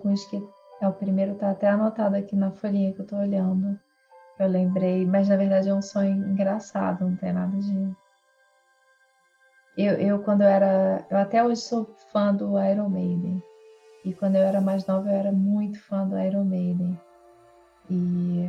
alguns 0.00 0.24
que. 0.24 0.42
É, 0.80 0.88
o 0.88 0.92
primeiro 0.94 1.34
tá 1.34 1.50
até 1.50 1.68
anotado 1.68 2.16
aqui 2.16 2.34
na 2.34 2.50
folhinha 2.50 2.92
que 2.92 3.00
eu 3.00 3.06
tô 3.06 3.16
olhando. 3.16 3.78
Eu 4.38 4.48
lembrei, 4.48 5.04
mas 5.04 5.28
na 5.28 5.36
verdade 5.36 5.68
é 5.68 5.74
um 5.74 5.82
sonho 5.82 6.26
engraçado, 6.30 7.04
não 7.04 7.16
tem 7.16 7.32
nada 7.32 7.54
de. 7.58 7.96
Eu, 9.76 9.94
eu 9.94 10.22
quando 10.22 10.40
eu 10.40 10.48
era. 10.48 11.04
Eu 11.10 11.18
até 11.18 11.44
hoje 11.44 11.60
sou 11.60 11.84
fã 12.10 12.34
do 12.34 12.58
Iron 12.58 12.88
Maiden. 12.88 13.42
E 14.04 14.14
quando 14.14 14.36
eu 14.36 14.42
era 14.42 14.60
mais 14.62 14.86
nova, 14.86 15.10
eu 15.10 15.14
era 15.14 15.32
muito 15.32 15.78
fã 15.80 16.06
do 16.06 16.18
Iron 16.18 16.44
Maiden. 16.44 16.98
E 17.90 18.48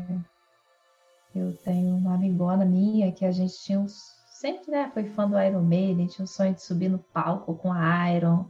eu 1.36 1.54
tenho 1.58 1.96
uma 1.98 2.16
amigona 2.16 2.64
minha 2.64 3.12
que 3.12 3.26
a 3.26 3.32
gente 3.32 3.58
tinha 3.60 3.80
um, 3.80 3.88
sempre, 3.88 4.72
né, 4.72 4.90
foi 4.94 5.06
fã 5.06 5.28
do 5.30 5.40
Iron 5.40 5.62
Maiden, 5.62 6.08
tinha 6.08 6.26
o 6.26 6.28
sonho 6.28 6.54
de 6.54 6.62
subir 6.62 6.90
no 6.90 7.00
palco 7.00 7.56
com 7.56 7.72
a 7.72 8.12
Iron, 8.12 8.46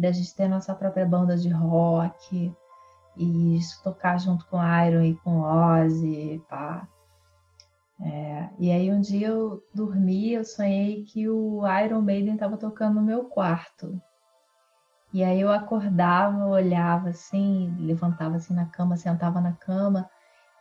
da 0.00 0.10
gente 0.10 0.34
ter 0.34 0.48
nossa 0.48 0.74
própria 0.74 1.04
banda 1.04 1.36
de 1.36 1.50
rock 1.50 2.52
e 3.16 3.58
tocar 3.82 4.18
junto 4.18 4.46
com 4.46 4.56
Iron 4.58 5.02
e 5.02 5.14
com 5.16 5.40
Ozzy, 5.40 6.42
pá. 6.48 6.88
É, 8.02 8.48
e 8.58 8.70
aí 8.72 8.90
um 8.90 9.00
dia 9.00 9.28
eu 9.28 9.62
dormi, 9.74 10.32
eu 10.32 10.44
sonhei 10.44 11.04
que 11.04 11.28
o 11.28 11.62
Iron 11.84 12.00
Maiden 12.00 12.34
estava 12.34 12.56
tocando 12.56 12.94
no 12.94 13.02
meu 13.02 13.24
quarto. 13.24 14.00
E 15.12 15.22
aí 15.22 15.40
eu 15.40 15.52
acordava, 15.52 16.46
olhava 16.46 17.10
assim, 17.10 17.76
levantava 17.78 18.36
assim 18.36 18.54
na 18.54 18.66
cama, 18.66 18.96
sentava 18.96 19.40
na 19.40 19.52
cama 19.52 20.08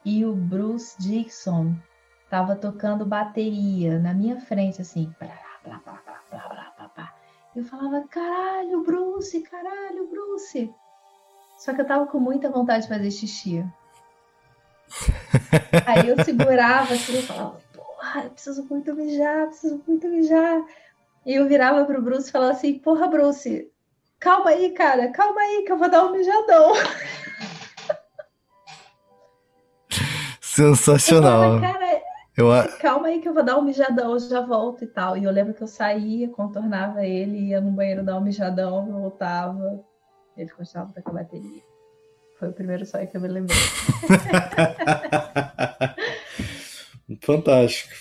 e 0.03 0.25
o 0.25 0.35
Bruce 0.35 0.99
Dixon 0.99 1.75
estava 2.23 2.55
tocando 2.55 3.05
bateria 3.05 3.99
na 3.99 4.13
minha 4.13 4.39
frente 4.41 4.81
assim, 4.81 5.13
blá, 5.19 5.27
blá, 5.27 5.59
blá, 5.63 5.81
blá, 5.85 6.01
blá. 6.03 6.18
Eu 7.59 7.65
falava, 7.65 8.07
caralho, 8.09 8.81
Bruce, 8.83 9.41
caralho, 9.41 10.07
Bruce. 10.07 10.73
Só 11.57 11.73
que 11.73 11.81
eu 11.81 11.85
tava 11.85 12.07
com 12.07 12.17
muita 12.17 12.49
vontade 12.49 12.83
de 12.83 12.87
fazer 12.89 13.11
xixi. 13.11 13.65
Aí 15.85 16.07
eu 16.07 16.23
segurava 16.23 16.93
assim 16.93 17.19
e 17.19 17.21
falava, 17.21 17.59
porra, 17.73 18.23
eu 18.23 18.29
preciso 18.29 18.65
muito 18.69 18.95
mijar, 18.95 19.47
preciso 19.47 19.83
muito 19.85 20.07
mijar. 20.07 20.63
E 21.25 21.35
eu 21.35 21.49
virava 21.49 21.83
pro 21.83 22.01
Bruce 22.01 22.29
e 22.29 22.31
falava 22.31 22.53
assim, 22.53 22.79
porra, 22.79 23.07
Bruce, 23.07 23.69
calma 24.17 24.51
aí, 24.51 24.71
cara, 24.71 25.11
calma 25.11 25.41
aí 25.41 25.63
que 25.63 25.71
eu 25.73 25.77
vou 25.77 25.89
dar 25.89 26.05
um 26.05 26.13
mijadão. 26.13 26.71
Sensacional. 30.39 31.59
Falava, 31.59 31.73
cara, 31.73 31.88
eu... 32.41 32.77
calma 32.79 33.07
aí 33.07 33.19
que 33.19 33.27
eu 33.27 33.33
vou 33.33 33.43
dar 33.43 33.57
um 33.57 33.63
mijadão, 33.63 34.13
eu 34.13 34.19
já 34.19 34.41
volto 34.41 34.83
e 34.83 34.87
tal. 34.87 35.17
E 35.17 35.23
eu 35.23 35.31
lembro 35.31 35.53
que 35.53 35.63
eu 35.63 35.67
saía, 35.67 36.29
contornava 36.29 37.05
ele, 37.05 37.49
ia 37.49 37.59
no 37.59 37.71
banheiro 37.71 38.03
dar 38.03 38.17
um 38.17 38.21
mijadão, 38.21 38.91
voltava. 38.91 39.83
Ele 40.37 40.49
continuava 40.49 40.93
com 41.01 41.09
a 41.09 41.13
bateria. 41.13 41.63
Foi 42.37 42.49
o 42.49 42.53
primeiro 42.53 42.85
sonho 42.85 43.07
que 43.07 43.17
eu 43.17 43.21
me 43.21 43.27
lembrei. 43.27 43.57
Fantástico. 47.21 47.93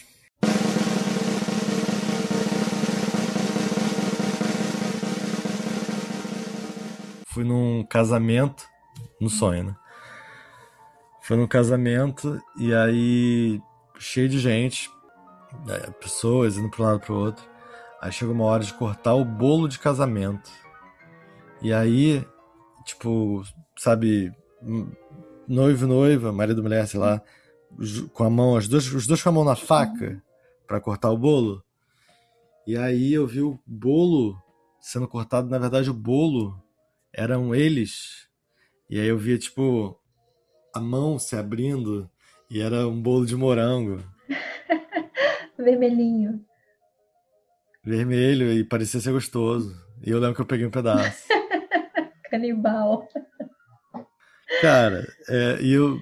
Fui 7.27 7.44
num 7.44 7.84
casamento, 7.84 8.64
no 9.20 9.28
sonho, 9.28 9.64
né? 9.64 9.77
Fui 11.22 11.36
num 11.36 11.47
casamento 11.47 12.41
e 12.59 12.72
aí 12.72 13.61
cheio 13.98 14.28
de 14.28 14.38
gente, 14.38 14.91
né, 15.66 15.78
pessoas 16.00 16.56
indo 16.56 16.70
para 16.70 16.82
um 16.82 16.86
lado 16.86 17.00
para 17.00 17.12
o 17.12 17.18
outro. 17.18 17.44
Aí 18.00 18.12
chegou 18.12 18.34
uma 18.34 18.44
hora 18.44 18.62
de 18.62 18.72
cortar 18.74 19.14
o 19.14 19.24
bolo 19.24 19.68
de 19.68 19.78
casamento. 19.78 20.50
E 21.60 21.72
aí, 21.72 22.25
tipo, 22.84 23.42
sabe, 23.76 24.32
noivo, 25.48 25.87
noiva, 25.87 26.32
marido, 26.32 26.62
mulher, 26.62 26.87
sei 26.87 27.00
lá, 27.00 27.20
com 28.12 28.25
a 28.25 28.31
mão, 28.31 28.56
as 28.56 28.69
duas, 28.69 28.87
os 28.92 29.06
dois 29.06 29.22
com 29.22 29.28
a 29.28 29.32
mão 29.32 29.44
na 29.44 29.56
faca 29.56 30.22
para 30.66 30.81
cortar 30.81 31.10
o 31.10 31.19
bolo. 31.19 31.64
E 32.66 32.76
aí 32.76 33.12
eu 33.12 33.26
vi 33.26 33.41
o 33.41 33.58
bolo 33.66 34.37
sendo 34.81 35.08
cortado, 35.08 35.48
na 35.48 35.58
verdade 35.58 35.91
o 35.91 35.94
bolo 35.94 36.62
eram 37.12 37.54
eles. 37.54 38.28
E 38.88 39.00
aí 39.00 39.08
eu 39.08 39.19
via 39.19 39.38
tipo 39.38 39.98
a 40.75 40.81
mão 40.81 41.19
se 41.19 41.34
abrindo 41.34 42.08
e 42.50 42.60
era 42.60 42.86
um 42.88 43.00
bolo 43.00 43.26
de 43.26 43.36
morango. 43.36 44.03
Vermelhinho. 45.59 46.44
Vermelho 47.84 48.53
e 48.53 48.64
parecia 48.64 49.00
ser 49.00 49.12
gostoso. 49.12 49.75
E 50.04 50.10
eu 50.10 50.19
lembro 50.19 50.36
que 50.36 50.42
eu 50.42 50.47
peguei 50.47 50.66
um 50.66 50.70
pedaço. 50.70 51.26
Canibal. 52.31 53.08
Cara, 54.60 55.06
é, 55.28 55.58
e 55.60 55.72
eu. 55.72 55.98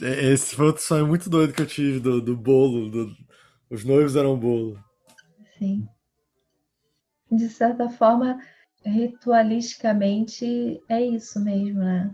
É, 0.00 0.32
esse 0.32 0.56
foi 0.56 0.66
outro 0.66 0.82
sonho 0.82 1.06
muito 1.06 1.30
doido 1.30 1.52
que 1.52 1.62
eu 1.62 1.66
tive 1.66 2.00
do, 2.00 2.20
do 2.20 2.36
bolo. 2.36 2.90
Do, 2.90 3.16
os 3.70 3.84
noivos 3.84 4.16
eram 4.16 4.38
bolo. 4.38 4.78
Sim. 5.58 5.88
De 7.30 7.48
certa 7.48 7.88
forma, 7.88 8.38
ritualisticamente 8.84 10.80
é 10.88 11.00
isso 11.00 11.42
mesmo, 11.42 11.80
né? 11.80 12.10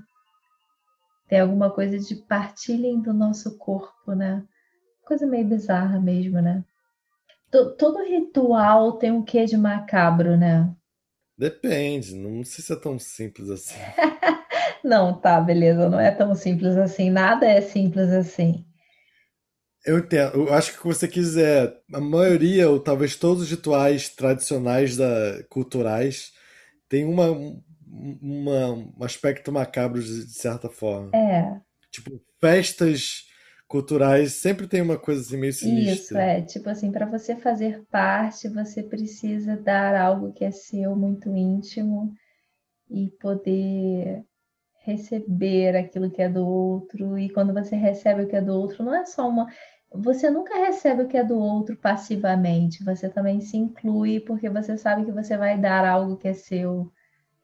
Tem 1.30 1.38
alguma 1.38 1.70
coisa 1.70 1.96
de 1.96 2.16
partilhem 2.16 3.00
do 3.00 3.14
nosso 3.14 3.56
corpo, 3.56 4.14
né? 4.14 4.44
Coisa 5.04 5.28
meio 5.28 5.46
bizarra 5.46 6.00
mesmo, 6.00 6.42
né? 6.42 6.64
Todo 7.78 8.04
ritual 8.04 8.94
tem 8.94 9.12
um 9.12 9.22
quê 9.22 9.44
de 9.44 9.56
macabro, 9.56 10.36
né? 10.36 10.68
Depende, 11.38 12.16
não 12.16 12.42
sei 12.42 12.64
se 12.64 12.72
é 12.72 12.76
tão 12.76 12.98
simples 12.98 13.48
assim. 13.48 13.76
não, 14.82 15.20
tá, 15.20 15.40
beleza, 15.40 15.88
não 15.88 16.00
é 16.00 16.10
tão 16.10 16.34
simples 16.34 16.76
assim. 16.76 17.10
Nada 17.10 17.46
é 17.46 17.60
simples 17.60 18.10
assim. 18.10 18.66
Eu 19.86 19.98
entendo. 20.00 20.48
Eu 20.48 20.52
acho 20.52 20.72
que 20.72 20.78
o 20.78 20.82
que 20.82 20.88
você 20.88 21.06
quiser, 21.06 21.80
a 21.94 22.00
maioria, 22.00 22.68
ou 22.68 22.80
talvez 22.80 23.14
todos 23.14 23.44
os 23.44 23.50
rituais 23.50 24.08
tradicionais 24.08 24.96
da, 24.96 25.44
culturais, 25.48 26.32
tem 26.88 27.04
uma, 27.04 27.28
uma, 27.90 28.70
um 28.72 29.04
aspecto 29.04 29.50
macabro 29.50 30.02
de, 30.02 30.26
de 30.26 30.34
certa 30.34 30.68
forma. 30.68 31.10
É. 31.14 31.60
Tipo, 31.90 32.20
festas 32.40 33.24
culturais 33.66 34.32
sempre 34.34 34.66
tem 34.66 34.82
uma 34.82 34.98
coisa 34.98 35.20
assim 35.20 35.36
meio 35.36 35.52
sinistra. 35.52 35.94
Isso, 35.94 36.18
é. 36.18 36.42
Tipo 36.42 36.70
assim, 36.70 36.90
para 36.90 37.06
você 37.06 37.36
fazer 37.36 37.84
parte, 37.90 38.48
você 38.48 38.82
precisa 38.82 39.56
dar 39.56 39.94
algo 39.94 40.32
que 40.32 40.44
é 40.44 40.50
seu, 40.50 40.96
muito 40.96 41.34
íntimo, 41.34 42.12
e 42.90 43.08
poder 43.20 44.24
receber 44.84 45.76
aquilo 45.76 46.10
que 46.10 46.20
é 46.20 46.28
do 46.28 46.46
outro. 46.46 47.16
E 47.18 47.30
quando 47.30 47.54
você 47.54 47.76
recebe 47.76 48.24
o 48.24 48.28
que 48.28 48.36
é 48.36 48.42
do 48.42 48.52
outro, 48.52 48.84
não 48.84 48.94
é 48.94 49.06
só 49.06 49.28
uma. 49.28 49.46
Você 49.92 50.30
nunca 50.30 50.58
recebe 50.58 51.02
o 51.02 51.08
que 51.08 51.16
é 51.16 51.24
do 51.24 51.38
outro 51.38 51.76
passivamente, 51.76 52.84
você 52.84 53.08
também 53.08 53.40
se 53.40 53.56
inclui 53.56 54.20
porque 54.20 54.48
você 54.48 54.76
sabe 54.76 55.04
que 55.04 55.12
você 55.12 55.36
vai 55.36 55.58
dar 55.58 55.84
algo 55.84 56.16
que 56.16 56.28
é 56.28 56.32
seu. 56.32 56.90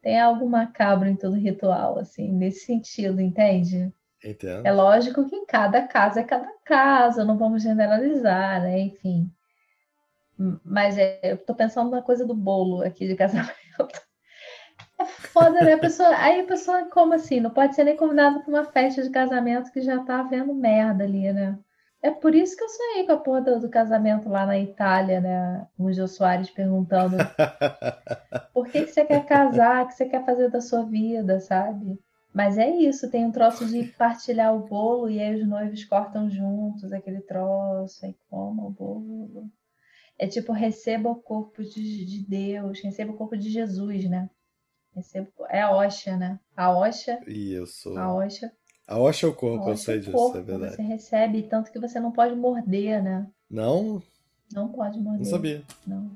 Tem 0.07 0.17
algo 0.17 0.49
macabro 0.49 1.09
em 1.09 1.17
todo 1.17 1.35
ritual, 1.35 1.99
assim, 1.99 2.31
nesse 2.31 2.61
sentido, 2.61 3.19
entende? 3.19 3.93
Entendo. 4.23 4.65
É 4.65 4.71
lógico 4.71 5.27
que 5.27 5.35
em 5.35 5.45
cada 5.45 5.85
caso 5.85 6.17
é 6.17 6.23
cada 6.23 6.47
caso, 6.63 7.25
não 7.25 7.37
vamos 7.37 7.61
generalizar, 7.61 8.61
né? 8.61 8.79
Enfim. 8.79 9.29
Mas 10.63 10.97
é, 10.97 11.19
eu 11.23 11.37
tô 11.37 11.53
pensando 11.53 11.91
na 11.91 12.01
coisa 12.01 12.25
do 12.25 12.33
bolo 12.33 12.83
aqui 12.83 13.05
de 13.05 13.15
casamento. 13.19 13.53
É 14.97 15.03
foda, 15.05 15.59
né? 15.59 15.73
A 15.73 15.77
pessoa, 15.77 16.15
aí 16.15 16.39
a 16.39 16.45
pessoa, 16.45 16.85
como 16.85 17.13
assim? 17.13 17.41
Não 17.41 17.49
pode 17.49 17.75
ser 17.75 17.83
nem 17.83 17.97
convidada 17.97 18.39
para 18.39 18.49
uma 18.49 18.63
festa 18.63 19.03
de 19.03 19.09
casamento 19.09 19.73
que 19.73 19.81
já 19.81 20.01
tá 20.05 20.23
vendo 20.23 20.55
merda 20.55 21.03
ali, 21.03 21.33
né? 21.33 21.59
É 22.01 22.11
por 22.11 22.35
isso 22.35 22.55
que 22.55 22.63
eu 22.63 22.69
sonhei 22.69 23.05
com 23.05 23.11
a 23.13 23.17
porra 23.17 23.41
do, 23.41 23.59
do 23.59 23.69
casamento 23.69 24.29
lá 24.29 24.45
na 24.45 24.57
Itália, 24.57 25.19
né? 25.19 25.67
O 25.77 25.91
Jô 25.91 26.07
Soares 26.07 26.49
perguntando 26.49 27.17
por 28.53 28.67
que, 28.67 28.83
que 28.85 28.91
você 28.91 29.03
quer 29.03 29.25
casar, 29.25 29.83
o 29.83 29.87
que 29.87 29.95
você 29.95 30.05
quer 30.05 30.23
fazer 30.23 30.49
da 30.49 30.61
sua 30.61 30.83
vida, 30.83 31.39
sabe? 31.39 31.99
Mas 32.33 32.57
é 32.57 32.69
isso, 32.69 33.09
tem 33.09 33.25
um 33.25 33.31
troço 33.31 33.65
de 33.65 33.83
partilhar 33.83 34.55
o 34.55 34.67
bolo 34.67 35.09
e 35.09 35.19
aí 35.19 35.41
os 35.41 35.47
noivos 35.47 35.83
cortam 35.85 36.29
juntos 36.29 36.93
aquele 36.93 37.21
troço, 37.21 38.05
aí 38.05 38.15
comam 38.29 38.67
o 38.67 38.71
bolo. 38.71 39.49
É 40.19 40.27
tipo, 40.27 40.51
receba 40.51 41.09
o 41.09 41.15
corpo 41.15 41.63
de, 41.63 42.05
de 42.05 42.23
Deus, 42.27 42.79
receba 42.83 43.11
o 43.11 43.17
corpo 43.17 43.35
de 43.35 43.49
Jesus, 43.49 44.07
né? 44.07 44.29
Receba, 44.95 45.27
é 45.49 45.61
a 45.61 45.75
Oxa, 45.75 46.15
né? 46.15 46.39
A 46.55 46.71
Oxa. 46.77 47.19
E 47.27 47.53
eu 47.53 47.65
sou. 47.65 47.97
A 47.97 48.13
Oxa. 48.13 48.51
A 48.87 48.97
Oxa 48.97 49.27
é 49.27 49.29
o 49.29 49.33
corpo, 49.33 49.69
eu 49.69 49.75
sei 49.75 49.95
é 49.95 49.97
disso, 49.99 50.37
é 50.37 50.41
verdade. 50.41 50.75
Você 50.77 50.81
recebe, 50.81 51.43
tanto 51.43 51.71
que 51.71 51.79
você 51.79 51.99
não 51.99 52.11
pode 52.11 52.33
morder, 52.35 53.03
né? 53.03 53.27
Não? 53.51 54.01
Não 54.53 54.69
pode 54.69 54.97
morder. 54.97 55.19
Não 55.19 55.25
sabia. 55.25 55.61
Não. 55.85 56.09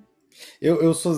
Eu, 0.62 0.81
eu 0.81 0.94
sou 0.94 1.13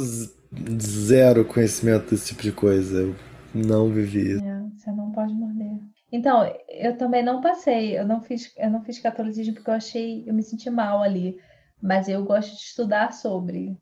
zero 0.82 1.46
conhecimento 1.46 2.10
desse 2.10 2.30
tipo 2.30 2.42
de 2.42 2.52
coisa. 2.52 3.02
Eu 3.02 3.16
não 3.54 3.88
vivi. 3.90 4.34
É, 4.38 4.62
você 4.76 4.92
não 4.92 5.12
pode 5.12 5.32
morder. 5.34 5.78
Então, 6.12 6.44
eu 6.68 6.98
também 6.98 7.24
não 7.24 7.40
passei, 7.40 7.98
eu 7.98 8.06
não 8.06 8.22
fiz, 8.22 8.52
eu 8.58 8.72
não 8.72 8.84
fiz 8.84 9.00
catolicismo 9.00 9.54
porque 9.54 9.70
eu 9.70 9.76
achei, 9.76 10.24
eu 10.28 10.34
me 10.34 10.42
senti 10.42 10.72
mal 10.72 11.04
ali. 11.04 11.38
Mas 11.80 12.08
eu 12.08 12.24
gosto 12.24 12.50
de 12.50 12.64
estudar 12.64 13.14
sobre. 13.14 13.78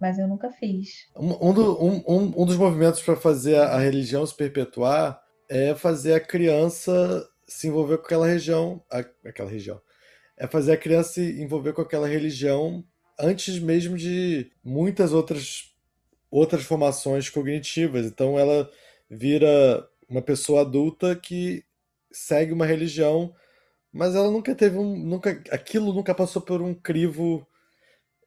Mas 0.00 0.18
eu 0.18 0.26
nunca 0.26 0.50
fiz. 0.50 1.06
Um, 1.16 1.50
um, 1.50 1.54
do, 1.54 1.84
um, 1.84 2.42
um 2.42 2.46
dos 2.46 2.56
movimentos 2.56 3.00
para 3.00 3.14
fazer 3.14 3.60
a 3.60 3.78
religião 3.78 4.26
se 4.26 4.36
perpetuar 4.36 5.22
é 5.48 5.74
fazer 5.74 6.14
a 6.14 6.20
criança 6.20 7.28
se 7.46 7.68
envolver 7.68 7.98
com 7.98 8.04
aquela 8.04 8.26
região, 8.26 8.82
aquela 9.24 9.50
região, 9.50 9.80
é 10.36 10.46
fazer 10.46 10.72
a 10.72 10.76
criança 10.76 11.14
se 11.14 11.42
envolver 11.42 11.72
com 11.72 11.82
aquela 11.82 12.08
religião 12.08 12.84
antes 13.18 13.58
mesmo 13.58 13.96
de 13.96 14.50
muitas 14.64 15.12
outras 15.12 15.70
outras 16.30 16.64
formações 16.64 17.28
cognitivas. 17.28 18.06
Então 18.06 18.38
ela 18.38 18.70
vira 19.10 19.86
uma 20.08 20.22
pessoa 20.22 20.62
adulta 20.62 21.14
que 21.14 21.64
segue 22.10 22.52
uma 22.52 22.66
religião, 22.66 23.34
mas 23.92 24.14
ela 24.14 24.30
nunca 24.30 24.54
teve 24.54 24.78
um, 24.78 24.96
nunca, 24.96 25.30
aquilo 25.50 25.92
nunca 25.92 26.14
passou 26.14 26.40
por 26.40 26.62
um 26.62 26.74
crivo 26.74 27.46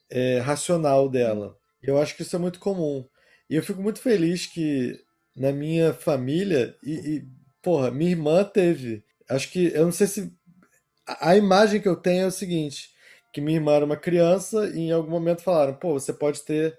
é, 0.09 0.39
racional 0.39 1.09
dela. 1.09 1.57
Eu 1.81 1.99
acho 1.99 2.15
que 2.15 2.21
isso 2.21 2.35
é 2.35 2.39
muito 2.39 2.59
comum. 2.59 3.07
E 3.49 3.55
eu 3.55 3.63
fico 3.63 3.81
muito 3.81 3.99
feliz 3.99 4.45
que 4.45 4.99
na 5.35 5.51
minha 5.51 5.93
família 5.93 6.75
e, 6.83 6.93
e 6.93 7.27
porra, 7.61 7.91
minha 7.91 8.11
irmã 8.11 8.43
teve. 8.43 9.03
Acho 9.29 9.51
que 9.51 9.71
eu 9.73 9.85
não 9.85 9.91
sei 9.91 10.07
se 10.07 10.33
a, 11.07 11.31
a 11.31 11.37
imagem 11.37 11.81
que 11.81 11.87
eu 11.87 11.95
tenho 11.95 12.23
é 12.23 12.27
o 12.27 12.31
seguinte, 12.31 12.91
que 13.33 13.41
minha 13.41 13.57
irmã 13.57 13.73
era 13.73 13.85
uma 13.85 13.97
criança 13.97 14.67
e 14.69 14.79
em 14.79 14.91
algum 14.91 15.11
momento 15.11 15.41
falaram, 15.41 15.75
pô, 15.75 15.93
você 15.93 16.13
pode 16.13 16.41
ter 16.43 16.77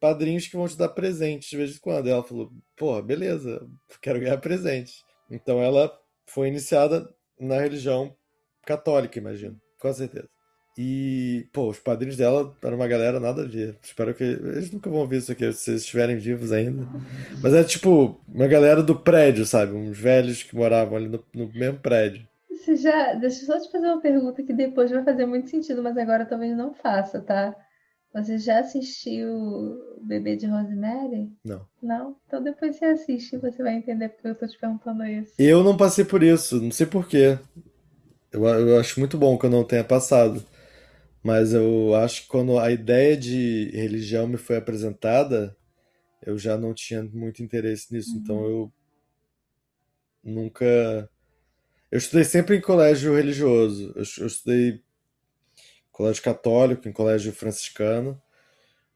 padrinhos 0.00 0.46
que 0.46 0.56
vão 0.56 0.68
te 0.68 0.76
dar 0.76 0.88
presentes 0.90 1.50
de 1.50 1.56
vez 1.56 1.76
em 1.76 1.80
quando. 1.80 2.06
E 2.06 2.10
ela 2.10 2.22
falou, 2.22 2.52
porra, 2.76 3.02
beleza, 3.02 3.66
quero 4.00 4.20
ganhar 4.20 4.38
presente. 4.38 5.04
Então 5.30 5.60
ela 5.62 5.92
foi 6.26 6.48
iniciada 6.48 7.08
na 7.38 7.60
religião 7.60 8.16
católica, 8.64 9.18
imagino, 9.18 9.60
com 9.78 9.92
certeza. 9.92 10.28
E, 10.80 11.48
pô, 11.52 11.70
os 11.70 11.80
padrinhos 11.80 12.16
dela 12.16 12.54
eram 12.62 12.76
uma 12.76 12.86
galera 12.86 13.18
nada 13.18 13.42
a 13.42 13.44
ver. 13.44 13.76
Espero 13.82 14.14
que. 14.14 14.22
Eles 14.22 14.70
nunca 14.70 14.88
vão 14.88 15.08
ver 15.08 15.16
isso 15.16 15.32
aqui, 15.32 15.52
se 15.52 15.72
eles 15.72 15.82
estiverem 15.82 16.16
vivos 16.18 16.52
ainda. 16.52 16.86
Mas 17.42 17.52
é 17.52 17.64
tipo 17.64 18.20
uma 18.32 18.46
galera 18.46 18.80
do 18.80 18.94
prédio, 18.94 19.44
sabe? 19.44 19.72
Uns 19.72 19.98
velhos 19.98 20.44
que 20.44 20.54
moravam 20.54 20.96
ali 20.96 21.08
no, 21.08 21.24
no 21.34 21.52
mesmo 21.52 21.80
prédio. 21.80 22.24
Você 22.48 22.76
já. 22.76 23.12
Deixa 23.14 23.42
eu 23.42 23.46
só 23.46 23.58
te 23.58 23.72
fazer 23.72 23.86
uma 23.88 24.00
pergunta 24.00 24.40
que 24.40 24.52
depois 24.52 24.92
vai 24.92 25.02
fazer 25.02 25.26
muito 25.26 25.50
sentido, 25.50 25.82
mas 25.82 25.98
agora 25.98 26.24
talvez 26.24 26.56
não 26.56 26.72
faça, 26.72 27.20
tá? 27.20 27.56
Você 28.14 28.38
já 28.38 28.60
assistiu 28.60 29.32
o 29.32 30.00
Bebê 30.00 30.36
de 30.36 30.46
Rosemary? 30.46 31.28
Não. 31.44 31.66
Não? 31.82 32.16
Então 32.28 32.40
depois 32.40 32.76
você 32.76 32.84
assiste 32.84 33.34
e 33.34 33.38
você 33.40 33.60
vai 33.64 33.74
entender 33.74 34.10
porque 34.10 34.28
eu 34.28 34.34
tô 34.36 34.46
te 34.46 34.56
perguntando 34.56 35.04
isso. 35.04 35.32
Eu 35.36 35.64
não 35.64 35.76
passei 35.76 36.04
por 36.04 36.22
isso, 36.22 36.62
não 36.62 36.70
sei 36.70 36.86
porquê. 36.86 37.36
Eu, 38.30 38.44
eu 38.44 38.78
acho 38.78 39.00
muito 39.00 39.18
bom 39.18 39.36
que 39.36 39.44
eu 39.44 39.50
não 39.50 39.64
tenha 39.64 39.82
passado. 39.82 40.40
Mas 41.28 41.52
eu 41.52 41.94
acho 41.94 42.22
que 42.22 42.28
quando 42.28 42.58
a 42.58 42.70
ideia 42.70 43.14
de 43.14 43.70
religião 43.74 44.26
me 44.26 44.38
foi 44.38 44.56
apresentada, 44.56 45.54
eu 46.22 46.38
já 46.38 46.56
não 46.56 46.72
tinha 46.72 47.02
muito 47.02 47.42
interesse 47.42 47.92
nisso. 47.92 48.16
Então 48.16 48.36
uhum. 48.36 48.42
Então 48.46 48.50
eu 48.50 48.72
nunca. 50.24 51.10
Eu 51.90 51.98
estudei 51.98 52.24
sempre 52.24 52.56
em 52.56 52.62
colégio 52.62 53.14
religioso. 53.14 53.92
Eu, 53.94 54.04
eu 54.20 54.26
estudei 54.26 54.82
colégio 55.92 56.22
católico, 56.22 56.88
em 56.88 56.92
colégio 56.92 57.30
franciscano, 57.30 58.18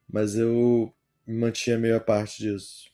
mas 0.08 0.34
eu 0.34 0.90
me 1.26 1.34
mantinha 1.34 1.79
meio 1.79 1.99
a 1.99 2.00
parte 2.00 2.43
disso. 2.43 2.90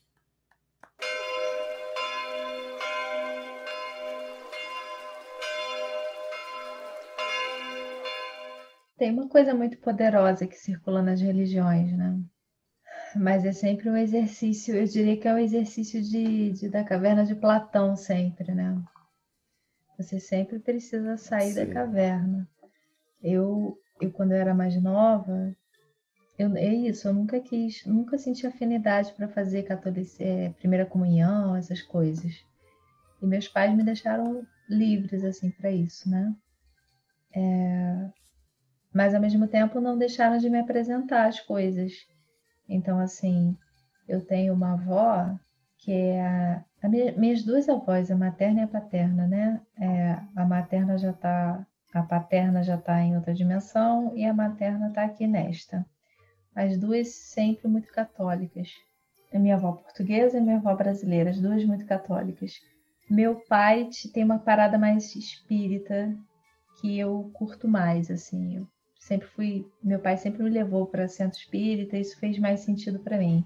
Tem 8.98 9.12
uma 9.12 9.28
coisa 9.28 9.54
muito 9.54 9.78
poderosa 9.78 10.46
que 10.46 10.56
circula 10.56 11.00
nas 11.00 11.20
religiões, 11.20 11.96
né? 11.96 12.20
Mas 13.16 13.44
é 13.44 13.52
sempre 13.52 13.88
um 13.88 13.96
exercício, 13.96 14.74
eu 14.74 14.84
diria 14.84 15.16
que 15.16 15.26
é 15.26 15.32
o 15.32 15.36
um 15.36 15.38
exercício 15.38 16.02
de, 16.02 16.50
de, 16.52 16.68
da 16.68 16.84
caverna 16.84 17.24
de 17.24 17.34
Platão, 17.34 17.96
sempre, 17.96 18.52
né? 18.52 18.76
Você 19.96 20.20
sempre 20.20 20.58
precisa 20.58 21.16
sair 21.16 21.52
Sim. 21.52 21.64
da 21.64 21.72
caverna. 21.72 22.48
Eu 23.22 23.78
eu 24.00 24.12
quando 24.12 24.32
eu 24.32 24.38
era 24.38 24.54
mais 24.54 24.80
nova, 24.80 25.54
eu, 26.38 26.56
é 26.56 26.72
isso, 26.72 27.08
eu 27.08 27.14
nunca 27.14 27.40
quis, 27.40 27.84
nunca 27.84 28.16
senti 28.16 28.46
afinidade 28.46 29.12
para 29.12 29.28
fazer 29.28 29.64
catolic, 29.64 30.22
é, 30.22 30.50
primeira 30.50 30.86
comunhão, 30.86 31.56
essas 31.56 31.82
coisas. 31.82 32.44
E 33.20 33.26
meus 33.26 33.48
pais 33.48 33.76
me 33.76 33.82
deixaram 33.82 34.46
livres 34.68 35.24
assim 35.24 35.50
para 35.50 35.70
isso, 35.70 36.08
né? 36.08 36.32
É, 37.34 38.08
mas 38.92 39.14
ao 39.14 39.20
mesmo 39.20 39.46
tempo 39.46 39.80
não 39.80 39.98
deixaram 39.98 40.38
de 40.38 40.48
me 40.50 40.58
apresentar 40.58 41.26
as 41.26 41.40
coisas. 41.40 41.92
Então 42.68 42.98
assim, 42.98 43.56
eu 44.08 44.24
tenho 44.24 44.54
uma 44.54 44.72
avó 44.74 45.34
que 45.78 45.92
é 45.92 46.26
a, 46.26 46.64
a 46.82 46.88
minhas 46.88 47.44
duas 47.44 47.68
avós, 47.68 48.10
a 48.10 48.16
materna 48.16 48.60
e 48.60 48.64
a 48.64 48.68
paterna, 48.68 49.26
né? 49.26 49.60
É, 49.78 50.18
a 50.34 50.44
materna 50.44 50.98
já 50.98 51.10
está 51.10 51.66
a 51.94 52.02
paterna 52.02 52.62
já 52.62 52.74
está 52.74 53.00
em 53.00 53.16
outra 53.16 53.32
dimensão 53.32 54.12
e 54.14 54.24
a 54.24 54.34
materna 54.34 54.88
está 54.88 55.04
aqui 55.04 55.26
nesta. 55.26 55.86
As 56.54 56.76
duas 56.78 57.08
sempre 57.08 57.66
muito 57.68 57.90
católicas. 57.92 58.70
A 59.32 59.38
minha 59.38 59.54
avó 59.54 59.72
portuguesa 59.72 60.36
e 60.36 60.40
a 60.40 60.42
minha 60.42 60.56
avó 60.56 60.74
brasileira, 60.74 61.30
as 61.30 61.40
duas 61.40 61.64
muito 61.64 61.86
católicas. 61.86 62.52
Meu 63.08 63.36
pai 63.36 63.88
tem 64.12 64.24
uma 64.24 64.38
parada 64.38 64.76
mais 64.76 65.14
espírita 65.16 66.14
que 66.80 66.98
eu 66.98 67.30
curto 67.32 67.66
mais, 67.66 68.10
assim. 68.10 68.56
Eu 68.56 68.68
sempre 69.08 69.26
fui, 69.28 69.66
meu 69.82 69.98
pai 69.98 70.18
sempre 70.18 70.42
me 70.42 70.50
levou 70.50 70.86
para 70.86 71.08
centro 71.08 71.38
espírita, 71.38 71.96
isso 71.96 72.18
fez 72.18 72.38
mais 72.38 72.60
sentido 72.60 72.98
para 72.98 73.16
mim. 73.16 73.44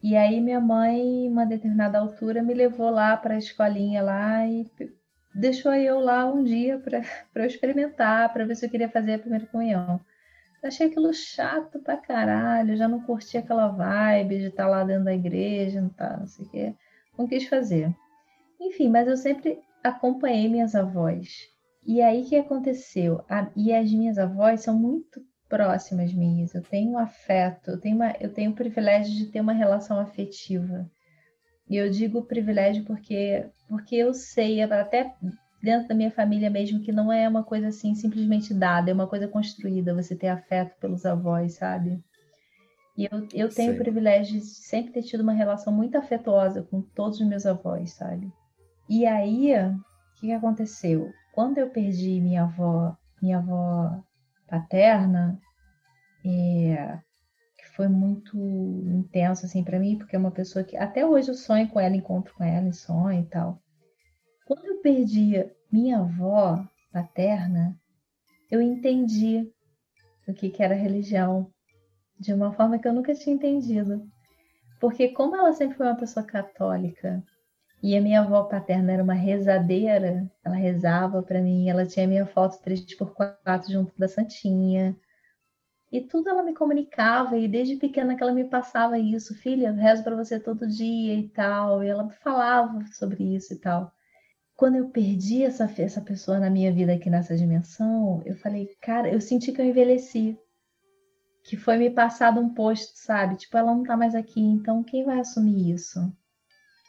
E 0.00 0.16
aí 0.16 0.40
minha 0.40 0.60
mãe, 0.60 1.28
uma 1.28 1.44
determinada 1.44 1.98
altura, 1.98 2.42
me 2.42 2.54
levou 2.54 2.90
lá 2.90 3.16
para 3.16 3.34
a 3.34 3.38
escolinha 3.38 4.00
lá 4.00 4.46
e 4.46 4.70
deixou 5.34 5.74
eu 5.74 5.98
lá 5.98 6.24
um 6.24 6.44
dia 6.44 6.78
para 6.78 7.02
eu 7.34 7.44
experimentar, 7.44 8.32
para 8.32 8.44
ver 8.44 8.54
se 8.54 8.64
eu 8.64 8.70
queria 8.70 8.88
fazer 8.88 9.14
a 9.14 9.18
primeira 9.18 9.46
comunhão. 9.46 10.00
Achei 10.62 10.86
aquilo 10.86 11.12
chato 11.12 11.80
pra 11.80 11.96
caralho, 11.96 12.76
já 12.76 12.86
não 12.86 13.00
curti 13.00 13.36
aquela 13.36 13.68
vibe 13.68 14.38
de 14.38 14.46
estar 14.46 14.64
tá 14.64 14.68
lá 14.68 14.84
dentro 14.84 15.04
da 15.04 15.14
igreja, 15.14 15.80
não, 15.80 15.88
tá, 15.88 16.16
não 16.16 16.26
sei 16.28 16.46
o 16.46 16.48
quê. 16.48 16.74
Não 17.18 17.26
quis 17.26 17.46
fazer. 17.48 17.92
Enfim, 18.60 18.88
mas 18.88 19.08
eu 19.08 19.16
sempre 19.16 19.58
acompanhei 19.82 20.48
minhas 20.48 20.74
avós. 20.74 21.55
E 21.86 22.02
aí 22.02 22.22
o 22.22 22.28
que 22.28 22.36
aconteceu? 22.36 23.24
A, 23.28 23.48
e 23.54 23.72
as 23.72 23.92
minhas 23.92 24.18
avós 24.18 24.62
são 24.62 24.76
muito 24.76 25.20
próximas 25.48 26.12
minhas. 26.12 26.52
Eu 26.52 26.62
tenho 26.62 26.92
um 26.92 26.98
afeto, 26.98 27.70
eu 27.70 27.80
tenho, 27.80 27.96
uma, 27.96 28.12
eu 28.20 28.32
tenho 28.32 28.50
o 28.50 28.54
privilégio 28.54 29.14
de 29.14 29.26
ter 29.26 29.40
uma 29.40 29.52
relação 29.52 30.00
afetiva. 30.00 30.90
E 31.70 31.76
eu 31.76 31.88
digo 31.88 32.26
privilégio 32.26 32.84
porque, 32.84 33.46
porque 33.68 33.94
eu 33.94 34.12
sei, 34.12 34.62
até 34.62 35.14
dentro 35.62 35.88
da 35.88 35.94
minha 35.94 36.10
família 36.10 36.50
mesmo, 36.50 36.80
que 36.80 36.92
não 36.92 37.12
é 37.12 37.28
uma 37.28 37.44
coisa 37.44 37.68
assim 37.68 37.94
simplesmente 37.94 38.52
dada, 38.52 38.90
é 38.90 38.94
uma 38.94 39.06
coisa 39.06 39.28
construída, 39.28 39.94
você 39.94 40.16
ter 40.16 40.28
afeto 40.28 40.76
pelos 40.80 41.06
avós, 41.06 41.54
sabe? 41.54 42.00
E 42.96 43.04
eu, 43.04 43.28
eu 43.34 43.48
tenho 43.48 43.72
Sim. 43.72 43.78
o 43.78 43.78
privilégio 43.78 44.40
de 44.40 44.44
sempre 44.44 44.92
ter 44.92 45.02
tido 45.02 45.20
uma 45.20 45.32
relação 45.32 45.72
muito 45.72 45.96
afetuosa 45.96 46.62
com 46.62 46.80
todos 46.80 47.20
os 47.20 47.26
meus 47.26 47.44
avós, 47.44 47.92
sabe? 47.92 48.32
E 48.88 49.04
aí, 49.04 49.52
o 49.54 50.20
que 50.20 50.32
aconteceu? 50.32 51.10
Quando 51.36 51.58
eu 51.58 51.68
perdi 51.68 52.18
minha 52.18 52.44
avó, 52.44 52.96
minha 53.20 53.36
avó 53.36 54.02
paterna, 54.48 55.38
é, 56.24 56.98
foi 57.74 57.88
muito 57.88 58.38
intenso 58.38 59.44
assim 59.44 59.62
para 59.62 59.78
mim, 59.78 59.98
porque 59.98 60.16
é 60.16 60.18
uma 60.18 60.30
pessoa 60.30 60.64
que 60.64 60.78
até 60.78 61.04
hoje 61.04 61.28
eu 61.30 61.34
sonho 61.34 61.68
com 61.68 61.78
ela, 61.78 61.94
encontro 61.94 62.32
com 62.32 62.42
ela 62.42 62.72
sonho 62.72 63.20
e 63.20 63.26
tal. 63.26 63.60
Quando 64.46 64.64
eu 64.64 64.80
perdi 64.80 65.34
minha 65.70 65.98
avó 65.98 66.66
paterna, 66.90 67.78
eu 68.50 68.62
entendi 68.62 69.46
o 70.26 70.32
que, 70.32 70.48
que 70.48 70.62
era 70.62 70.74
religião 70.74 71.52
de 72.18 72.32
uma 72.32 72.54
forma 72.54 72.78
que 72.78 72.88
eu 72.88 72.94
nunca 72.94 73.12
tinha 73.12 73.36
entendido. 73.36 74.08
Porque 74.80 75.10
como 75.10 75.36
ela 75.36 75.52
sempre 75.52 75.76
foi 75.76 75.84
uma 75.84 75.96
pessoa 75.96 76.24
católica 76.24 77.22
e 77.86 77.96
a 77.96 78.00
minha 78.00 78.20
avó 78.20 78.42
paterna 78.42 78.92
era 78.92 79.02
uma 79.02 79.14
rezadeira, 79.14 80.28
ela 80.44 80.56
rezava 80.56 81.22
para 81.22 81.40
mim, 81.40 81.68
ela 81.68 81.86
tinha 81.86 82.06
minha 82.06 82.26
foto 82.26 82.58
3x4 82.62 83.70
junto 83.70 83.92
da 83.96 84.08
Santinha, 84.08 84.96
e 85.92 86.00
tudo 86.00 86.28
ela 86.28 86.42
me 86.42 86.52
comunicava, 86.52 87.38
e 87.38 87.46
desde 87.46 87.76
pequena 87.76 88.16
que 88.16 88.22
ela 88.22 88.32
me 88.32 88.44
passava 88.44 88.98
isso, 88.98 89.34
filha, 89.36 89.70
rezo 89.70 90.02
para 90.02 90.16
você 90.16 90.40
todo 90.40 90.66
dia 90.66 91.14
e 91.14 91.28
tal. 91.28 91.82
E 91.82 91.88
ela 91.88 92.10
falava 92.10 92.84
sobre 92.92 93.36
isso 93.36 93.54
e 93.54 93.58
tal. 93.58 93.92
Quando 94.56 94.76
eu 94.76 94.88
perdi 94.90 95.44
essa, 95.44 95.72
essa 95.78 96.00
pessoa 96.00 96.40
na 96.40 96.50
minha 96.50 96.72
vida 96.72 96.92
aqui 96.92 97.08
nessa 97.08 97.36
dimensão, 97.36 98.20
eu 98.26 98.34
falei, 98.36 98.68
cara, 98.82 99.08
eu 99.08 99.20
senti 99.20 99.52
que 99.52 99.60
eu 99.60 99.66
envelheci. 99.66 100.36
Que 101.44 101.56
foi 101.56 101.76
me 101.76 101.90
passado 101.90 102.40
um 102.40 102.52
posto, 102.52 102.92
sabe? 102.96 103.36
Tipo, 103.36 103.56
ela 103.56 103.72
não 103.72 103.84
tá 103.84 103.96
mais 103.96 104.14
aqui, 104.14 104.40
então 104.40 104.82
quem 104.82 105.04
vai 105.04 105.20
assumir 105.20 105.70
isso? 105.70 106.00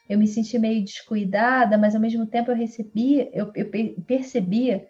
Eu 0.09 0.17
me 0.17 0.27
senti 0.27 0.57
meio 0.57 0.83
descuidada, 0.83 1.77
mas 1.77 1.93
ao 1.93 2.01
mesmo 2.01 2.25
tempo 2.25 2.51
eu 2.51 2.55
recebia, 2.55 3.29
eu, 3.33 3.51
eu 3.55 3.69
percebia 4.05 4.87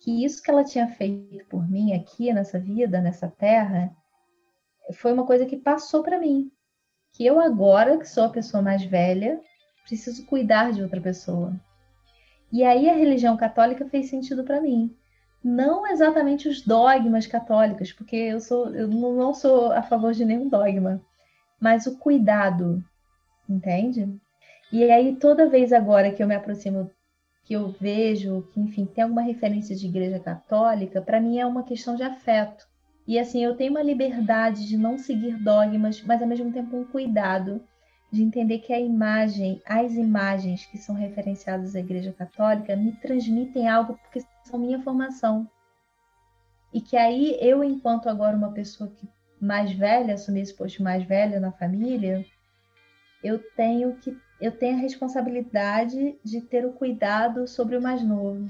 que 0.00 0.24
isso 0.24 0.42
que 0.42 0.50
ela 0.50 0.64
tinha 0.64 0.88
feito 0.88 1.44
por 1.46 1.68
mim 1.68 1.92
aqui 1.92 2.32
nessa 2.32 2.58
vida, 2.58 3.00
nessa 3.00 3.28
terra, 3.28 3.94
foi 4.94 5.12
uma 5.12 5.26
coisa 5.26 5.44
que 5.44 5.56
passou 5.56 6.02
para 6.02 6.18
mim. 6.18 6.50
Que 7.12 7.26
eu 7.26 7.40
agora, 7.40 7.98
que 7.98 8.08
sou 8.08 8.24
a 8.24 8.30
pessoa 8.30 8.62
mais 8.62 8.84
velha, 8.84 9.40
preciso 9.84 10.24
cuidar 10.26 10.72
de 10.72 10.82
outra 10.82 11.00
pessoa. 11.00 11.58
E 12.52 12.64
aí 12.64 12.88
a 12.88 12.94
religião 12.94 13.36
católica 13.36 13.86
fez 13.86 14.08
sentido 14.08 14.44
para 14.44 14.60
mim. 14.60 14.94
Não 15.42 15.86
exatamente 15.86 16.48
os 16.48 16.62
dogmas 16.62 17.26
católicos, 17.26 17.92
porque 17.92 18.16
eu 18.16 18.40
sou 18.40 18.74
eu 18.74 18.88
não 18.88 19.32
sou 19.32 19.72
a 19.72 19.82
favor 19.82 20.12
de 20.12 20.24
nenhum 20.24 20.48
dogma, 20.48 21.00
mas 21.60 21.86
o 21.86 21.96
cuidado, 21.98 22.82
entende? 23.48 24.08
E 24.70 24.90
aí 24.90 25.16
toda 25.16 25.48
vez 25.48 25.72
agora 25.72 26.12
que 26.12 26.22
eu 26.22 26.26
me 26.26 26.34
aproximo, 26.34 26.90
que 27.44 27.54
eu 27.54 27.70
vejo, 27.80 28.46
que 28.52 28.60
enfim, 28.60 28.84
tem 28.84 29.02
alguma 29.02 29.22
referência 29.22 29.74
de 29.74 29.86
igreja 29.86 30.18
católica, 30.20 31.00
para 31.00 31.20
mim 31.20 31.38
é 31.38 31.46
uma 31.46 31.62
questão 31.62 31.96
de 31.96 32.02
afeto. 32.02 32.66
E 33.06 33.18
assim, 33.18 33.42
eu 33.42 33.56
tenho 33.56 33.70
uma 33.70 33.82
liberdade 33.82 34.68
de 34.68 34.76
não 34.76 34.98
seguir 34.98 35.42
dogmas, 35.42 36.02
mas 36.02 36.20
ao 36.20 36.28
mesmo 36.28 36.52
tempo 36.52 36.76
um 36.76 36.84
cuidado 36.84 37.62
de 38.10 38.22
entender 38.22 38.58
que 38.58 38.72
a 38.72 38.78
imagem, 38.80 39.62
as 39.66 39.94
imagens 39.94 40.66
que 40.66 40.76
são 40.76 40.94
referenciadas 40.94 41.74
à 41.74 41.80
Igreja 41.80 42.12
Católica 42.12 42.76
me 42.76 42.92
transmitem 42.92 43.66
algo 43.66 43.98
porque 43.98 44.22
são 44.44 44.58
minha 44.58 44.82
formação. 44.82 45.48
E 46.72 46.82
que 46.82 46.96
aí 46.96 47.38
eu, 47.40 47.64
enquanto 47.64 48.08
agora 48.08 48.36
uma 48.36 48.52
pessoa 48.52 48.90
que 48.90 49.08
mais 49.40 49.72
velha, 49.72 50.14
assumi 50.14 50.40
esse 50.40 50.54
posto 50.54 50.82
mais 50.82 51.02
velha 51.04 51.40
na 51.40 51.52
família, 51.52 52.24
eu 53.22 53.38
tenho 53.56 53.94
que 53.96 54.16
eu 54.40 54.52
tenho 54.52 54.76
a 54.76 54.80
responsabilidade 54.80 56.16
de 56.22 56.40
ter 56.40 56.64
o 56.64 56.72
cuidado 56.72 57.46
sobre 57.48 57.76
o 57.76 57.82
mais 57.82 58.02
novo. 58.02 58.48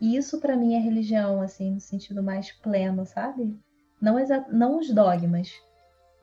E 0.00 0.16
isso 0.16 0.40
para 0.40 0.56
mim 0.56 0.74
é 0.74 0.78
religião, 0.78 1.40
assim, 1.40 1.72
no 1.72 1.80
sentido 1.80 2.22
mais 2.22 2.50
pleno, 2.50 3.06
sabe? 3.06 3.54
Não, 4.00 4.16
não 4.50 4.78
os 4.78 4.92
dogmas, 4.92 5.52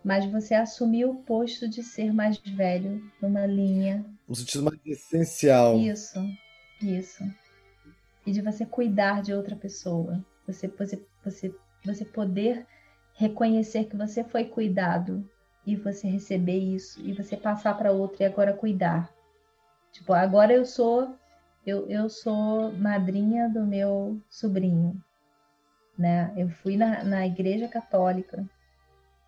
mas 0.04 0.26
você 0.26 0.54
assumiu 0.54 1.12
o 1.12 1.24
posto 1.24 1.70
de 1.70 1.84
ser 1.84 2.12
mais 2.12 2.38
velho 2.40 3.02
numa 3.22 3.46
linha. 3.46 4.06
Um 4.28 4.36
sentido 4.36 4.64
mais 4.64 4.80
essencial. 4.86 5.78
Isso, 5.78 6.20
isso. 6.82 7.24
E 8.26 8.32
de 8.32 8.42
você 8.42 8.66
cuidar 8.66 9.22
de 9.22 9.34
outra 9.34 9.56
pessoa. 9.56 10.24
Você, 10.46 10.68
você, 10.68 11.02
você, 11.24 11.56
você 11.86 12.04
poder 12.04 12.66
reconhecer 13.14 13.86
que 13.86 13.96
você 13.96 14.24
foi 14.24 14.46
cuidado 14.46 15.30
e 15.70 15.76
você 15.76 16.08
receber 16.08 16.58
isso 16.58 17.00
e 17.02 17.14
você 17.14 17.38
passar 17.38 17.78
para 17.78 17.92
outra 17.92 18.24
e 18.24 18.26
agora 18.26 18.54
cuidar. 18.54 19.14
Tipo, 19.92 20.14
agora 20.14 20.52
eu 20.52 20.66
sou 20.66 21.16
eu, 21.66 21.88
eu 21.88 22.10
sou 22.10 22.72
madrinha 22.74 23.48
do 23.50 23.66
meu 23.66 24.20
sobrinho, 24.30 25.00
né? 25.98 26.34
Eu 26.36 26.50
fui 26.50 26.76
na, 26.76 27.04
na 27.04 27.28
igreja 27.28 27.68
católica 27.68 28.44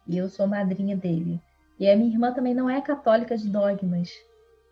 e 0.08 0.18
eu 0.18 0.28
sou 0.30 0.48
madrinha 0.48 0.96
dele. 0.98 1.40
E 1.80 1.88
a 1.88 1.96
minha 1.96 2.12
irmã 2.12 2.34
também 2.34 2.54
não 2.56 2.70
é 2.70 2.82
católica 2.82 3.38
de 3.38 3.48
dogmas, 3.48 4.10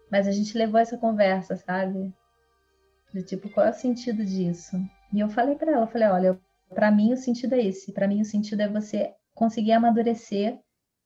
mas 0.09 0.27
a 0.27 0.31
gente 0.31 0.57
levou 0.57 0.79
essa 0.79 0.97
conversa, 0.97 1.55
sabe? 1.55 2.11
Do 3.13 3.21
tipo, 3.21 3.49
qual 3.49 3.67
é 3.67 3.69
o 3.69 3.73
sentido 3.73 4.25
disso? 4.25 4.77
E 5.13 5.19
eu 5.19 5.29
falei 5.29 5.55
para 5.55 5.71
ela, 5.71 5.87
falei, 5.87 6.07
olha, 6.07 6.39
para 6.73 6.89
mim 6.89 7.13
o 7.13 7.17
sentido 7.17 7.53
é 7.53 7.63
esse, 7.63 7.91
para 7.91 8.07
mim 8.07 8.21
o 8.21 8.25
sentido 8.25 8.61
é 8.61 8.67
você 8.67 9.13
conseguir 9.35 9.73
amadurecer 9.73 10.59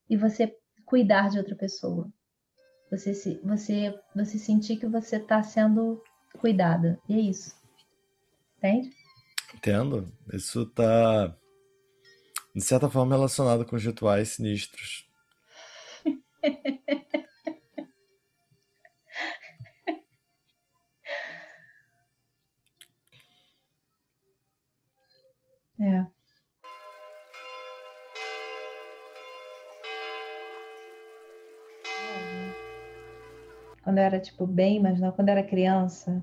e 0.08 0.16
você 0.16 0.56
cuidar 0.84 1.30
de 1.30 1.38
outra 1.38 1.56
pessoa. 1.56 2.08
Você 2.90 3.14
se, 3.14 3.40
você, 3.42 3.98
você 4.14 4.38
sentir 4.38 4.76
que 4.76 4.86
você 4.86 5.16
está 5.16 5.42
sendo 5.42 6.02
cuidada. 6.38 7.00
E 7.08 7.14
é 7.14 7.20
isso. 7.20 7.54
Entende? 8.58 8.90
Entendo. 9.54 10.12
Isso 10.32 10.62
está 10.62 11.36
de 12.54 12.62
certa 12.62 12.88
forma 12.88 13.16
relacionado 13.16 13.66
com 13.66 13.74
os 13.76 13.84
rituais 13.84 14.30
sinistros. 14.30 15.08
é. 25.80 26.13
Quando 33.94 34.00
eu 34.00 34.06
era 34.06 34.18
tipo 34.18 34.44
bem, 34.44 34.82
mas 34.82 34.98
não 34.98 35.12
quando 35.12 35.28
eu 35.28 35.34
era 35.34 35.42
criança, 35.46 36.20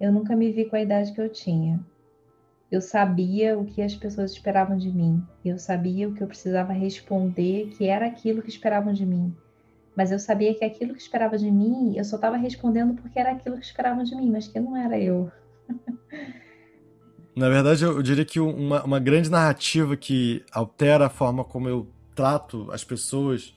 eu 0.00 0.10
nunca 0.10 0.34
me 0.34 0.50
vi 0.50 0.64
com 0.64 0.74
a 0.74 0.80
idade 0.80 1.12
que 1.12 1.20
eu 1.20 1.28
tinha. 1.28 1.78
Eu 2.70 2.80
sabia 2.80 3.58
o 3.58 3.66
que 3.66 3.82
as 3.82 3.94
pessoas 3.94 4.32
esperavam 4.32 4.78
de 4.78 4.90
mim. 4.90 5.22
Eu 5.44 5.58
sabia 5.58 6.08
o 6.08 6.14
que 6.14 6.22
eu 6.22 6.26
precisava 6.26 6.72
responder, 6.72 7.68
que 7.76 7.88
era 7.88 8.06
aquilo 8.06 8.40
que 8.40 8.48
esperavam 8.48 8.94
de 8.94 9.04
mim. 9.04 9.36
Mas 9.94 10.10
eu 10.10 10.18
sabia 10.18 10.54
que 10.54 10.64
aquilo 10.64 10.94
que 10.94 11.02
esperavam 11.02 11.38
de 11.38 11.50
mim, 11.50 11.92
eu 11.94 12.04
só 12.06 12.16
estava 12.16 12.38
respondendo 12.38 12.94
porque 12.94 13.18
era 13.18 13.32
aquilo 13.32 13.58
que 13.58 13.66
esperavam 13.66 14.02
de 14.02 14.16
mim, 14.16 14.30
mas 14.30 14.48
que 14.48 14.58
não 14.58 14.74
era 14.74 14.98
eu. 14.98 15.30
Na 17.36 17.50
verdade, 17.50 17.84
eu 17.84 18.02
diria 18.02 18.24
que 18.24 18.40
uma, 18.40 18.82
uma 18.82 18.98
grande 18.98 19.30
narrativa 19.30 19.94
que 19.94 20.42
altera 20.50 21.04
a 21.04 21.10
forma 21.10 21.44
como 21.44 21.68
eu 21.68 21.86
trato 22.14 22.66
as 22.72 22.82
pessoas 22.82 23.54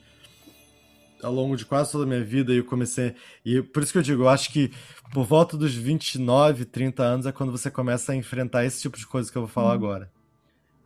ao 1.25 1.33
longo 1.33 1.57
de 1.57 1.65
quase 1.65 1.91
toda 1.91 2.03
a 2.03 2.07
minha 2.07 2.23
vida 2.23 2.53
e 2.53 2.57
eu 2.57 2.63
comecei. 2.63 3.15
E 3.43 3.61
por 3.61 3.83
isso 3.83 3.91
que 3.91 3.97
eu 3.97 4.03
digo, 4.03 4.23
eu 4.23 4.29
acho 4.29 4.51
que 4.51 4.71
por 5.11 5.25
volta 5.25 5.57
dos 5.57 5.73
29, 5.73 6.65
30 6.65 7.03
anos 7.03 7.25
é 7.25 7.31
quando 7.31 7.51
você 7.51 7.71
começa 7.71 8.11
a 8.11 8.15
enfrentar 8.15 8.65
esse 8.65 8.81
tipo 8.81 8.97
de 8.97 9.05
coisa 9.07 9.31
que 9.31 9.37
eu 9.37 9.41
vou 9.41 9.49
falar 9.49 9.69
uhum. 9.69 9.73
agora. 9.73 10.11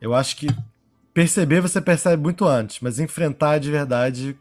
Eu 0.00 0.14
acho 0.14 0.36
que 0.36 0.46
perceber 1.12 1.60
você 1.60 1.80
percebe 1.80 2.22
muito 2.22 2.46
antes, 2.46 2.80
mas 2.80 2.98
enfrentar 2.98 3.58
de 3.58 3.70
verdade 3.70 4.36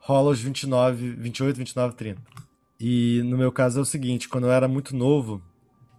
rola 0.00 0.30
aos 0.30 0.40
29, 0.40 1.12
28, 1.12 1.56
29, 1.56 1.94
30. 1.94 2.20
E 2.80 3.22
no 3.24 3.36
meu 3.36 3.52
caso 3.52 3.78
é 3.78 3.82
o 3.82 3.84
seguinte, 3.84 4.28
quando 4.28 4.44
eu 4.44 4.52
era 4.52 4.66
muito 4.66 4.96
novo, 4.96 5.42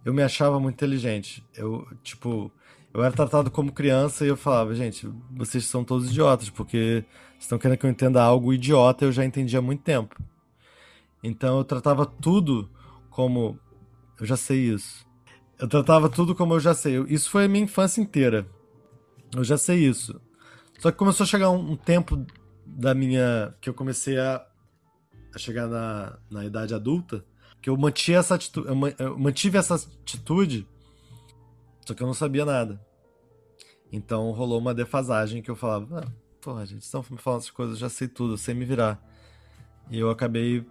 eu 0.04 0.12
me 0.12 0.22
achava 0.22 0.58
muito 0.58 0.74
inteligente. 0.74 1.44
Eu, 1.54 1.86
tipo, 2.02 2.50
eu 2.92 3.02
era 3.02 3.12
tratado 3.12 3.50
como 3.50 3.72
criança 3.72 4.24
e 4.24 4.28
eu 4.28 4.36
falava, 4.36 4.74
gente, 4.74 5.08
vocês 5.30 5.64
são 5.64 5.84
todos 5.84 6.10
idiotas, 6.10 6.50
porque 6.50 7.04
estão 7.40 7.58
querendo 7.58 7.78
que 7.78 7.86
eu 7.86 7.90
entenda 7.90 8.22
algo 8.22 8.52
idiota, 8.52 9.04
eu 9.04 9.10
já 9.10 9.24
entendi 9.24 9.56
há 9.56 9.62
muito 9.62 9.82
tempo. 9.82 10.14
Então 11.22 11.58
eu 11.58 11.64
tratava 11.64 12.06
tudo 12.06 12.70
como 13.10 13.58
eu 14.20 14.26
já 14.26 14.36
sei 14.36 14.72
isso. 14.72 15.04
Eu 15.58 15.66
tratava 15.66 16.08
tudo 16.08 16.34
como 16.34 16.54
eu 16.54 16.60
já 16.60 16.74
sei. 16.74 17.02
Isso 17.08 17.28
foi 17.28 17.46
a 17.46 17.48
minha 17.48 17.64
infância 17.64 18.00
inteira. 18.00 18.46
Eu 19.34 19.42
já 19.42 19.58
sei 19.58 19.78
isso. 19.78 20.20
Só 20.78 20.90
que 20.90 20.96
começou 20.96 21.24
a 21.24 21.26
chegar 21.26 21.50
um, 21.50 21.72
um 21.72 21.76
tempo 21.76 22.24
da 22.64 22.94
minha. 22.94 23.54
que 23.60 23.68
eu 23.68 23.74
comecei 23.74 24.18
a, 24.18 24.46
a 25.34 25.38
chegar 25.38 25.66
na, 25.66 26.18
na 26.30 26.44
idade 26.44 26.74
adulta, 26.74 27.24
que 27.60 27.68
eu 27.68 27.76
mantive 27.76 28.16
essa 28.16 28.36
atitude. 28.36 28.68
Eu 28.68 29.18
mantive 29.18 29.58
essa 29.58 29.74
atitude 29.74 30.66
só 31.90 31.94
que 31.94 32.04
eu 32.04 32.06
não 32.06 32.14
sabia 32.14 32.44
nada. 32.44 32.80
Então 33.90 34.30
rolou 34.30 34.60
uma 34.60 34.72
defasagem 34.72 35.42
que 35.42 35.50
eu 35.50 35.56
falava, 35.56 36.04
ah, 36.06 36.12
porra, 36.40 36.64
gente, 36.66 36.82
estão 36.82 37.04
me 37.10 37.18
falando 37.18 37.40
essas 37.40 37.50
coisas, 37.50 37.78
já 37.78 37.88
sei 37.88 38.08
tudo, 38.08 38.36
sei 38.36 38.54
me 38.54 38.64
virar. 38.64 39.00
E 39.90 39.98
eu 39.98 40.10
acabei 40.10 40.64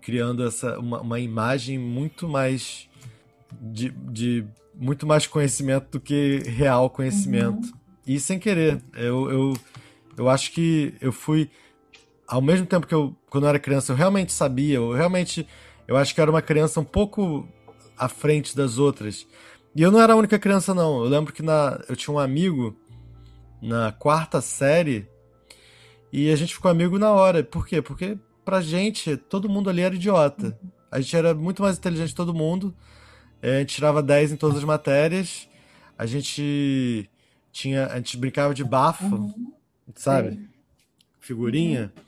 criando 0.00 0.46
essa 0.46 0.78
uma, 0.78 1.00
uma 1.00 1.20
imagem 1.20 1.78
muito 1.78 2.28
mais 2.28 2.88
de, 3.60 3.90
de, 3.90 4.44
muito 4.74 5.06
mais 5.06 5.26
conhecimento 5.26 5.90
do 5.92 6.00
que 6.00 6.42
real 6.46 6.88
conhecimento. 6.88 7.66
Uhum. 7.66 7.78
E 8.06 8.20
sem 8.20 8.38
querer, 8.38 8.82
eu, 8.94 9.30
eu, 9.30 9.56
eu 10.16 10.28
acho 10.28 10.52
que 10.52 10.94
eu 11.00 11.12
fui 11.12 11.50
ao 12.26 12.40
mesmo 12.40 12.66
tempo 12.66 12.86
que 12.86 12.94
eu 12.94 13.14
quando 13.28 13.44
eu 13.44 13.50
era 13.50 13.58
criança, 13.58 13.92
eu 13.92 13.96
realmente 13.96 14.32
sabia, 14.32 14.76
eu 14.76 14.92
realmente 14.92 15.46
eu 15.86 15.96
acho 15.96 16.14
que 16.14 16.20
era 16.20 16.30
uma 16.30 16.42
criança 16.42 16.80
um 16.80 16.84
pouco 16.84 17.48
à 17.96 18.08
frente 18.08 18.56
das 18.56 18.78
outras. 18.78 19.26
E 19.74 19.82
eu 19.82 19.90
não 19.90 20.00
era 20.00 20.12
a 20.12 20.16
única 20.16 20.38
criança, 20.38 20.74
não. 20.74 21.04
Eu 21.04 21.08
lembro 21.08 21.32
que 21.32 21.42
na, 21.42 21.82
eu 21.88 21.96
tinha 21.96 22.14
um 22.14 22.18
amigo 22.18 22.76
na 23.60 23.92
quarta 23.92 24.40
série 24.40 25.08
e 26.12 26.30
a 26.30 26.36
gente 26.36 26.54
ficou 26.54 26.70
amigo 26.70 26.98
na 26.98 27.10
hora. 27.10 27.42
Por 27.42 27.66
quê? 27.66 27.82
Porque 27.82 28.18
pra 28.44 28.60
gente, 28.60 29.16
todo 29.16 29.48
mundo 29.48 29.68
ali 29.68 29.82
era 29.82 29.94
idiota. 29.94 30.58
A 30.90 31.00
gente 31.00 31.14
era 31.14 31.34
muito 31.34 31.62
mais 31.62 31.76
inteligente 31.76 32.10
que 32.10 32.14
todo 32.14 32.34
mundo. 32.34 32.74
É, 33.42 33.56
a 33.56 33.58
gente 33.60 33.74
tirava 33.74 34.02
10 34.02 34.32
em 34.32 34.36
todas 34.36 34.58
as 34.58 34.64
matérias. 34.64 35.48
A 35.96 36.06
gente 36.06 37.08
tinha. 37.52 37.86
A 37.86 37.96
gente 37.96 38.16
brincava 38.16 38.54
de 38.54 38.64
bafo, 38.64 39.14
uhum. 39.14 39.52
sabe? 39.94 40.30
Sim. 40.30 40.48
Figurinha. 41.20 41.92
Uhum. 41.94 42.02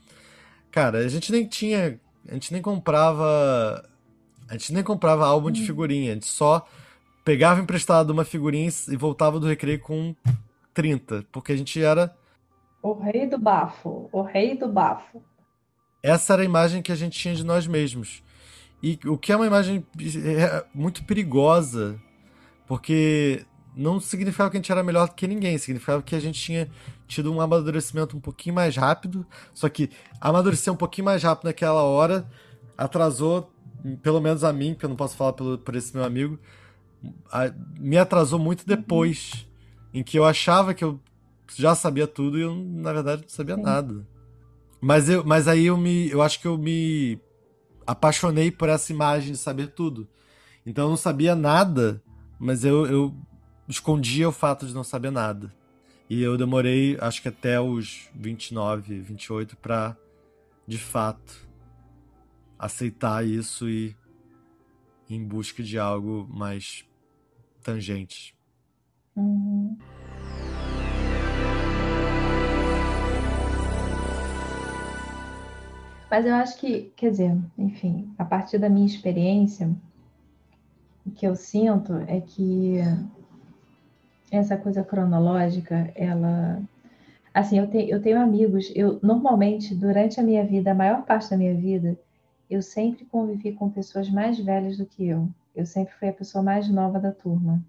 Cara, 0.71 0.99
a 0.99 1.07
gente 1.07 1.31
nem 1.31 1.45
tinha. 1.47 1.99
A 2.27 2.33
gente 2.33 2.51
nem 2.51 2.61
comprava. 2.61 3.87
A 4.47 4.53
gente 4.53 4.73
nem 4.73 4.83
comprava 4.83 5.27
álbum 5.27 5.47
uhum. 5.47 5.53
de 5.53 5.65
figurinha. 5.65 6.11
A 6.11 6.13
gente 6.15 6.27
só 6.27 6.67
pegava 7.23 7.61
emprestado 7.61 8.09
uma 8.09 8.25
figurinha 8.25 8.69
e 8.89 8.95
voltava 8.95 9.39
do 9.39 9.47
recreio 9.47 9.79
com 9.79 10.15
30, 10.73 11.25
porque 11.31 11.51
a 11.51 11.57
gente 11.57 11.81
era. 11.81 12.15
O 12.81 12.93
rei 12.93 13.27
do 13.27 13.37
bafo, 13.37 14.09
o 14.11 14.21
rei 14.21 14.57
do 14.57 14.67
bafo. 14.67 15.23
Essa 16.01 16.33
era 16.33 16.41
a 16.41 16.45
imagem 16.45 16.81
que 16.81 16.91
a 16.91 16.95
gente 16.95 17.17
tinha 17.17 17.35
de 17.35 17.43
nós 17.43 17.67
mesmos. 17.67 18.23
E 18.81 18.99
o 19.05 19.17
que 19.17 19.31
é 19.31 19.35
uma 19.35 19.45
imagem 19.45 19.85
é, 19.99 20.65
muito 20.73 21.03
perigosa, 21.03 21.99
porque 22.65 23.45
não 23.75 23.99
significava 23.99 24.49
que 24.49 24.57
a 24.57 24.59
gente 24.59 24.71
era 24.71 24.83
melhor 24.83 25.07
do 25.07 25.13
que 25.13 25.27
ninguém, 25.27 25.57
significava 25.57 26.01
que 26.01 26.15
a 26.15 26.19
gente 26.19 26.41
tinha 26.41 26.69
tido 27.07 27.31
um 27.31 27.39
amadurecimento 27.39 28.17
um 28.17 28.19
pouquinho 28.19 28.55
mais 28.55 28.75
rápido. 28.75 29.25
Só 29.53 29.69
que 29.69 29.89
amadurecer 30.19 30.73
um 30.73 30.77
pouquinho 30.77 31.05
mais 31.05 31.21
rápido 31.21 31.45
naquela 31.45 31.83
hora 31.83 32.27
atrasou, 32.77 33.51
pelo 34.01 34.19
menos 34.19 34.43
a 34.43 34.51
mim, 34.51 34.73
que 34.73 34.85
eu 34.85 34.89
não 34.89 34.95
posso 34.95 35.15
falar 35.15 35.33
pelo, 35.33 35.57
por 35.57 35.75
esse 35.75 35.95
meu 35.95 36.03
amigo, 36.03 36.39
a, 37.31 37.51
me 37.79 37.97
atrasou 37.97 38.39
muito 38.39 38.65
depois, 38.65 39.47
em 39.93 40.03
que 40.03 40.17
eu 40.17 40.25
achava 40.25 40.73
que 40.73 40.83
eu 40.83 40.99
já 41.55 41.75
sabia 41.75 42.07
tudo 42.07 42.37
e 42.37 42.41
eu, 42.41 42.55
na 42.55 42.93
verdade, 42.93 43.23
não 43.23 43.29
sabia 43.29 43.55
Sim. 43.55 43.61
nada. 43.61 44.07
Mas, 44.79 45.09
eu, 45.09 45.23
mas 45.23 45.47
aí 45.47 45.65
eu 45.65 45.77
me. 45.77 46.09
Eu 46.09 46.21
acho 46.21 46.39
que 46.39 46.47
eu 46.47 46.57
me 46.57 47.19
apaixonei 47.85 48.49
por 48.49 48.69
essa 48.69 48.91
imagem 48.91 49.33
de 49.33 49.37
saber 49.37 49.67
tudo. 49.67 50.07
Então 50.65 50.85
eu 50.85 50.89
não 50.89 50.97
sabia 50.97 51.35
nada, 51.35 52.01
mas 52.39 52.63
eu, 52.63 52.85
eu 52.85 53.15
escondia 53.67 54.29
o 54.29 54.31
fato 54.31 54.65
de 54.65 54.73
não 54.73 54.83
saber 54.83 55.11
nada. 55.11 55.53
E 56.09 56.21
eu 56.21 56.37
demorei, 56.37 56.97
acho 56.99 57.21
que 57.21 57.27
até 57.27 57.59
os 57.59 58.09
29, 58.13 58.99
28 58.99 59.55
para 59.57 59.95
de 60.67 60.77
fato 60.77 61.49
aceitar 62.59 63.25
isso 63.25 63.69
e 63.69 63.95
ir 65.09 65.15
em 65.15 65.23
busca 65.23 65.63
de 65.63 65.79
algo 65.79 66.27
mais 66.29 66.85
tangente. 67.63 68.35
Mas 76.09 76.25
eu 76.25 76.35
acho 76.35 76.57
que, 76.59 76.91
quer 76.95 77.11
dizer, 77.11 77.37
enfim, 77.57 78.13
a 78.17 78.25
partir 78.25 78.57
da 78.57 78.69
minha 78.69 78.85
experiência, 78.85 79.73
o 81.05 81.11
que 81.11 81.25
eu 81.25 81.35
sinto 81.35 81.95
é 82.07 82.19
que 82.19 82.79
essa 84.31 84.57
coisa 84.57 84.83
cronológica, 84.83 85.91
ela. 85.95 86.61
Assim, 87.33 87.59
eu, 87.59 87.67
te, 87.69 87.89
eu 87.89 88.01
tenho 88.01 88.19
amigos, 88.19 88.71
eu 88.75 88.99
normalmente, 89.01 89.73
durante 89.73 90.19
a 90.19 90.23
minha 90.23 90.45
vida, 90.45 90.71
a 90.71 90.75
maior 90.75 91.05
parte 91.05 91.29
da 91.29 91.37
minha 91.37 91.55
vida, 91.55 91.97
eu 92.49 92.61
sempre 92.61 93.05
convivi 93.05 93.53
com 93.53 93.69
pessoas 93.69 94.09
mais 94.09 94.37
velhas 94.37 94.77
do 94.77 94.85
que 94.85 95.07
eu. 95.07 95.29
Eu 95.55 95.65
sempre 95.65 95.93
fui 95.95 96.09
a 96.09 96.13
pessoa 96.13 96.43
mais 96.43 96.67
nova 96.69 96.99
da 96.99 97.11
turma. 97.11 97.63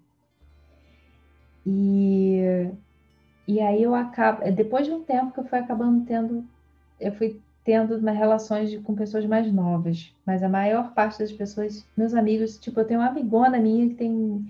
E, 1.65 2.69
e 3.47 3.59
aí 3.59 3.83
eu 3.83 3.95
acabo, 3.95 4.43
depois 4.51 4.85
de 4.85 4.93
um 4.93 5.03
tempo 5.03 5.31
que 5.31 5.39
eu 5.39 5.45
fui 5.45 5.59
acabando 5.59 6.05
tendo, 6.05 6.43
eu 6.99 7.11
fui 7.13 7.39
tendo 7.63 7.97
uma 7.97 8.11
relações 8.11 8.69
de, 8.69 8.79
com 8.79 8.93
pessoas 8.93 9.25
mais 9.25 9.51
novas, 9.51 10.13
mas 10.25 10.43
a 10.43 10.49
maior 10.49 10.93
parte 10.93 11.19
das 11.19 11.31
pessoas, 11.31 11.85
meus 11.95 12.13
amigos, 12.13 12.57
tipo, 12.57 12.79
eu 12.79 12.85
tenho 12.85 12.99
uma 12.99 13.09
amigona 13.09 13.57
minha 13.57 13.87
que 13.87 13.95
tem, 13.95 14.45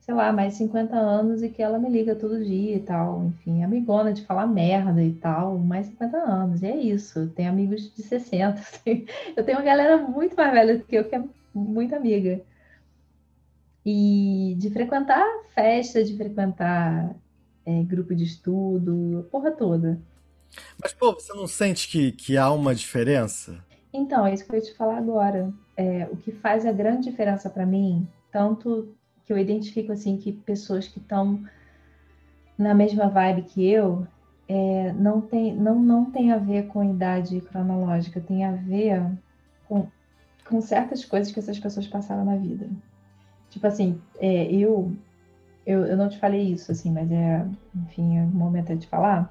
sei 0.00 0.14
lá, 0.14 0.32
mais 0.32 0.52
de 0.52 0.58
50 0.58 0.94
anos 0.94 1.42
e 1.42 1.48
que 1.48 1.62
ela 1.62 1.78
me 1.78 1.88
liga 1.88 2.14
todo 2.14 2.44
dia 2.44 2.76
e 2.76 2.80
tal, 2.80 3.24
enfim, 3.26 3.62
amigona 3.64 4.12
de 4.12 4.24
falar 4.26 4.46
merda 4.46 5.02
e 5.02 5.12
tal, 5.14 5.58
mais 5.58 5.86
de 5.86 5.92
50 5.92 6.16
anos, 6.18 6.62
e 6.62 6.66
é 6.66 6.76
isso, 6.76 7.28
tem 7.28 7.48
amigos 7.48 7.94
de 7.94 8.02
60, 8.02 8.60
eu 9.36 9.44
tenho 9.44 9.58
uma 9.58 9.64
galera 9.64 9.96
muito 9.96 10.36
mais 10.36 10.52
velha 10.52 10.78
do 10.78 10.84
que 10.84 10.96
eu, 10.96 11.04
que 11.04 11.16
é 11.16 11.24
muito 11.54 11.94
amiga. 11.94 12.42
E 13.84 14.54
de 14.58 14.70
frequentar 14.70 15.24
festa, 15.54 16.04
de 16.04 16.16
frequentar 16.16 17.14
é, 17.64 17.82
grupo 17.82 18.14
de 18.14 18.24
estudo, 18.24 19.26
porra 19.30 19.50
toda. 19.50 20.00
Mas, 20.82 20.92
pô, 20.92 21.12
você 21.12 21.32
não 21.32 21.46
sente 21.46 21.88
que, 21.88 22.12
que 22.12 22.36
há 22.36 22.50
uma 22.50 22.74
diferença? 22.74 23.64
Então, 23.92 24.26
é 24.26 24.34
isso 24.34 24.44
que 24.44 24.52
eu 24.52 24.56
ia 24.56 24.62
te 24.62 24.74
falar 24.74 24.98
agora. 24.98 25.52
É, 25.76 26.08
o 26.10 26.16
que 26.16 26.32
faz 26.32 26.66
a 26.66 26.72
grande 26.72 27.10
diferença 27.10 27.48
para 27.48 27.66
mim, 27.66 28.06
tanto 28.30 28.94
que 29.24 29.32
eu 29.32 29.38
identifico 29.38 29.92
assim 29.92 30.16
que 30.16 30.32
pessoas 30.32 30.86
que 30.86 30.98
estão 30.98 31.42
na 32.58 32.74
mesma 32.74 33.08
vibe 33.08 33.42
que 33.42 33.66
eu, 33.66 34.06
é, 34.48 34.92
não, 34.92 35.20
tem, 35.20 35.54
não, 35.54 35.78
não 35.80 36.10
tem 36.10 36.32
a 36.32 36.36
ver 36.36 36.66
com 36.66 36.84
idade 36.84 37.40
cronológica, 37.40 38.20
tem 38.20 38.44
a 38.44 38.52
ver 38.52 39.00
com, 39.68 39.86
com 40.44 40.60
certas 40.60 41.04
coisas 41.04 41.32
que 41.32 41.38
essas 41.38 41.58
pessoas 41.58 41.86
passaram 41.86 42.24
na 42.24 42.36
vida. 42.36 42.68
Tipo 43.50 43.66
assim, 43.66 44.00
é, 44.18 44.50
eu, 44.52 44.92
eu, 45.66 45.84
eu 45.84 45.96
não 45.96 46.08
te 46.08 46.18
falei 46.18 46.42
isso, 46.42 46.72
assim, 46.72 46.90
mas 46.90 47.10
é, 47.10 47.46
enfim, 47.74 48.18
é 48.18 48.22
o 48.22 48.26
momento 48.26 48.74
de 48.74 48.86
falar 48.86 49.30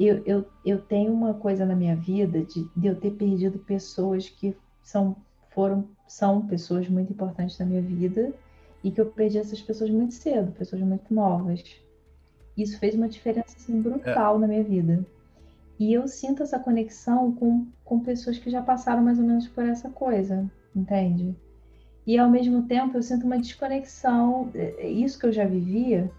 eu, 0.00 0.22
eu, 0.24 0.46
eu 0.64 0.80
tenho 0.80 1.12
uma 1.12 1.34
coisa 1.34 1.66
na 1.66 1.76
minha 1.76 1.94
vida 1.94 2.42
de, 2.42 2.66
de 2.74 2.86
eu 2.86 2.98
ter 2.98 3.10
perdido 3.10 3.58
pessoas 3.58 4.30
que 4.30 4.56
são, 4.82 5.14
foram, 5.50 5.86
são 6.08 6.46
pessoas 6.46 6.88
muito 6.88 7.12
importantes 7.12 7.58
na 7.58 7.66
minha 7.66 7.82
vida 7.82 8.32
e 8.82 8.90
que 8.90 8.98
eu 9.00 9.06
perdi 9.06 9.36
essas 9.36 9.60
pessoas 9.60 9.90
muito 9.90 10.14
cedo, 10.14 10.52
pessoas 10.52 10.80
muito 10.80 11.12
novas. 11.12 11.62
Isso 12.56 12.78
fez 12.78 12.94
uma 12.94 13.08
diferença 13.08 13.54
assim, 13.54 13.80
brutal 13.82 14.36
é. 14.36 14.38
na 14.38 14.46
minha 14.46 14.64
vida. 14.64 15.04
E 15.78 15.92
eu 15.92 16.08
sinto 16.08 16.42
essa 16.42 16.58
conexão 16.58 17.32
com, 17.32 17.66
com 17.84 18.00
pessoas 18.00 18.38
que 18.38 18.50
já 18.50 18.62
passaram 18.62 19.02
mais 19.02 19.18
ou 19.18 19.24
menos 19.24 19.48
por 19.48 19.64
essa 19.64 19.90
coisa, 19.90 20.50
entende? 20.74 21.36
E 22.06 22.18
ao 22.18 22.30
mesmo 22.30 22.62
tempo 22.62 22.96
eu 22.96 23.02
sinto 23.02 23.26
uma 23.26 23.38
desconexão, 23.38 24.50
é, 24.54 24.74
é 24.78 24.88
isso 24.88 25.18
que 25.18 25.26
eu 25.26 25.32
já 25.32 25.44
vivia, 25.44 26.10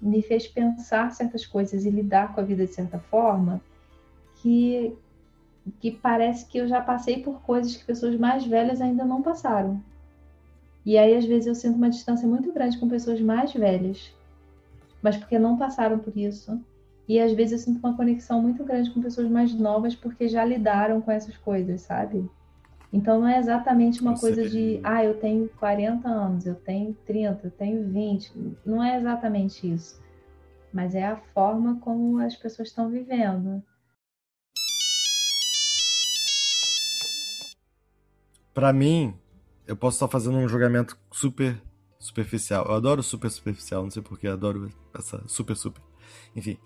me 0.00 0.22
fez 0.22 0.46
pensar 0.46 1.10
certas 1.12 1.44
coisas 1.44 1.84
e 1.84 1.90
lidar 1.90 2.34
com 2.34 2.40
a 2.40 2.44
vida 2.44 2.64
de 2.64 2.72
certa 2.72 2.98
forma 2.98 3.60
que 4.36 4.96
que 5.80 5.90
parece 5.90 6.46
que 6.46 6.56
eu 6.56 6.66
já 6.66 6.80
passei 6.80 7.22
por 7.22 7.42
coisas 7.42 7.76
que 7.76 7.84
pessoas 7.84 8.16
mais 8.16 8.46
velhas 8.46 8.80
ainda 8.80 9.04
não 9.04 9.20
passaram. 9.20 9.82
E 10.84 10.96
aí 10.96 11.14
às 11.14 11.26
vezes 11.26 11.46
eu 11.46 11.54
sinto 11.54 11.76
uma 11.76 11.90
distância 11.90 12.26
muito 12.26 12.50
grande 12.52 12.78
com 12.78 12.88
pessoas 12.88 13.20
mais 13.20 13.52
velhas, 13.52 14.10
mas 15.02 15.16
porque 15.18 15.38
não 15.38 15.58
passaram 15.58 15.98
por 15.98 16.16
isso. 16.16 16.58
E 17.06 17.20
às 17.20 17.32
vezes 17.32 17.52
eu 17.52 17.58
sinto 17.58 17.86
uma 17.86 17.96
conexão 17.96 18.40
muito 18.40 18.64
grande 18.64 18.90
com 18.90 19.02
pessoas 19.02 19.28
mais 19.30 19.52
novas 19.54 19.94
porque 19.94 20.28
já 20.28 20.44
lidaram 20.44 21.00
com 21.00 21.10
essas 21.10 21.36
coisas, 21.36 21.82
sabe? 21.82 22.28
Então 22.92 23.20
não 23.20 23.28
é 23.28 23.38
exatamente 23.38 24.00
uma 24.00 24.18
coisa 24.18 24.48
de, 24.48 24.80
ah, 24.82 25.04
eu 25.04 25.18
tenho 25.20 25.48
40 25.58 26.08
anos, 26.08 26.46
eu 26.46 26.54
tenho 26.54 26.96
30, 27.06 27.46
eu 27.46 27.50
tenho 27.50 27.86
20. 27.88 28.32
Não 28.64 28.82
é 28.82 28.96
exatamente 28.96 29.70
isso. 29.70 30.00
Mas 30.72 30.94
é 30.94 31.06
a 31.06 31.16
forma 31.16 31.78
como 31.80 32.18
as 32.18 32.34
pessoas 32.34 32.68
estão 32.68 32.88
vivendo. 32.88 33.62
Para 38.54 38.72
mim, 38.72 39.14
eu 39.66 39.76
posso 39.76 39.96
estar 39.96 40.08
fazendo 40.08 40.38
um 40.38 40.48
julgamento 40.48 40.96
super 41.12 41.60
superficial. 41.98 42.64
Eu 42.66 42.74
adoro 42.74 43.02
super 43.02 43.30
superficial, 43.30 43.82
não 43.82 43.90
sei 43.90 44.02
porque, 44.02 44.26
adoro 44.26 44.70
essa 44.94 45.22
super 45.28 45.56
super. 45.56 45.82
Enfim, 46.34 46.58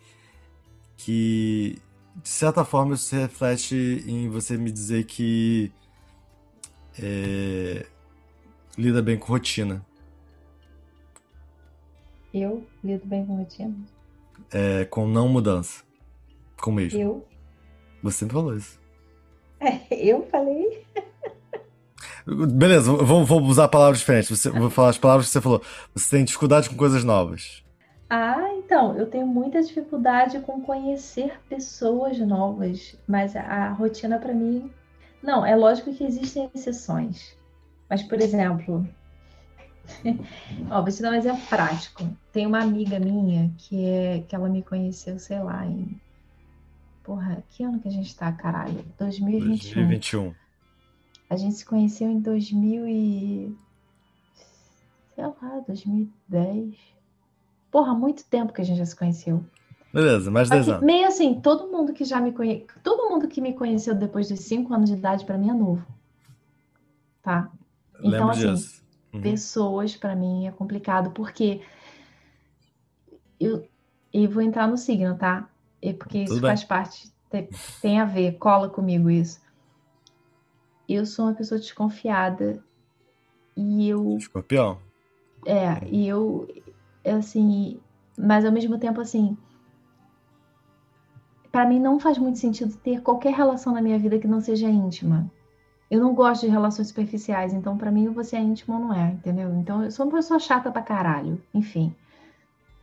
que 0.97 1.79
de 2.17 2.29
certa 2.29 2.65
forma 2.65 2.95
isso 2.95 3.05
se 3.05 3.17
reflete 3.17 4.05
em 4.07 4.29
você 4.29 4.57
me 4.57 4.71
dizer 4.71 5.05
que 5.05 5.73
é, 7.01 7.87
lida 8.77 9.03
bem 9.03 9.19
com 9.19 9.27
rotina? 9.27 9.85
Eu 12.33 12.67
lido 12.83 13.07
bem 13.07 13.27
com 13.27 13.37
rotina? 13.37 13.75
É, 14.51 14.85
com 14.87 15.07
não 15.07 15.29
mudança. 15.29 15.83
Com 16.61 16.73
mesmo. 16.73 17.01
Eu? 17.01 17.27
Você 18.03 18.19
sempre 18.19 18.35
falou 18.35 18.57
isso. 18.57 18.81
É, 19.61 19.81
eu 19.91 20.27
falei. 20.31 20.85
Beleza, 22.27 22.93
vamos, 22.93 23.29
vamos 23.29 23.51
usar 23.51 23.69
palavras 23.69 23.99
diferentes. 23.99 24.31
Você, 24.31 24.51
vou 24.51 24.71
falar 24.71 24.91
as 24.91 24.99
palavras 24.99 25.27
que 25.27 25.33
você 25.33 25.41
falou. 25.41 25.63
Você 25.95 26.17
tem 26.17 26.25
dificuldade 26.25 26.69
com 26.69 26.77
coisas 26.77 27.05
novas. 27.05 27.63
Ah, 28.09 28.51
então, 28.55 28.97
eu 28.97 29.07
tenho 29.07 29.27
muita 29.27 29.63
dificuldade 29.63 30.41
com 30.41 30.61
conhecer 30.61 31.41
pessoas 31.49 32.19
novas, 32.19 32.97
mas 33.09 33.35
a, 33.35 33.41
a 33.41 33.73
rotina 33.73 34.19
para 34.19 34.35
mim 34.35 34.71
não, 35.23 35.47
é 35.47 35.55
lógico 35.55 35.95
que 35.95 36.05
existem 36.05 36.51
exceções. 36.55 37.37
Mas, 37.89 38.03
por 38.03 38.21
exemplo, 38.21 38.89
ó, 40.71 40.83
vou 40.83 40.91
te 40.91 41.03
dar 41.03 41.11
um 41.11 41.15
exemplo 41.15 41.43
prático. 41.49 42.09
Tem 42.33 42.47
uma 42.47 42.61
amiga 42.61 42.99
minha 42.99 43.53
que 43.59 43.85
é 43.85 44.21
que 44.29 44.35
ela 44.35 44.49
me 44.49 44.63
conheceu, 44.63 45.19
sei 45.19 45.41
lá, 45.41 45.67
em. 45.67 46.01
Porra, 47.03 47.43
que 47.51 47.65
ano 47.65 47.81
que 47.81 47.89
a 47.89 47.91
gente 47.91 48.15
tá, 48.17 48.31
caralho? 48.33 48.85
2021. 48.99 49.75
2021. 49.75 50.35
A 51.29 51.37
gente 51.37 51.55
se 51.57 51.65
conheceu 51.65 52.11
em 52.11 52.21
2000 52.21 52.87
e. 52.89 53.57
Sei 55.15 55.25
lá, 55.25 55.63
2010. 55.67 56.75
Porra, 57.71 57.95
muito 57.95 58.25
tempo 58.25 58.53
que 58.53 58.61
a 58.61 58.65
gente 58.65 58.79
já 58.79 58.87
se 58.87 58.97
conheceu. 58.97 59.45
Beleza, 59.93 60.31
mais 60.31 60.49
10 60.49 60.69
anos. 60.69 60.83
Meio 60.83 61.07
assim, 61.07 61.41
todo 61.41 61.71
mundo 61.71 61.93
que 61.93 62.05
já 62.05 62.21
me 62.21 62.33
conhece, 62.33 62.67
todo 62.83 63.11
mundo 63.11 63.29
que 63.29 63.41
me 63.41 63.53
conheceu 63.53 63.95
depois 63.95 64.29
dos 64.29 64.41
5 64.41 64.73
anos 64.73 64.89
de 64.89 64.97
idade, 64.97 65.25
para 65.25 65.37
mim 65.37 65.51
é 65.51 65.55
novo. 65.55 65.87
Tá? 67.23 67.51
Então, 67.99 68.11
Lembro 68.11 68.31
assim, 68.31 68.55
disso. 68.55 68.83
Uhum. 69.13 69.21
pessoas 69.21 69.95
para 69.95 70.17
mim 70.17 70.47
é 70.47 70.51
complicado, 70.51 71.11
porque 71.11 71.61
eu, 73.39 73.69
e 74.13 74.27
vou 74.27 74.43
entrar 74.43 74.67
no 74.67 74.79
signo, 74.79 75.17
tá? 75.17 75.49
E 75.81 75.93
porque 75.93 76.19
isso 76.19 76.41
faz 76.41 76.65
parte, 76.65 77.13
tem, 77.29 77.49
tem 77.81 78.01
a 78.01 78.05
ver, 78.05 78.39
cola 78.39 78.71
comigo 78.71 79.11
isso. 79.11 79.41
Eu 80.89 81.05
sou 81.05 81.27
uma 81.27 81.35
pessoa 81.35 81.61
desconfiada 81.61 82.63
e 83.57 83.89
eu. 83.89 84.17
Escorpião. 84.17 84.79
É, 85.45 85.87
e 85.89 86.07
eu, 86.07 86.49
assim, 87.05 87.81
mas 88.17 88.45
ao 88.45 88.53
mesmo 88.53 88.79
tempo, 88.79 89.01
assim, 89.01 89.37
para 91.53 91.67
mim 91.67 91.79
não 91.79 92.01
faz 92.01 92.17
muito 92.17 92.38
sentido 92.38 92.75
ter 92.79 93.03
qualquer 93.03 93.35
relação 93.35 93.75
na 93.75 93.83
minha 93.83 93.99
vida 93.99 94.19
que 94.19 94.27
não 94.27 94.41
seja 94.41 94.69
íntima. 94.69 95.31
eu 95.91 96.01
não 96.01 96.15
gosto 96.15 96.47
de 96.47 96.51
relações 96.51 96.88
superficiais, 96.88 97.53
então 97.53 97.77
para 97.77 97.91
mim 97.91 98.09
você 98.09 98.37
é 98.37 98.41
íntimo 98.41 98.75
ou 98.77 98.81
não 98.81 98.95
é, 98.95 99.11
entendeu? 99.11 99.55
Então 99.57 99.85
eu 99.85 99.91
sou 99.91 100.07
uma 100.07 100.17
pessoa 100.17 100.41
chata 100.41 100.73
pra 100.73 100.81
caralho, 100.81 101.41
enfim. 101.53 101.95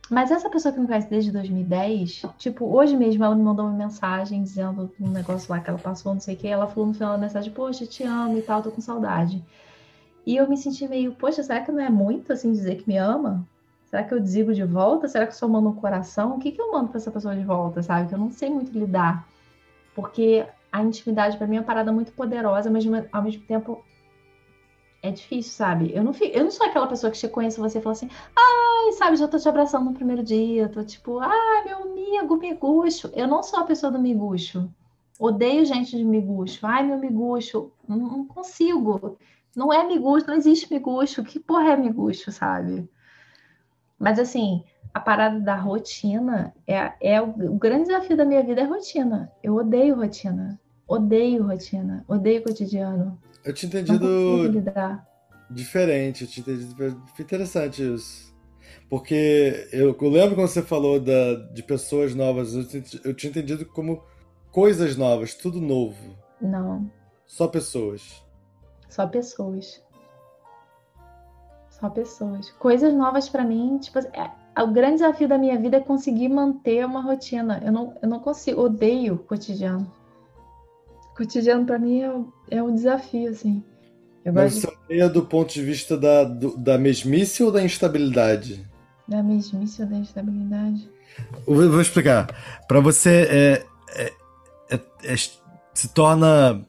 Mas 0.08 0.30
essa 0.30 0.48
pessoa 0.48 0.72
que 0.72 0.78
me 0.80 0.86
conhece 0.86 1.08
desde 1.10 1.32
2010, 1.32 2.22
tipo, 2.38 2.64
hoje 2.66 2.96
mesmo 2.96 3.24
ela 3.24 3.34
me 3.34 3.42
mandou 3.42 3.66
uma 3.66 3.76
mensagem 3.76 4.42
dizendo 4.42 4.90
um 5.00 5.08
negócio 5.08 5.52
lá 5.52 5.60
que 5.60 5.68
ela 5.70 5.78
passou, 5.78 6.14
não 6.14 6.20
sei 6.20 6.34
o 6.36 6.38
que, 6.38 6.46
ela 6.46 6.68
falou 6.68 6.88
no 6.88 6.94
final 6.94 7.12
da 7.12 7.18
mensagem, 7.18 7.52
poxa, 7.52 7.86
te 7.86 8.04
amo 8.04 8.38
e 8.38 8.42
tal, 8.42 8.62
tô 8.62 8.70
com 8.70 8.80
saudade. 8.80 9.42
E 10.24 10.36
eu 10.36 10.48
me 10.48 10.56
senti 10.56 10.86
meio, 10.86 11.12
poxa, 11.12 11.42
será 11.42 11.60
que 11.60 11.72
não 11.72 11.80
é 11.80 11.90
muito 11.90 12.32
assim 12.32 12.52
dizer 12.52 12.76
que 12.76 12.88
me 12.88 12.96
ama? 12.96 13.44
Será 13.90 14.04
que 14.04 14.14
eu 14.14 14.20
digo 14.20 14.54
de 14.54 14.62
volta? 14.62 15.08
Será 15.08 15.26
que 15.26 15.32
eu 15.32 15.36
só 15.36 15.48
mando 15.48 15.68
um 15.68 15.74
coração? 15.74 16.36
O 16.36 16.38
que, 16.38 16.52
que 16.52 16.60
eu 16.62 16.70
mando 16.70 16.88
para 16.88 16.98
essa 16.98 17.10
pessoa 17.10 17.34
de 17.34 17.44
volta, 17.44 17.82
sabe? 17.82 18.08
Que 18.08 18.14
eu 18.14 18.18
não 18.18 18.30
sei 18.30 18.48
muito 18.48 18.70
lidar. 18.70 19.26
Porque 19.96 20.46
a 20.70 20.80
intimidade 20.80 21.36
para 21.36 21.46
mim 21.48 21.56
é 21.56 21.58
uma 21.58 21.66
parada 21.66 21.90
muito 21.90 22.12
poderosa, 22.12 22.70
mas 22.70 22.84
ao 23.12 23.22
mesmo 23.22 23.42
tempo 23.42 23.84
é 25.02 25.10
difícil, 25.10 25.52
sabe? 25.52 25.90
Eu 25.92 26.04
não, 26.04 26.12
fico, 26.12 26.36
eu 26.36 26.44
não 26.44 26.52
sou 26.52 26.66
aquela 26.66 26.86
pessoa 26.86 27.10
que 27.10 27.18
te 27.18 27.26
conhece 27.26 27.58
você 27.58 27.78
e 27.78 27.82
fala 27.82 27.92
assim, 27.94 28.08
ai, 28.36 28.92
sabe, 28.92 29.16
já 29.16 29.26
tô 29.26 29.38
te 29.38 29.48
abraçando 29.48 29.86
no 29.86 29.94
primeiro 29.94 30.22
dia, 30.22 30.68
tô 30.68 30.84
tipo, 30.84 31.18
ai, 31.18 31.64
meu 31.64 31.82
amigo, 31.82 32.36
miguxo. 32.36 33.10
Eu 33.14 33.26
não 33.26 33.42
sou 33.42 33.58
a 33.58 33.64
pessoa 33.64 33.90
do 33.90 33.98
miguxo. 33.98 34.72
Odeio 35.18 35.64
gente 35.66 35.96
de 35.96 36.04
miguxo. 36.04 36.64
Ai, 36.64 36.84
meu 36.86 36.98
miguxo. 36.98 37.72
Não, 37.88 37.96
não 37.96 38.24
consigo. 38.24 39.18
Não 39.56 39.72
é 39.72 39.84
miguxo, 39.84 40.28
não 40.28 40.34
existe 40.34 40.72
miguxo. 40.72 41.24
Que 41.24 41.40
porra 41.40 41.72
é 41.72 41.76
miguxo, 41.76 42.30
sabe? 42.30 42.88
Mas 44.00 44.18
assim, 44.18 44.64
a 44.94 44.98
parada 44.98 45.38
da 45.38 45.54
rotina 45.54 46.54
é, 46.66 46.92
é 47.00 47.20
o, 47.20 47.52
o 47.52 47.58
grande 47.58 47.88
desafio 47.88 48.16
da 48.16 48.24
minha 48.24 48.42
vida 48.42 48.62
é 48.62 48.64
rotina. 48.64 49.30
Eu 49.42 49.54
odeio 49.54 49.94
rotina. 49.94 50.58
Odeio 50.88 51.46
rotina. 51.46 52.02
Odeio 52.08 52.42
cotidiano. 52.42 53.20
Eu 53.44 53.52
tinha 53.52 53.68
entendido 53.68 54.08
diferente, 55.50 56.24
eu 56.24 56.30
tinha 56.30 56.42
entendido 56.42 57.02
interessante 57.18 57.82
isso. 57.94 58.34
Porque 58.88 59.68
eu, 59.72 59.96
eu 60.00 60.08
lembro 60.08 60.34
quando 60.34 60.48
você 60.48 60.62
falou 60.62 60.98
da, 60.98 61.34
de 61.52 61.62
pessoas 61.62 62.14
novas, 62.14 62.54
eu, 62.54 62.64
eu 63.04 63.14
tinha 63.14 63.30
entendido 63.30 63.66
como 63.66 64.02
coisas 64.50 64.96
novas, 64.96 65.34
tudo 65.34 65.60
novo. 65.60 66.16
Não. 66.40 66.90
Só 67.26 67.46
pessoas. 67.46 68.24
Só 68.88 69.06
pessoas. 69.06 69.82
Só 71.80 71.88
pessoas. 71.88 72.50
Coisas 72.52 72.92
novas 72.92 73.28
para 73.28 73.44
mim, 73.44 73.78
tipo, 73.78 73.98
é, 73.98 74.30
o 74.62 74.68
grande 74.68 74.96
desafio 74.96 75.26
da 75.26 75.38
minha 75.38 75.58
vida 75.58 75.78
é 75.78 75.80
conseguir 75.80 76.28
manter 76.28 76.84
uma 76.84 77.00
rotina. 77.00 77.60
Eu 77.64 77.72
não, 77.72 77.94
eu 78.02 78.08
não 78.08 78.20
consigo, 78.20 78.60
odeio 78.62 79.14
o 79.14 79.18
cotidiano 79.18 79.90
cotidiano 81.20 81.66
para 81.66 81.78
mim 81.78 82.02
é, 82.02 82.56
é 82.56 82.62
um 82.62 82.74
desafio, 82.74 83.30
assim. 83.30 83.62
Eu 84.24 84.32
Mas 84.32 84.54
você 84.54 84.68
de... 84.88 85.08
do 85.08 85.22
ponto 85.24 85.52
de 85.52 85.62
vista 85.62 85.96
da, 85.96 86.24
do, 86.24 86.56
da 86.56 86.78
mesmice 86.78 87.42
ou 87.42 87.52
da 87.52 87.62
instabilidade? 87.62 88.66
Da 89.06 89.22
mesmice 89.22 89.82
ou 89.82 89.88
da 89.88 89.96
instabilidade? 89.96 90.88
Eu 91.46 91.70
vou 91.70 91.80
explicar. 91.80 92.26
Para 92.66 92.80
você, 92.80 93.26
é, 93.30 93.66
é, 93.94 94.12
é, 94.70 94.80
é, 95.04 95.16
se 95.16 95.88
torna 95.92 96.64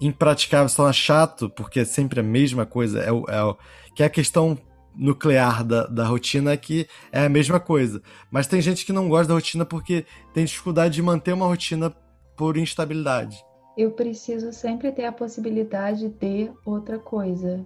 impraticável, 0.00 0.68
se 0.68 0.76
torna 0.76 0.92
chato, 0.92 1.50
porque 1.50 1.80
é 1.80 1.84
sempre 1.84 2.20
a 2.20 2.22
mesma 2.22 2.64
coisa. 2.64 3.00
É, 3.00 3.08
é, 3.08 3.56
que 3.94 4.02
é 4.02 4.06
a 4.06 4.10
questão 4.10 4.58
nuclear 4.94 5.64
da, 5.64 5.86
da 5.86 6.06
rotina 6.06 6.56
que 6.56 6.86
é 7.10 7.24
a 7.24 7.28
mesma 7.28 7.58
coisa. 7.58 8.02
Mas 8.30 8.46
tem 8.46 8.60
gente 8.60 8.84
que 8.86 8.92
não 8.92 9.08
gosta 9.08 9.28
da 9.28 9.34
rotina 9.34 9.64
porque 9.64 10.04
tem 10.32 10.44
dificuldade 10.44 10.94
de 10.94 11.02
manter 11.02 11.32
uma 11.32 11.46
rotina 11.46 11.90
por 12.36 12.56
instabilidade 12.56 13.44
eu 13.76 13.90
preciso 13.90 14.52
sempre 14.52 14.92
ter 14.92 15.04
a 15.04 15.12
possibilidade 15.12 16.08
de 16.08 16.50
outra 16.64 16.98
coisa. 16.98 17.64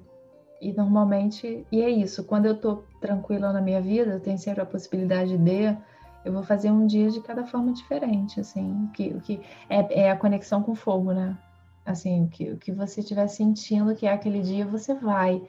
E 0.61 0.73
normalmente, 0.73 1.65
e 1.71 1.83
é 1.83 1.91
isso, 1.91 2.25
quando 2.25 2.47
eu 2.47 2.57
tô 2.57 2.83
tranquila 3.01 3.53
na 3.53 3.61
minha 3.61 3.81
vida, 3.81 4.13
eu 4.13 4.21
tenho 4.21 4.39
sempre 4.39 4.63
a 4.63 4.67
possibilidade 4.67 5.37
de, 5.37 5.77
eu 6.25 6.33
vou 6.33 6.43
fazer 6.43 6.71
um 6.71 6.87
dia 6.87 7.11
de 7.11 7.21
cada 7.21 7.47
forma 7.47 7.73
diferente, 7.73 8.41
assim, 8.41 8.85
o 8.85 8.89
que, 8.93 9.09
o 9.09 9.21
que 9.21 9.41
é, 9.69 10.07
é 10.07 10.11
a 10.11 10.17
conexão 10.17 10.63
com 10.63 10.73
o 10.73 10.77
fogo, 10.77 11.13
né? 11.13 11.39
Assim, 11.87 12.25
o 12.25 12.29
que, 12.29 12.51
o 12.51 12.57
que 12.57 12.73
você 12.73 13.01
estiver 13.01 13.29
sentindo 13.29 13.95
que 13.95 14.07
é 14.07 14.13
aquele 14.13 14.41
dia, 14.41 14.67
você 14.67 14.95
vai. 14.95 15.41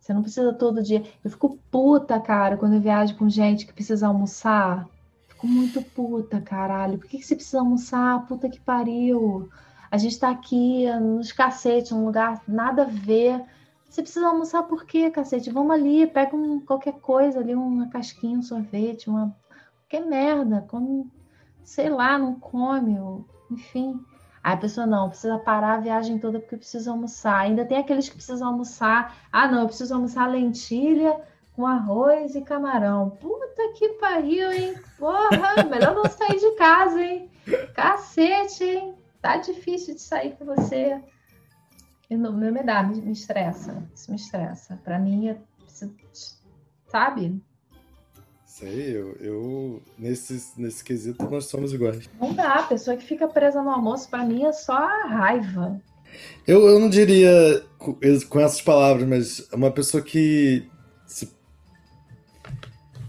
Você 0.00 0.14
não 0.14 0.22
precisa 0.22 0.52
todo 0.54 0.82
dia. 0.82 1.04
Eu 1.22 1.30
fico 1.30 1.58
puta, 1.70 2.18
cara, 2.18 2.56
quando 2.56 2.74
eu 2.74 2.80
viajo 2.80 3.16
com 3.16 3.28
gente 3.28 3.66
que 3.66 3.72
precisa 3.72 4.06
almoçar. 4.06 4.88
Fico 5.28 5.46
muito 5.46 5.82
puta, 5.82 6.40
caralho. 6.40 6.98
Por 6.98 7.06
que, 7.06 7.18
que 7.18 7.26
você 7.26 7.36
precisa 7.36 7.60
almoçar? 7.60 8.26
Puta 8.26 8.48
que 8.48 8.58
pariu. 8.58 9.48
A 9.90 9.98
gente 9.98 10.12
está 10.12 10.30
aqui 10.30 10.90
nos 11.00 11.32
cacete, 11.32 11.92
um 11.92 12.06
lugar 12.06 12.42
nada 12.48 12.82
a 12.82 12.86
ver. 12.86 13.44
Você 13.88 14.02
precisa 14.02 14.28
almoçar 14.28 14.62
por 14.62 14.84
quê, 14.86 15.10
cacete? 15.10 15.50
Vamos 15.50 15.72
ali, 15.72 16.06
pega 16.06 16.34
um, 16.34 16.60
qualquer 16.60 16.94
coisa 16.94 17.40
ali, 17.40 17.54
uma 17.54 17.88
casquinha, 17.88 18.38
um 18.38 18.42
sorvete, 18.42 19.10
uma. 19.10 19.36
qualquer 19.80 20.06
merda. 20.06 20.64
Come, 20.68 21.10
sei 21.64 21.90
lá, 21.90 22.16
não 22.16 22.34
come, 22.38 22.98
ou, 22.98 23.26
enfim. 23.50 24.00
Aí 24.42 24.54
a 24.54 24.56
pessoa 24.56 24.86
não, 24.86 25.08
precisa 25.08 25.38
parar 25.38 25.74
a 25.74 25.80
viagem 25.80 26.18
toda 26.18 26.40
porque 26.40 26.56
precisa 26.56 26.90
almoçar. 26.90 27.40
Ainda 27.40 27.64
tem 27.64 27.78
aqueles 27.78 28.08
que 28.08 28.16
precisam 28.16 28.48
almoçar. 28.48 29.16
Ah, 29.30 29.46
não, 29.46 29.60
eu 29.60 29.66
preciso 29.66 29.94
almoçar 29.94 30.30
lentilha 30.30 31.20
com 31.54 31.66
arroz 31.66 32.34
e 32.34 32.40
camarão. 32.40 33.10
Puta 33.10 33.72
que 33.76 33.90
pariu, 34.00 34.50
hein? 34.50 34.74
Porra, 34.98 35.62
melhor 35.68 35.94
não 35.94 36.04
sair 36.06 36.38
de 36.38 36.50
casa, 36.52 37.02
hein? 37.02 37.30
Cacete, 37.74 38.64
hein? 38.64 38.94
tá 39.20 39.36
difícil 39.36 39.94
de 39.94 40.00
sair 40.00 40.36
com 40.36 40.44
você. 40.44 41.00
Meu 42.10 42.32
me 42.32 42.62
dá, 42.62 42.82
me, 42.82 43.00
me 43.00 43.12
estressa. 43.12 43.86
Isso 43.94 44.10
me 44.10 44.16
estressa. 44.16 44.80
Para 44.82 44.98
mim, 44.98 45.28
é, 45.28 45.38
sabe? 46.88 47.40
Sei, 48.50 48.96
eu, 48.96 49.16
eu 49.20 49.82
nesse, 49.96 50.60
nesse 50.60 50.82
quesito 50.82 51.24
nós 51.30 51.44
somos 51.44 51.72
iguais. 51.72 52.10
Não 52.20 52.34
dá, 52.34 52.54
a 52.54 52.62
pessoa 52.64 52.96
que 52.96 53.04
fica 53.04 53.28
presa 53.28 53.62
no 53.62 53.70
almoço, 53.70 54.10
para 54.10 54.24
mim 54.24 54.44
é 54.44 54.52
só 54.52 54.72
a 54.76 55.06
raiva. 55.06 55.80
Eu, 56.48 56.66
eu 56.66 56.80
não 56.80 56.90
diria 56.90 57.64
com, 57.78 57.96
essas 58.40 58.60
palavras, 58.60 59.08
mas 59.08 59.48
uma 59.52 59.70
pessoa 59.70 60.02
que 60.02 60.68
se, 61.06 61.32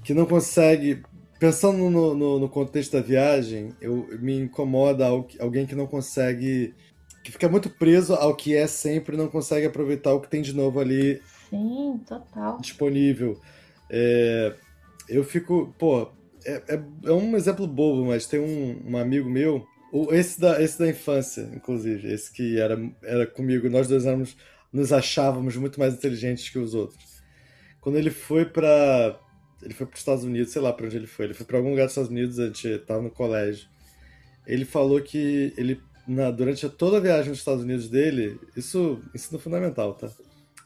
que 0.04 0.14
não 0.14 0.28
consegue 0.28 1.02
pensando 1.40 1.90
no, 1.90 2.14
no, 2.14 2.40
no, 2.40 2.48
contexto 2.48 2.94
da 2.94 3.02
viagem, 3.02 3.76
eu 3.82 4.08
me 4.22 4.42
incomoda 4.42 5.08
alguém 5.08 5.66
que 5.66 5.74
não 5.74 5.88
consegue. 5.88 6.76
que 7.24 7.32
fica 7.32 7.50
muito 7.50 7.68
preso 7.68 8.14
ao 8.14 8.36
que 8.36 8.56
é 8.56 8.68
sempre 8.68 9.16
e 9.16 9.18
não 9.18 9.28
consegue 9.28 9.66
aproveitar 9.66 10.14
o 10.14 10.22
que 10.22 10.30
tem 10.30 10.44
de 10.44 10.54
novo 10.54 10.80
ali. 10.80 11.20
Sim, 11.50 12.00
total. 12.08 12.60
Disponível. 12.62 13.42
É, 13.90 14.56
eu 15.16 15.24
fico. 15.24 15.74
Pô, 15.78 16.12
é, 16.46 16.64
é, 16.68 16.84
é, 17.06 17.12
um 17.12 17.36
exemplo 17.36 17.68
bobo, 17.68 18.06
mas 18.06 18.26
tem 18.26 18.40
um, 18.40 18.92
um 18.92 18.98
amigo 18.98 19.30
meu. 19.30 19.66
Esse 20.12 20.40
da, 20.40 20.62
esse 20.62 20.80
da 20.80 20.88
infância, 20.88 21.50
inclusive, 21.54 22.12
esse 22.12 22.32
que 22.32 22.58
era, 22.58 22.80
era 23.04 23.28
comigo, 23.28 23.70
nós 23.70 23.88
dois 23.88 24.06
éramos, 24.06 24.38
nos 24.72 24.94
achávamos 24.94 25.58
muito 25.58 25.80
mais 25.80 25.94
inteligentes 25.94 26.50
que 26.50 26.58
os 26.58 26.74
outros. 26.74 27.22
Quando 27.82 27.98
ele 27.98 28.10
foi 28.10 28.46
para 28.46 29.20
ele 29.62 29.74
foi 29.74 29.86
para 29.86 29.94
os 29.94 30.00
Estados 30.00 30.24
Unidos, 30.24 30.52
sei 30.52 30.62
lá 30.62 30.74
para 30.74 30.86
onde 30.86 30.98
ele 30.98 31.08
foi. 31.08 31.26
Ele 31.26 31.34
foi 31.34 31.46
para 31.46 31.58
algum 31.58 31.70
lugar 31.70 31.84
dos 31.84 31.92
Estados 31.92 32.10
Unidos, 32.10 32.40
a 32.40 32.48
gente 32.48 32.68
estava 32.68 33.02
no 33.02 33.12
colégio. 33.12 33.68
Ele 34.46 34.66
falou 34.66 35.00
que 35.02 35.54
ele, 35.56 35.80
na, 36.08 36.32
durante 36.32 36.68
toda 36.70 36.98
a 36.98 37.00
viagem 37.00 37.30
nos 37.30 37.40
Estados 37.40 37.64
Unidos 37.64 37.88
dele, 37.88 38.40
isso 38.56 39.00
ensino 39.14 39.40
fundamental, 39.40 39.94
tá? 39.94 40.10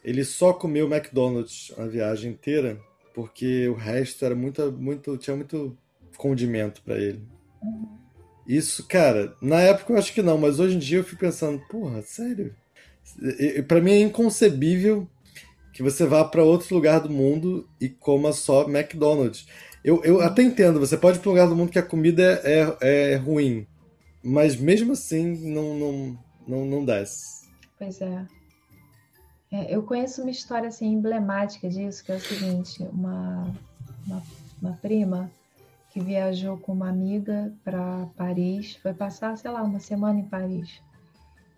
Ele 0.04 0.24
só 0.24 0.54
comeu 0.54 0.88
McDonald's 0.88 1.74
a 1.78 1.86
viagem 1.86 2.32
inteira, 2.32 2.80
porque 3.16 3.70
o 3.70 3.74
resto 3.74 4.26
era 4.26 4.36
muito, 4.36 4.72
muito 4.74 5.18
tinha 5.18 5.36
muito 5.36 5.76
condimento 6.18 6.82
para 6.84 6.98
ele. 6.98 7.24
Isso, 8.46 8.86
cara, 8.88 9.34
na 9.42 9.62
época 9.62 9.94
eu 9.94 9.98
acho 9.98 10.14
que 10.14 10.22
não, 10.22 10.38
mas 10.38 10.60
hoje 10.60 10.76
em 10.76 10.80
dia 10.80 11.00
eu 11.00 11.04
fico 11.04 11.22
pensando, 11.22 11.60
porra, 11.68 12.02
sério? 12.02 12.54
Para 13.68 13.82
mim 13.82 13.92
é 13.92 14.00
inconcebível 14.02 15.08
que 15.74 15.82
você 15.82 16.06
vá 16.06 16.24
para 16.26 16.44
outro 16.44 16.76
lugar 16.76 17.00
do 17.00 17.10
mundo 17.10 17.68
e 17.80 17.88
coma 17.88 18.34
só 18.34 18.70
McDonald's. 18.70 19.48
Eu, 19.84 20.04
eu 20.04 20.22
até 20.22 20.44
entendo, 20.44 20.80
você 20.80 20.98
pode 20.98 21.18
ir 21.18 21.22
para 21.22 21.30
um 21.30 21.34
lugar 21.34 21.48
do 21.48 21.56
mundo 21.56 21.72
que 21.72 21.80
a 21.80 21.84
comida 21.84 22.42
é, 22.44 22.78
é, 22.82 23.12
é 23.14 23.16
ruim, 23.16 23.66
mas 24.22 24.56
mesmo 24.56 24.94
assim 24.94 25.36
não, 25.54 25.74
não, 25.78 26.20
não, 26.48 26.66
não 26.66 26.86
desce. 26.86 27.48
Pois 27.80 28.02
é. 28.02 28.26
É. 29.52 29.74
Eu 29.74 29.84
conheço 29.84 30.22
uma 30.22 30.32
história 30.32 30.68
assim 30.68 30.88
emblemática 30.94 31.70
disso, 31.70 32.04
que 32.04 32.12
é 32.12 32.16
o 32.16 32.20
seguinte: 32.20 32.84
uma, 32.92 33.52
uma, 34.06 34.24
uma 34.62 34.74
prima 34.74 35.30
que 35.96 36.00
viajou 36.00 36.58
com 36.58 36.74
uma 36.74 36.90
amiga 36.90 37.54
para 37.64 38.06
Paris, 38.18 38.76
foi 38.76 38.94
passar, 38.94 39.38
sei 39.38 39.50
lá, 39.50 39.64
uma 39.64 39.80
semana 39.80 40.20
em 40.20 40.26
Paris. 40.26 40.82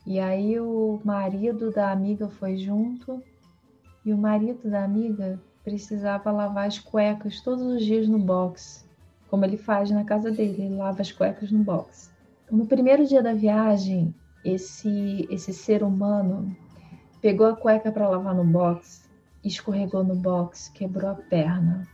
E 0.05 0.19
aí 0.19 0.59
o 0.59 1.01
marido 1.03 1.71
da 1.71 1.91
amiga 1.91 2.29
foi 2.29 2.55
junto 2.55 3.21
e 4.05 4.13
o 4.13 4.17
marido 4.17 4.69
da 4.69 4.83
amiga 4.83 5.39
precisava 5.63 6.31
lavar 6.31 6.67
as 6.67 6.79
cuecas 6.79 7.41
todos 7.41 7.65
os 7.65 7.83
dias 7.83 8.07
no 8.07 8.19
box, 8.19 8.85
como 9.27 9.43
ele 9.43 9.57
faz 9.57 9.89
na 9.89 10.03
casa 10.03 10.31
dele, 10.31 10.61
ele 10.65 10.75
lava 10.75 11.01
as 11.01 11.11
cuecas 11.11 11.51
no 11.51 11.63
box. 11.63 12.09
No 12.49 12.65
primeiro 12.65 13.05
dia 13.05 13.21
da 13.21 13.33
viagem, 13.33 14.13
esse 14.45 15.27
esse 15.29 15.51
ser 15.51 15.83
humano 15.83 16.55
pegou 17.21 17.47
a 17.47 17.55
cueca 17.55 17.91
para 17.91 18.07
lavar 18.07 18.35
no 18.35 18.43
box, 18.43 19.07
escorregou 19.43 20.03
no 20.03 20.15
box, 20.15 20.69
quebrou 20.73 21.11
a 21.11 21.15
perna. 21.15 21.87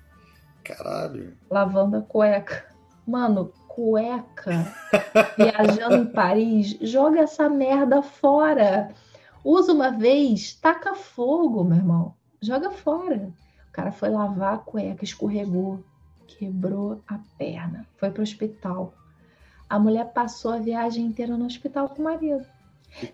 Caralho. 0.64 1.34
Lavando 1.50 1.98
a 1.98 2.02
cueca. 2.02 2.66
Mano, 3.06 3.52
cueca, 3.68 4.74
viajando 5.38 5.96
em 5.96 6.06
Paris, 6.06 6.78
joga 6.82 7.22
essa 7.22 7.50
merda 7.50 8.02
fora. 8.02 8.94
Usa 9.44 9.74
uma 9.74 9.90
vez, 9.90 10.54
taca 10.54 10.96
fogo, 10.96 11.64
meu 11.64 11.78
irmão. 11.78 12.14
Joga 12.42 12.72
fora. 12.72 13.30
O 13.70 13.72
cara 13.74 13.92
foi 13.92 14.10
lavar 14.10 14.54
a 14.54 14.58
cueca, 14.58 15.04
escorregou, 15.04 15.84
quebrou 16.28 17.02
a 17.08 17.20
perna, 17.38 17.86
foi 17.98 18.10
pro 18.10 18.24
hospital. 18.24 18.94
A 19.70 19.80
mulher 19.80 20.14
passou 20.14 20.52
a 20.52 20.60
viagem 20.60 21.06
inteira 21.06 21.36
no 21.36 21.46
hospital 21.46 21.90
com 21.90 22.02
o 22.02 22.06
marido. 22.06 22.46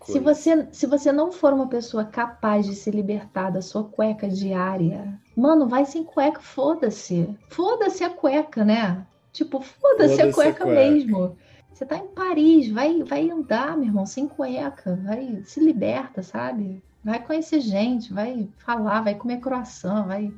Se 0.04 0.18
você, 0.18 0.68
se 0.72 0.86
você 0.86 1.10
não 1.10 1.32
for 1.32 1.52
uma 1.52 1.66
pessoa 1.66 2.04
capaz 2.04 2.66
de 2.66 2.74
se 2.74 2.90
libertar 2.90 3.50
da 3.50 3.62
sua 3.62 3.84
cueca 3.84 4.28
diária, 4.28 5.18
mano, 5.36 5.66
vai 5.66 5.86
sem 5.86 6.04
cueca, 6.04 6.40
foda-se. 6.40 7.34
Foda-se 7.48 8.04
a 8.04 8.10
cueca, 8.10 8.64
né? 8.64 9.06
Tipo, 9.32 9.60
foda-se 9.60 10.16
foda 10.16 10.30
a, 10.30 10.32
cueca 10.32 10.50
a 10.50 10.66
cueca 10.66 10.66
mesmo. 10.66 11.36
Você 11.72 11.86
tá 11.86 11.96
em 11.96 12.08
Paris, 12.08 12.68
vai, 12.70 13.02
vai 13.02 13.30
andar, 13.30 13.76
meu 13.76 13.86
irmão, 13.86 14.04
sem 14.04 14.28
cueca, 14.28 15.00
vai, 15.02 15.42
se 15.44 15.60
liberta, 15.60 16.22
sabe? 16.22 16.82
Vai 17.02 17.24
conhecer 17.24 17.60
gente, 17.60 18.12
vai 18.12 18.48
falar, 18.58 19.00
vai 19.00 19.14
comer 19.14 19.40
croissant, 19.40 20.06
vai. 20.06 20.30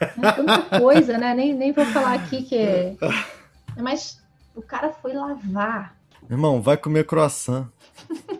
É 0.00 0.32
tanta 0.32 0.62
coisa, 0.80 1.18
né? 1.18 1.34
Nem, 1.34 1.52
nem 1.52 1.72
vou 1.72 1.84
falar 1.86 2.14
aqui 2.14 2.42
que. 2.42 2.56
É... 2.56 2.96
Mas 3.78 4.22
o 4.54 4.62
cara 4.62 4.90
foi 4.90 5.12
lavar. 5.12 5.94
Irmão, 6.30 6.62
vai 6.62 6.78
comer 6.78 7.04
croissant. 7.04 7.68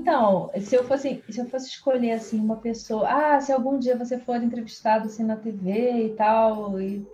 Então, 0.00 0.50
se 0.58 0.74
eu 0.74 0.82
fosse, 0.84 1.22
se 1.28 1.38
eu 1.38 1.46
fosse 1.50 1.68
escolher 1.68 2.12
assim 2.12 2.40
uma 2.40 2.56
pessoa, 2.56 3.06
ah, 3.06 3.38
se 3.38 3.52
algum 3.52 3.78
dia 3.78 3.98
você 3.98 4.18
for 4.18 4.42
entrevistado 4.42 5.06
assim 5.06 5.22
na 5.22 5.36
TV 5.36 6.06
e 6.06 6.08
tal, 6.16 6.80
e, 6.80 7.06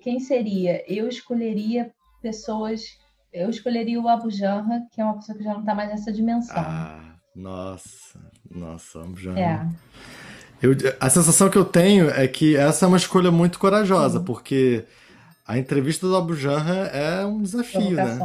quem 0.00 0.18
seria? 0.18 0.82
Eu 0.90 1.08
escolheria 1.08 1.92
pessoas, 2.22 2.98
eu 3.30 3.50
escolheria 3.50 4.00
o 4.00 4.08
Abu 4.08 4.30
Janra, 4.30 4.86
que 4.90 5.00
é 5.00 5.04
uma 5.04 5.16
pessoa 5.16 5.36
que 5.36 5.44
já 5.44 5.52
não 5.52 5.60
está 5.60 5.74
mais 5.74 5.90
nessa 5.90 6.10
dimensão. 6.10 6.56
Ah, 6.56 7.16
nossa, 7.34 8.18
nossa, 8.50 9.02
Abu 9.02 9.18
Janra. 9.18 9.40
É. 9.40 9.66
Eu, 10.62 10.72
a 10.98 11.10
sensação 11.10 11.50
que 11.50 11.58
eu 11.58 11.66
tenho 11.66 12.08
é 12.08 12.26
que 12.26 12.56
essa 12.56 12.86
é 12.86 12.88
uma 12.88 12.96
escolha 12.96 13.30
muito 13.30 13.58
corajosa, 13.58 14.20
porque 14.20 14.86
a 15.46 15.58
entrevista 15.58 16.06
do 16.06 16.16
Abu 16.16 16.34
Janra 16.34 16.86
é 16.86 17.26
um 17.26 17.42
desafio, 17.42 17.90
né? 17.90 18.18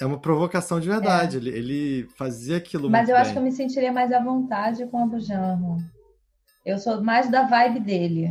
É 0.00 0.06
uma 0.06 0.18
provocação 0.18 0.78
de 0.78 0.88
verdade. 0.88 1.36
É. 1.36 1.40
Ele, 1.40 1.50
ele 1.50 2.08
fazia 2.16 2.56
aquilo 2.58 2.90
Mas 2.90 3.08
eu 3.08 3.14
bem. 3.14 3.22
acho 3.22 3.32
que 3.32 3.38
eu 3.38 3.42
me 3.42 3.52
sentiria 3.52 3.92
mais 3.92 4.12
à 4.12 4.22
vontade 4.22 4.86
com 4.86 4.98
o 4.98 5.04
Abujanro. 5.04 5.78
Eu 6.64 6.78
sou 6.78 7.02
mais 7.02 7.30
da 7.30 7.42
vibe 7.42 7.80
dele. 7.80 8.30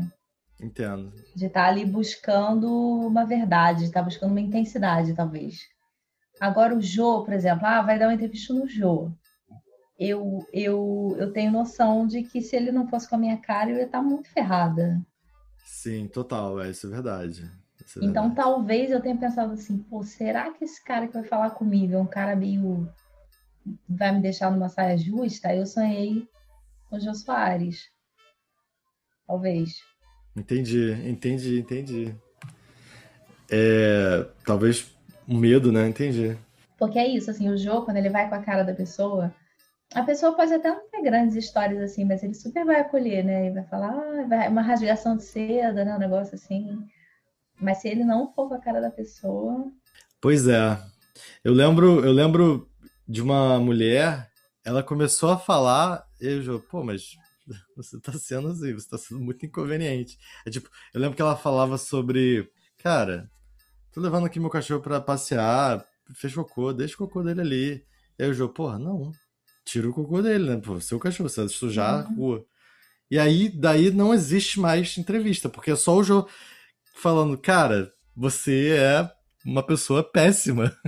Entendo. 0.62 1.12
De 1.36 1.48
estar 1.48 1.64
tá 1.64 1.68
ali 1.68 1.86
buscando 1.86 2.70
uma 2.70 3.26
verdade, 3.26 3.80
de 3.80 3.86
estar 3.86 4.02
tá 4.02 4.06
buscando 4.06 4.32
uma 4.32 4.42
intensidade, 4.42 5.14
talvez. 5.14 5.60
Agora 6.40 6.76
o 6.76 6.82
Jô, 6.82 7.24
por 7.24 7.34
exemplo, 7.34 7.66
ah, 7.66 7.82
vai 7.82 7.98
dar 7.98 8.08
uma 8.08 8.14
entrevista 8.14 8.54
no 8.54 8.68
Jô. 8.68 9.12
Eu, 9.98 10.46
eu, 10.52 11.16
eu 11.18 11.32
tenho 11.32 11.52
noção 11.52 12.06
de 12.06 12.24
que 12.24 12.42
se 12.42 12.56
ele 12.56 12.72
não 12.72 12.88
fosse 12.88 13.08
com 13.08 13.16
a 13.16 13.20
minha 13.20 13.38
cara, 13.38 13.70
eu 13.70 13.78
ia 13.78 13.86
estar 13.86 14.00
tá 14.00 14.04
muito 14.04 14.30
ferrada. 14.30 15.02
Sim, 15.66 16.08
total, 16.08 16.62
é, 16.62 16.70
isso 16.70 16.88
é 16.88 16.90
verdade. 16.90 17.50
É 17.98 18.06
então, 18.06 18.34
talvez 18.34 18.92
eu 18.92 19.02
tenha 19.02 19.18
pensado 19.18 19.54
assim, 19.54 19.78
pô, 19.78 20.04
será 20.04 20.52
que 20.52 20.64
esse 20.64 20.84
cara 20.84 21.08
que 21.08 21.14
vai 21.14 21.24
falar 21.24 21.52
comigo 21.52 21.94
é 21.94 22.00
um 22.00 22.08
cara 22.08 22.36
meio. 22.36 22.90
vai 23.88 24.12
me 24.12 24.22
deixar 24.22 24.52
numa 24.52 24.70
saia 24.70 24.98
justa? 24.98 25.54
Eu 25.54 25.66
sonhei 25.66 26.28
com 26.90 26.98
o 26.98 27.00
Jô 27.00 27.14
Soares. 27.14 27.90
Talvez. 29.28 29.82
Entendi, 30.36 30.92
entendi, 31.08 31.60
entendi. 31.60 32.16
É, 33.50 34.26
talvez 34.46 34.94
um 35.28 35.38
medo, 35.38 35.72
né? 35.72 35.88
Entendi. 35.88 36.38
Porque 36.78 37.00
é 37.00 37.08
isso, 37.08 37.32
assim, 37.32 37.50
o 37.50 37.58
Jô, 37.58 37.84
quando 37.84 37.98
ele 37.98 38.10
vai 38.10 38.28
com 38.28 38.36
a 38.36 38.42
cara 38.42 38.64
da 38.64 38.74
pessoa, 38.74 39.34
a 39.94 40.04
pessoa 40.04 40.36
pode 40.36 40.54
até 40.54 40.70
não 40.70 40.90
ter 40.90 41.02
grandes 41.02 41.36
histórias 41.36 41.82
assim, 41.82 42.04
mas 42.04 42.22
ele 42.24 42.34
super 42.34 42.66
vai 42.66 42.82
acolher, 42.82 43.24
né? 43.24 43.48
E 43.48 43.52
vai 43.52 43.64
falar, 43.64 43.92
ah, 43.92 44.26
vai, 44.28 44.48
uma 44.50 44.62
rasgação 44.62 45.16
de 45.16 45.24
seda, 45.24 45.86
né? 45.86 45.96
Um 45.96 46.00
negócio 46.00 46.36
assim. 46.36 46.86
Mas 47.60 47.80
se 47.80 47.88
ele 47.88 48.04
não 48.04 48.32
for 48.34 48.50
com 48.50 48.56
a 48.56 48.60
cara 48.60 48.82
da 48.82 48.90
pessoa. 48.90 49.72
Pois 50.20 50.48
é. 50.48 50.78
Eu 51.44 51.54
lembro, 51.54 52.06
eu 52.06 52.12
lembro 52.12 52.70
de 53.08 53.22
uma 53.22 53.60
mulher, 53.60 54.30
ela 54.64 54.84
começou 54.84 55.30
a 55.30 55.38
falar, 55.38 56.06
e 56.20 56.26
eu, 56.26 56.60
pô, 56.60 56.84
mas 56.84 57.16
você 57.76 58.00
tá 58.00 58.14
sendo 58.14 58.50
assim, 58.50 58.74
você 58.74 58.90
tá 58.90 58.98
sendo 58.98 59.22
muito 59.22 59.46
inconveniente. 59.46 60.18
É 60.46 60.50
tipo, 60.50 60.70
eu 60.94 61.00
lembro 61.00 61.16
que 61.16 61.22
ela 61.22 61.38
falava 61.38 61.78
sobre, 61.78 62.50
cara, 62.78 63.30
tô 63.92 64.02
levando 64.02 64.26
aqui 64.26 64.40
meu 64.40 64.50
cachorro 64.50 64.82
para 64.82 65.00
passear, 65.00 65.86
fez 66.16 66.34
cocô, 66.34 66.74
deixa 66.74 66.96
o 66.96 66.98
cocô 66.98 67.24
dele 67.24 67.42
ali. 67.42 67.86
E 68.18 68.24
aí 68.24 68.30
o 68.30 68.34
Jô, 68.34 68.50
porra, 68.50 68.80
não, 68.80 69.12
tira 69.64 69.90
o 69.90 69.94
cocô 69.94 70.22
dele, 70.22 70.50
né? 70.50 70.58
Pô, 70.58 70.80
seu 70.80 71.00
cachorro, 71.00 71.30
você 71.30 71.42
vai 71.42 71.50
sujar 71.50 71.94
uhum. 71.94 72.00
a 72.00 72.16
rua. 72.16 72.46
E 73.10 73.20
aí, 73.20 73.50
daí 73.50 73.92
não 73.92 74.14
existe 74.14 74.60
mais 74.60 74.98
entrevista, 74.98 75.48
porque 75.48 75.72
é 75.72 75.76
só 75.76 75.96
o 75.96 76.04
Jô 76.04 76.28
falando, 76.96 77.38
cara, 77.38 77.92
você 78.16 78.76
é 78.78 79.10
uma 79.46 79.62
pessoa 79.62 80.04
péssima. 80.04 80.72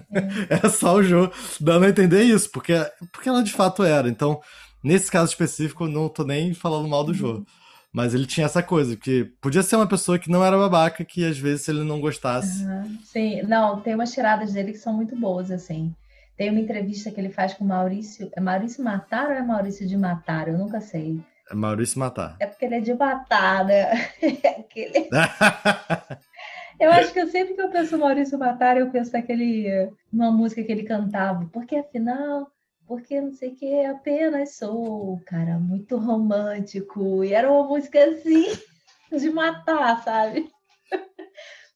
É, 0.49 0.65
é 0.65 0.69
só 0.69 0.95
o 0.95 1.03
jogo 1.03 1.33
dando 1.59 1.85
a 1.85 1.89
entender 1.89 2.23
isso, 2.23 2.49
porque, 2.49 2.73
porque 3.11 3.29
ela 3.29 3.43
de 3.43 3.51
fato 3.51 3.83
era. 3.83 4.07
Então, 4.09 4.39
nesse 4.83 5.11
caso 5.11 5.29
específico, 5.29 5.85
não 5.85 6.09
tô 6.09 6.23
nem 6.23 6.53
falando 6.53 6.87
mal 6.87 7.03
do 7.03 7.11
uhum. 7.11 7.17
jogo. 7.17 7.45
Mas 7.93 8.13
ele 8.13 8.25
tinha 8.25 8.45
essa 8.45 8.63
coisa, 8.63 8.95
que 8.95 9.25
podia 9.41 9.61
ser 9.61 9.75
uma 9.75 9.87
pessoa 9.87 10.17
que 10.17 10.29
não 10.29 10.43
era 10.43 10.57
babaca, 10.57 11.03
que 11.03 11.25
às 11.25 11.37
vezes 11.37 11.65
se 11.65 11.71
ele 11.71 11.83
não 11.83 11.99
gostasse. 11.99 12.63
Uhum. 12.63 12.97
Sim, 13.03 13.41
não, 13.43 13.81
tem 13.81 13.95
umas 13.95 14.11
tiradas 14.11 14.53
dele 14.53 14.71
que 14.71 14.77
são 14.77 14.93
muito 14.93 15.15
boas, 15.15 15.51
assim. 15.51 15.93
Tem 16.37 16.49
uma 16.49 16.59
entrevista 16.59 17.11
que 17.11 17.19
ele 17.19 17.29
faz 17.29 17.53
com 17.53 17.65
o 17.65 17.67
Maurício. 17.67 18.29
É 18.35 18.39
Maurício 18.39 18.83
Matar 18.83 19.27
ou 19.27 19.33
é 19.33 19.41
Maurício 19.41 19.87
de 19.87 19.97
Matar? 19.97 20.47
Eu 20.47 20.57
nunca 20.57 20.79
sei. 20.79 21.19
É 21.49 21.55
Maurício 21.55 21.99
Matar. 21.99 22.35
É 22.39 22.45
porque 22.45 22.65
ele 22.65 22.75
é 22.75 22.81
de 22.81 22.93
matar, 22.93 23.65
né? 23.65 23.91
Aquele... 24.59 25.09
eu 26.79 26.91
acho 26.91 27.13
que 27.13 27.19
eu, 27.19 27.27
sempre 27.27 27.53
que 27.53 27.61
eu 27.61 27.69
penso 27.69 27.97
Maurício 27.97 28.37
Matar, 28.37 28.77
eu 28.77 28.89
penso 28.89 29.13
naquele 29.13 29.91
uma 30.11 30.31
música 30.31 30.63
que 30.63 30.71
ele 30.71 30.83
cantava. 30.83 31.49
Porque 31.53 31.75
afinal, 31.77 32.51
porque 32.87 33.19
não 33.19 33.33
sei 33.33 33.49
o 33.49 33.55
que, 33.55 33.85
apenas 33.85 34.55
sou, 34.55 35.21
cara, 35.25 35.57
muito 35.59 35.97
romântico. 35.97 37.23
E 37.23 37.33
era 37.33 37.51
uma 37.51 37.67
música 37.67 38.03
assim, 38.03 38.45
de 39.11 39.29
matar, 39.29 40.03
sabe? 40.03 40.49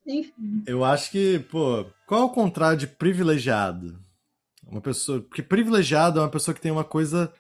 Enfim. 0.06 0.64
Eu 0.66 0.84
acho 0.84 1.12
que, 1.12 1.40
pô, 1.40 1.86
qual 2.08 2.22
é 2.22 2.24
o 2.24 2.30
contrário 2.30 2.78
de 2.78 2.88
privilegiado? 2.88 4.00
Uma 4.66 4.82
pessoa. 4.82 5.22
Porque 5.22 5.44
privilegiado 5.44 6.20
é 6.20 6.24
uma 6.24 6.30
pessoa 6.30 6.56
que 6.56 6.62
tem 6.62 6.72
uma 6.72 6.84
coisa 6.84 7.32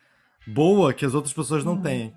boa 0.47 0.93
que 0.93 1.05
as 1.05 1.13
outras 1.13 1.33
pessoas 1.33 1.63
não 1.63 1.73
uhum. 1.73 1.81
têm. 1.81 2.13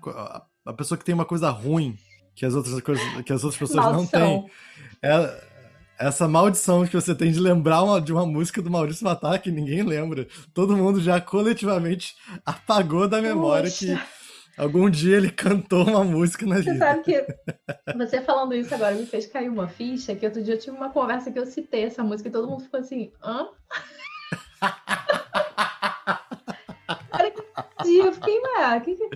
A 0.65 0.73
pessoa 0.73 0.97
que 0.97 1.05
tem 1.05 1.15
uma 1.15 1.25
coisa 1.25 1.49
ruim 1.49 1.97
que 2.35 2.45
as 2.45 2.53
outras, 2.53 2.79
coisas, 2.81 3.03
que 3.23 3.31
as 3.31 3.43
outras 3.43 3.57
pessoas 3.57 3.85
não 3.93 4.05
têm. 4.05 4.45
É 5.01 5.55
essa 5.97 6.27
maldição 6.27 6.85
que 6.85 6.93
você 6.93 7.15
tem 7.15 7.31
de 7.31 7.39
lembrar 7.39 7.81
uma, 7.81 8.01
de 8.01 8.11
uma 8.11 8.25
música 8.25 8.61
do 8.61 8.69
Maurício 8.69 9.05
Matar 9.05 9.39
que 9.39 9.49
ninguém 9.49 9.81
lembra. 9.81 10.27
Todo 10.53 10.75
mundo 10.75 10.99
já 10.99 11.21
coletivamente 11.21 12.15
apagou 12.45 13.07
da 13.07 13.21
memória 13.21 13.69
Poxa. 13.69 13.85
que 13.85 14.61
algum 14.61 14.89
dia 14.89 15.15
ele 15.17 15.31
cantou 15.31 15.87
uma 15.87 16.03
música 16.03 16.45
na 16.45 16.57
você 16.57 16.73
vida. 16.73 16.73
Você 16.73 16.79
sabe 16.79 17.03
que 17.03 17.25
você 17.97 18.21
falando 18.21 18.53
isso 18.53 18.75
agora 18.75 18.95
me 18.95 19.05
fez 19.05 19.25
cair 19.27 19.49
uma 19.49 19.69
ficha 19.69 20.15
que 20.15 20.25
outro 20.25 20.43
dia 20.43 20.55
eu 20.55 20.59
tive 20.59 20.75
uma 20.75 20.89
conversa 20.89 21.31
que 21.31 21.39
eu 21.39 21.45
citei 21.45 21.85
essa 21.85 22.03
música 22.03 22.27
e 22.27 22.31
todo 22.31 22.49
mundo 22.49 22.63
ficou 22.63 22.81
assim, 22.81 23.11
hã? 23.23 23.47
dia. 27.85 28.03
Eu 28.05 28.13
fiquei, 28.13 28.39
ué, 28.39 28.79
que 28.81 28.95
que... 28.95 29.09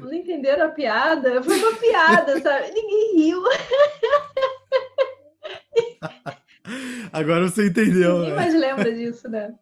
não 0.00 0.12
entenderam 0.12 0.66
a 0.66 0.70
piada? 0.70 1.42
Foi 1.42 1.58
uma 1.58 1.76
piada, 1.76 2.40
sabe? 2.40 2.72
Ninguém 2.72 3.16
riu. 3.16 3.42
Agora 7.12 7.48
você 7.48 7.68
entendeu. 7.68 8.18
Ninguém 8.18 8.30
né? 8.30 8.36
mais 8.36 8.54
lembra 8.54 8.92
disso, 8.92 9.28
né? 9.28 9.54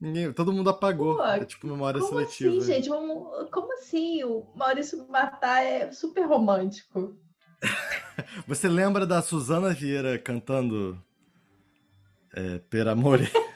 Ninguém, 0.00 0.32
todo 0.32 0.52
mundo 0.52 0.70
apagou. 0.70 1.16
Pô, 1.16 1.24
é 1.24 1.44
tipo 1.44 1.66
memória 1.66 2.00
como 2.00 2.12
seletiva. 2.12 2.50
Assim, 2.50 2.60
gente? 2.60 2.88
Como 2.88 3.72
assim? 3.74 4.24
O 4.24 4.46
Maurício 4.54 5.06
Matar 5.08 5.62
é 5.62 5.90
super 5.92 6.26
romântico. 6.26 7.16
Você 8.46 8.68
lembra 8.68 9.06
da 9.06 9.22
Suzana 9.22 9.72
Vieira 9.72 10.18
cantando 10.18 11.00
é, 12.34 12.58
Per 12.58 12.88
Amore? 12.88 13.30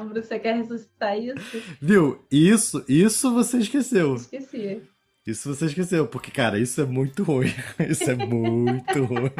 lembro. 0.00 0.22
Você 0.22 0.38
quer 0.38 0.56
ressuscitar 0.56 1.18
isso? 1.18 1.62
Viu? 1.80 2.24
Isso, 2.30 2.84
isso 2.88 3.32
você 3.32 3.58
esqueceu. 3.58 4.14
Esqueci. 4.14 4.82
Isso 5.26 5.54
você 5.54 5.66
esqueceu, 5.66 6.06
porque, 6.06 6.30
cara, 6.30 6.58
isso 6.58 6.80
é 6.80 6.86
muito 6.86 7.22
ruim. 7.22 7.52
Isso 7.86 8.10
é 8.10 8.14
muito 8.14 9.04
ruim. 9.04 9.30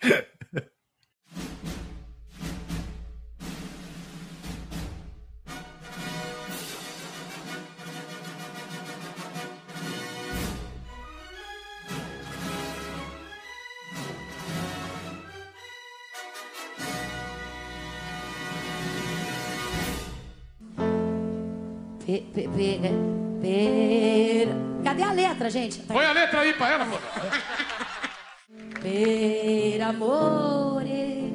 Pe, 22.18 22.48
pe, 22.48 22.78
pe, 22.80 22.90
per... 23.40 24.48
Cadê 24.82 25.02
a 25.04 25.12
letra, 25.12 25.48
gente? 25.48 25.78
Põe 25.82 26.04
a 26.04 26.12
letra 26.12 26.40
aí 26.40 26.52
pra 26.54 26.72
ela, 26.72 26.84
pô. 26.84 26.96
Per 28.80 29.82
amore. 29.82 31.32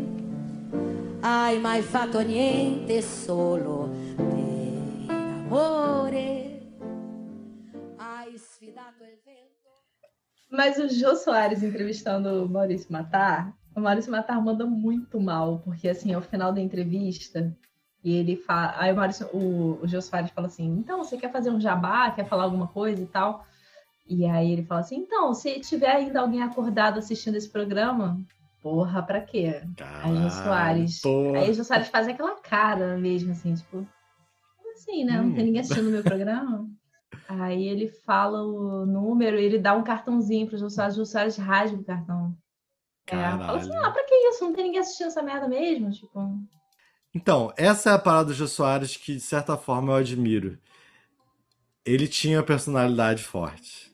Hai 1.22 1.60
mai 1.60 1.82
fatto 1.82 2.20
niente 2.20 3.02
solo. 3.02 3.90
Per 4.18 5.10
amore. 5.10 6.62
Hai 7.98 8.38
sfidato 8.38 9.04
il 9.06 9.18
vento. 9.24 9.70
Mas 10.52 10.78
o 10.78 10.90
Jô 10.90 11.16
Soares 11.16 11.64
entrevistando 11.64 12.44
o 12.44 12.50
Maurício 12.50 12.92
Matar, 12.92 13.56
o 13.74 13.80
Maurício 13.80 14.12
Matar 14.12 14.44
manda 14.44 14.66
muito 14.66 15.18
mal, 15.20 15.60
porque 15.60 15.88
assim, 15.88 16.14
ao 16.14 16.22
final 16.22 16.52
da 16.52 16.60
entrevista, 16.60 17.56
e 18.04 18.14
ele 18.14 18.36
fala. 18.36 18.74
Aí 18.78 18.92
o 18.92 18.96
Maurício, 18.96 19.28
o, 19.34 19.80
o 19.82 20.02
fala 20.02 20.48
assim: 20.48 20.66
então, 20.66 21.04
você 21.04 21.18
quer 21.18 21.32
fazer 21.32 21.50
um 21.50 21.60
jabá, 21.60 22.12
quer 22.12 22.26
falar 22.26 22.44
alguma 22.44 22.68
coisa 22.68 23.02
e 23.02 23.06
tal? 23.06 23.46
E 24.08 24.26
aí 24.26 24.52
ele 24.52 24.64
fala 24.64 24.82
assim: 24.82 24.98
então, 24.98 25.34
se 25.34 25.60
tiver 25.62 25.90
ainda 25.90 26.20
alguém 26.20 26.44
acordado 26.44 27.00
assistindo 27.00 27.36
esse 27.36 27.50
programa, 27.50 28.20
porra, 28.62 29.02
pra 29.02 29.22
quê? 29.22 29.62
aí 30.02 30.16
Jô 30.18 30.30
Soares. 30.30 31.02
porra. 31.02 31.40
Aí 31.40 31.52
o 31.52 31.54
Jô 31.54 31.64
Soares 31.64 31.88
faz 31.88 32.08
aquela 32.08 32.36
cara 32.36 32.98
mesmo, 32.98 33.32
assim, 33.32 33.56
tipo, 33.56 33.88
como 34.58 34.74
assim, 34.74 35.06
né? 35.06 35.22
Não 35.22 35.34
tem 35.34 35.46
ninguém 35.46 35.62
assistindo 35.62 35.88
o 35.88 35.92
meu 35.92 36.04
programa? 36.04 36.68
Aí 37.30 37.68
ele 37.68 37.88
fala 37.88 38.44
o 38.44 38.86
número 38.86 39.38
ele 39.38 39.60
dá 39.60 39.74
um 39.74 39.84
cartãozinho 39.84 40.48
pro 40.48 40.58
Jô 40.58 40.70
Soares, 40.70 40.96
o 40.96 41.00
Jô 41.00 41.06
Soares 41.06 41.38
rasga 41.38 41.78
o 41.78 41.84
cartão. 41.86 42.36
É, 43.08 43.16
fala 43.16 43.58
assim, 43.58 43.76
ah, 43.76 43.92
pra 43.92 44.04
que 44.06 44.16
isso? 44.30 44.44
Não 44.44 44.54
tem 44.54 44.66
ninguém 44.66 44.80
assistindo 44.80 45.08
essa 45.08 45.22
merda 45.22 45.48
mesmo? 45.48 45.92
Tipo, 45.92 46.20
Então, 47.14 47.54
essa 47.56 47.92
é 47.92 47.94
a 47.94 48.00
parada 48.00 48.26
do 48.26 48.34
Jô 48.34 48.48
Soares 48.48 48.98
que, 48.98 49.14
de 49.14 49.22
certa 49.22 49.56
forma, 49.56 49.92
eu 49.94 49.98
admiro. 49.98 50.58
Ele 51.86 52.08
tinha 52.08 52.42
personalidade 52.42 53.24
forte. 53.24 53.92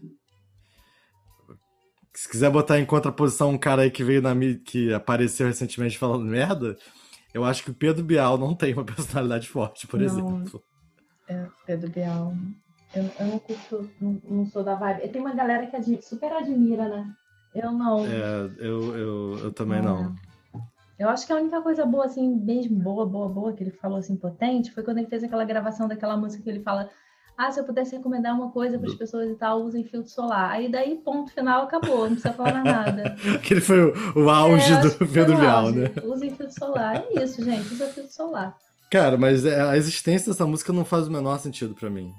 Se 2.14 2.30
quiser 2.30 2.50
botar 2.50 2.80
em 2.80 2.86
contraposição 2.86 3.50
um 3.50 3.58
cara 3.58 3.84
aí 3.84 3.92
que 3.92 4.04
veio 4.04 4.22
na 4.22 4.34
que 4.64 4.94
apareceu 4.94 5.48
recentemente 5.48 5.98
falando 5.98 6.26
merda, 6.26 6.78
eu 7.34 7.44
acho 7.44 7.64
que 7.64 7.72
o 7.72 7.74
Pedro 7.74 8.04
Bial 8.04 8.38
não 8.38 8.56
tem 8.56 8.74
uma 8.74 8.86
personalidade 8.86 9.48
forte, 9.50 9.88
por 9.88 10.00
Não. 10.00 10.06
exemplo. 10.06 10.64
é, 11.28 11.48
Pedro 11.66 11.90
Bial. 11.90 12.34
Eu, 12.94 13.04
eu 13.20 13.26
não 13.28 13.40
curto, 13.40 13.90
não, 14.02 14.22
não 14.24 14.46
sou 14.48 14.64
da 14.64 14.76
vibe. 14.76 15.10
Tem 15.10 15.22
uma 15.22 15.34
galera 15.36 15.68
que 15.68 16.02
super 16.02 16.32
admira, 16.34 16.88
né? 16.90 17.14
Eu 17.54 17.72
não. 17.72 18.06
É, 18.06 18.52
eu, 18.58 18.96
eu, 18.98 19.40
eu 19.40 19.54
também 19.54 19.82
não. 19.82 20.16
Eu 21.00 21.08
acho 21.08 21.26
que 21.26 21.32
a 21.32 21.38
única 21.38 21.62
coisa 21.62 21.86
boa, 21.86 22.06
assim, 22.06 22.28
mesmo 22.28 22.78
boa, 22.78 23.06
boa, 23.06 23.30
boa, 23.30 23.54
que 23.54 23.64
ele 23.64 23.72
falou 23.72 23.98
assim, 23.98 24.18
potente, 24.18 24.72
foi 24.72 24.84
quando 24.84 24.98
ele 24.98 25.08
fez 25.08 25.24
aquela 25.24 25.46
gravação 25.46 25.88
daquela 25.88 26.18
música 26.18 26.44
que 26.44 26.50
ele 26.50 26.60
fala. 26.60 26.90
Ah, 27.38 27.50
se 27.50 27.58
eu 27.58 27.64
pudesse 27.64 27.96
recomendar 27.96 28.36
uma 28.36 28.52
coisa 28.52 28.78
para 28.78 28.90
as 28.90 28.96
pessoas 28.96 29.30
e 29.30 29.36
tal, 29.36 29.62
usem 29.64 29.86
filtro 29.86 30.12
solar. 30.12 30.52
Aí 30.52 30.70
daí, 30.70 30.98
ponto 30.98 31.32
final, 31.32 31.64
acabou, 31.64 32.02
não 32.02 32.18
precisa 32.18 32.34
falar 32.34 32.62
nada. 32.66 33.16
Aquele 33.34 33.62
foi 33.62 33.80
o, 33.80 34.26
o 34.26 34.30
auge 34.30 34.74
É, 34.74 34.82
do 34.82 35.08
Pedro 35.08 35.38
Bial, 35.38 35.72
né? 35.72 35.90
Usem 36.04 36.36
filtro 36.36 36.54
solar. 36.54 36.98
É 36.98 37.24
isso, 37.24 37.42
gente, 37.42 37.74
usa 37.74 37.88
filtro 37.88 38.12
solar. 38.12 38.58
Cara, 38.92 39.18
mas 39.18 39.46
é, 39.46 39.62
a 39.62 39.78
existência 39.78 40.34
dessa 40.34 40.46
música 40.46 40.74
não 40.74 40.84
faz 40.84 41.08
o 41.08 41.12
menor 41.12 41.40
sentido 41.40 41.74
pra 41.74 41.90
mim. 41.90 42.12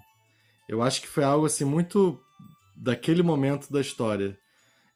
Eu 0.67 0.83
acho 0.83 1.03
que 1.03 1.09
foi 1.09 1.23
algo 1.23 1.45
assim 1.45 1.67
muito 1.67 2.19
daquele 2.75 3.23
momento 3.23 3.71
da 3.71 3.83
história. 3.83 4.39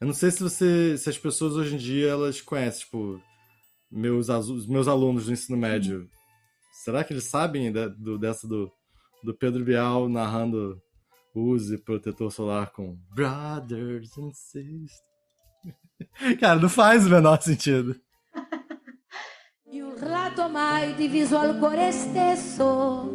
Eu 0.00 0.06
não 0.06 0.14
sei 0.14 0.30
se 0.30 0.42
você, 0.42 0.96
se 0.96 1.10
as 1.10 1.18
pessoas 1.18 1.54
hoje 1.54 1.74
em 1.74 1.78
dia 1.78 2.08
elas 2.08 2.40
conhecem, 2.40 2.86
tipo, 2.86 3.20
meus 3.94 4.28
os 4.28 4.66
meus 4.66 4.88
alunos 4.88 5.26
do 5.26 5.32
ensino 5.32 5.56
médio. 5.56 6.08
Será 6.72 7.04
que 7.04 7.12
eles 7.12 7.24
sabem 7.24 7.72
da- 7.72 7.88
do, 7.88 8.18
dessa 8.18 8.46
do, 8.48 8.70
do 9.22 9.32
Pedro 9.34 9.64
Bial 9.64 10.08
narrando 10.08 10.80
use 11.34 11.78
protetor 11.78 12.30
solar 12.30 12.72
com 12.72 12.96
brothers 13.14 14.16
and 14.18 14.32
sisters? 14.32 14.92
Cara, 16.40 16.60
não 16.60 16.68
faz 16.68 17.06
o 17.06 17.10
menor 17.10 17.40
sentido. 17.40 17.98
E 19.66 19.82
urlato 19.82 20.48
mai 20.48 20.94
diviso 20.94 21.36
al 21.36 21.58
cuore 21.58 21.90
stesso, 21.92 23.08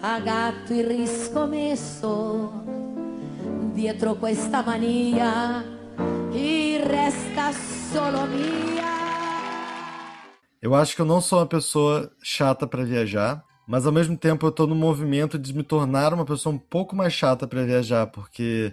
pagato 0.00 0.72
e 0.72 0.82
riscommesso. 0.82 2.50
Dietro 3.74 4.16
questa 4.16 4.62
mania, 4.62 5.64
chi 6.30 6.78
resta 6.78 7.52
solo 7.52 8.26
mia. 8.26 8.81
Eu 10.62 10.74
acho 10.76 10.94
que 10.94 11.02
eu 11.02 11.06
não 11.06 11.20
sou 11.20 11.40
uma 11.40 11.46
pessoa 11.46 12.10
chata 12.22 12.68
pra 12.68 12.84
viajar, 12.84 13.44
mas 13.66 13.84
ao 13.84 13.92
mesmo 13.92 14.16
tempo 14.16 14.46
eu 14.46 14.52
tô 14.52 14.64
no 14.64 14.76
movimento 14.76 15.36
de 15.36 15.52
me 15.52 15.64
tornar 15.64 16.14
uma 16.14 16.24
pessoa 16.24 16.54
um 16.54 16.58
pouco 16.58 16.94
mais 16.94 17.12
chata 17.12 17.48
pra 17.48 17.64
viajar, 17.64 18.06
porque 18.06 18.72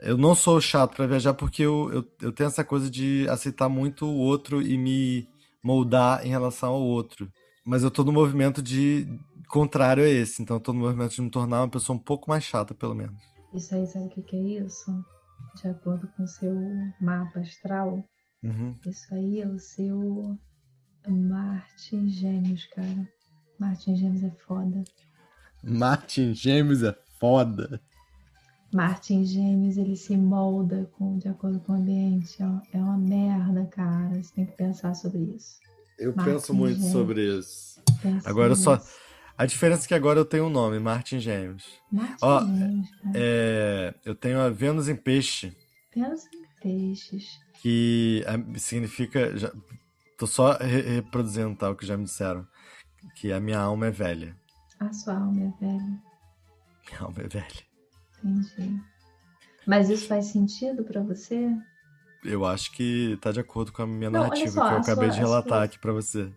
eu 0.00 0.16
não 0.16 0.34
sou 0.34 0.58
chato 0.62 0.96
pra 0.96 1.06
viajar 1.06 1.34
porque 1.34 1.62
eu, 1.62 1.92
eu, 1.92 2.04
eu 2.22 2.32
tenho 2.32 2.46
essa 2.46 2.64
coisa 2.64 2.90
de 2.90 3.28
aceitar 3.28 3.68
muito 3.68 4.06
o 4.06 4.16
outro 4.16 4.62
e 4.62 4.78
me 4.78 5.28
moldar 5.62 6.24
em 6.26 6.30
relação 6.30 6.70
ao 6.70 6.80
outro. 6.80 7.30
Mas 7.66 7.82
eu 7.82 7.90
tô 7.90 8.02
no 8.02 8.12
movimento 8.12 8.62
de 8.62 9.06
contrário 9.46 10.02
a 10.02 10.08
esse, 10.08 10.42
então 10.42 10.56
eu 10.56 10.60
tô 10.60 10.72
no 10.72 10.80
movimento 10.80 11.14
de 11.14 11.20
me 11.20 11.30
tornar 11.30 11.60
uma 11.60 11.68
pessoa 11.68 11.96
um 11.96 12.00
pouco 12.02 12.30
mais 12.30 12.44
chata, 12.44 12.74
pelo 12.74 12.94
menos. 12.94 13.20
Isso 13.52 13.74
aí, 13.74 13.86
sabe 13.86 14.06
o 14.06 14.08
que, 14.08 14.22
que 14.22 14.36
é 14.36 14.64
isso? 14.64 14.90
De 15.60 15.68
acordo 15.68 16.08
com 16.16 16.22
o 16.22 16.26
seu 16.26 16.54
mapa 16.98 17.40
astral, 17.40 18.02
Uhum. 18.42 18.74
isso 18.86 19.14
aí 19.14 19.42
é 19.42 19.46
o 19.46 19.58
seu 19.58 20.38
Marte 21.08 21.96
em 21.96 22.08
Gêmeos, 22.08 22.66
cara. 22.66 23.08
Marte 23.58 23.90
em 23.90 23.96
Gêmeos 23.96 24.22
é 24.22 24.30
foda. 24.46 24.84
Martin 25.62 26.34
Gêmeos 26.34 26.82
é 26.82 26.96
foda. 27.18 27.80
Marte 28.72 29.12
em 29.14 29.24
Gêmeos, 29.24 29.76
ele 29.76 29.96
se 29.96 30.16
molda 30.16 30.88
com, 30.96 31.18
de 31.18 31.28
acordo 31.28 31.58
com 31.60 31.72
o 31.72 31.76
ambiente. 31.76 32.40
É 32.40 32.46
uma- 32.46 32.62
É 32.72 32.78
uma 32.78 32.96
merda, 32.98 33.66
cara. 33.66 34.22
Você 34.22 34.32
tem 34.34 34.46
que 34.46 34.52
pensar 34.56 34.94
sobre 34.94 35.18
isso. 35.36 35.58
Eu 35.98 36.14
Martin 36.14 36.32
penso 36.32 36.54
muito 36.54 36.74
Gêmeos. 36.76 36.92
sobre 36.92 37.38
isso. 37.38 37.82
Pensa 38.00 38.28
Agora 38.30 38.52
eu 38.52 38.56
só. 38.56 38.80
A 39.36 39.46
diferença 39.46 39.86
é 39.86 39.88
que 39.88 39.94
agora 39.94 40.18
eu 40.18 40.24
tenho 40.24 40.44
um 40.46 40.50
nome, 40.50 40.78
Martin 40.78 41.18
Gêmeos. 41.18 41.64
Marte 41.90 42.18
Ó, 42.22 42.42
em 42.42 42.58
Gêmeos, 42.58 42.90
cara. 42.96 43.12
É, 43.14 43.94
eu 44.04 44.14
tenho 44.14 44.38
a 44.40 44.48
Vênus 44.50 44.88
em 44.88 44.96
Peixe, 44.96 45.52
Pensa 45.92 46.28
em 46.32 46.60
peixes. 46.62 47.38
que 47.60 48.24
é, 48.26 48.58
significa. 48.58 49.36
Já, 49.36 49.52
tô 50.20 50.26
só 50.26 50.52
re- 50.58 50.82
reproduzindo 50.96 51.56
tá, 51.56 51.70
o 51.70 51.74
que 51.74 51.86
já 51.86 51.96
me 51.96 52.04
disseram. 52.04 52.46
Que 53.16 53.32
a 53.32 53.40
minha 53.40 53.58
alma 53.58 53.86
é 53.86 53.90
velha. 53.90 54.36
A 54.78 54.92
sua 54.92 55.14
alma 55.14 55.40
é 55.40 55.64
velha. 55.64 56.02
Minha 56.90 57.00
alma 57.00 57.16
é 57.22 57.26
velha. 57.28 57.64
Entendi. 58.22 58.78
Mas 59.66 59.88
isso 59.88 60.06
faz 60.06 60.26
sentido 60.26 60.84
pra 60.84 61.00
você? 61.02 61.50
Eu 62.22 62.44
acho 62.44 62.70
que 62.72 63.16
tá 63.22 63.32
de 63.32 63.40
acordo 63.40 63.72
com 63.72 63.80
a 63.82 63.86
minha 63.86 64.10
Não, 64.10 64.20
narrativa 64.24 64.50
só, 64.52 64.68
que 64.68 64.74
eu 64.74 64.78
acabei 64.78 65.08
sua- 65.08 65.14
de 65.14 65.20
relatar 65.20 65.58
sua- 65.58 65.64
aqui 65.64 65.78
pra 65.78 65.92
você. 65.92 66.30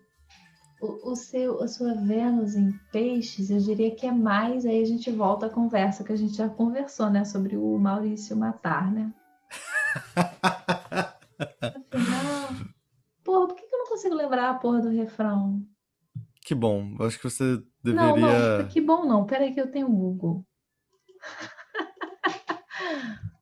O, 0.80 1.12
o 1.12 1.16
seu, 1.16 1.62
a 1.62 1.68
sua 1.68 1.94
Vênus 1.94 2.54
em 2.54 2.72
peixes, 2.90 3.50
eu 3.50 3.58
diria 3.58 3.94
que 3.94 4.06
é 4.06 4.12
mais, 4.12 4.64
aí 4.66 4.82
a 4.82 4.86
gente 4.86 5.10
volta 5.10 5.46
à 5.46 5.50
conversa 5.50 6.02
que 6.04 6.12
a 6.12 6.16
gente 6.16 6.34
já 6.34 6.48
conversou, 6.48 7.10
né? 7.10 7.24
Sobre 7.24 7.56
o 7.56 7.78
Maurício 7.78 8.34
matar, 8.36 8.90
né? 8.90 9.12
Afinal, 11.62 12.48
porra, 13.24 13.46
por 13.48 13.54
que 13.56 13.62
que 13.66 13.74
eu 13.74 13.78
não 13.78 13.83
consigo 13.94 14.14
lembrar 14.14 14.50
a 14.50 14.54
porra 14.54 14.80
do 14.80 14.90
refrão? 14.90 15.64
Que 16.42 16.54
bom, 16.54 16.94
acho 17.00 17.18
que 17.18 17.30
você 17.30 17.62
Não, 17.84 18.14
deveria. 18.14 18.58
não, 18.58 18.68
que 18.68 18.80
bom 18.80 19.06
não. 19.06 19.24
Peraí 19.24 19.54
que 19.54 19.60
eu 19.60 19.70
tenho 19.70 19.88
o 19.88 19.96
Google. 19.96 20.44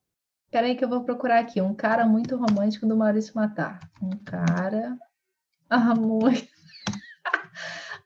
Peraí 0.50 0.76
que 0.76 0.84
eu 0.84 0.88
vou 0.88 1.02
procurar 1.02 1.40
aqui. 1.40 1.60
Um 1.62 1.74
cara 1.74 2.06
muito 2.06 2.36
romântico 2.36 2.86
do 2.86 2.96
Maurício 2.96 3.34
Matar. 3.34 3.80
Um 4.00 4.10
cara... 4.22 4.96
Ah, 5.70 5.94
muito... 5.96 6.46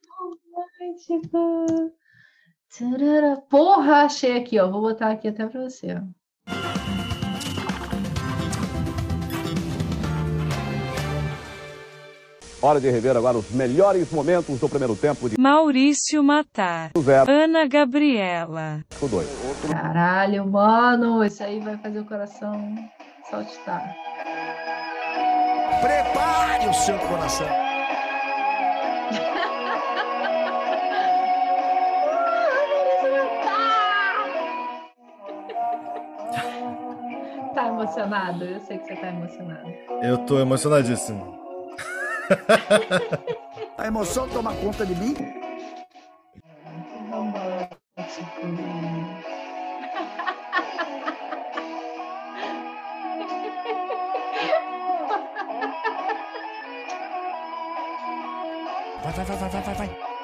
romântico. 0.09 1.93
Porra, 3.51 4.05
achei 4.05 4.39
aqui, 4.39 4.59
ó. 4.61 4.71
Vou 4.71 4.83
botar 4.83 5.11
aqui 5.11 5.29
até 5.29 5.47
pra 5.47 5.63
você. 5.63 5.95
ó. 5.95 6.03
Hora 12.63 12.81
de 12.81 12.91
rever 12.91 13.17
agora 13.17 13.37
os 13.37 13.51
melhores 13.51 14.11
momentos 14.11 14.59
do 14.59 14.69
primeiro 14.69 14.97
tempo 14.97 15.29
de 15.29 15.39
Maurício 15.39 16.23
Matar. 16.23 16.91
zero 16.99 17.31
Ana 17.31 17.67
Gabriela. 17.67 18.81
dois. 19.11 19.29
Caralho, 19.71 20.47
mano, 20.51 21.23
isso 21.25 21.43
aí 21.45 21.61
vai 21.61 21.77
fazer 21.77 22.01
o 22.01 22.05
coração 22.05 22.75
saltitar. 23.31 23.95
Prepare 25.81 26.69
o 26.69 26.75
seu 26.75 26.99
coração. 26.99 27.47
Tá 37.55 37.69
emocionado? 37.69 38.45
Eu 38.45 38.61
sei 38.61 38.79
que 38.79 38.87
você 38.87 38.97
tá 38.97 39.09
emocionado. 39.09 39.69
Eu 40.03 40.19
tô 40.19 40.39
emocionadíssimo. 40.39 41.46
A 43.79 43.87
emoção 43.87 44.29
toma 44.29 44.55
conta 44.55 44.85
de 44.85 44.95
mim. 44.95 45.15
Vai, 59.03 59.13
vai, 59.13 59.25
vai, 59.25 59.37
vai, 59.37 59.63
vai, 59.63 59.75
vai, 59.75 60.16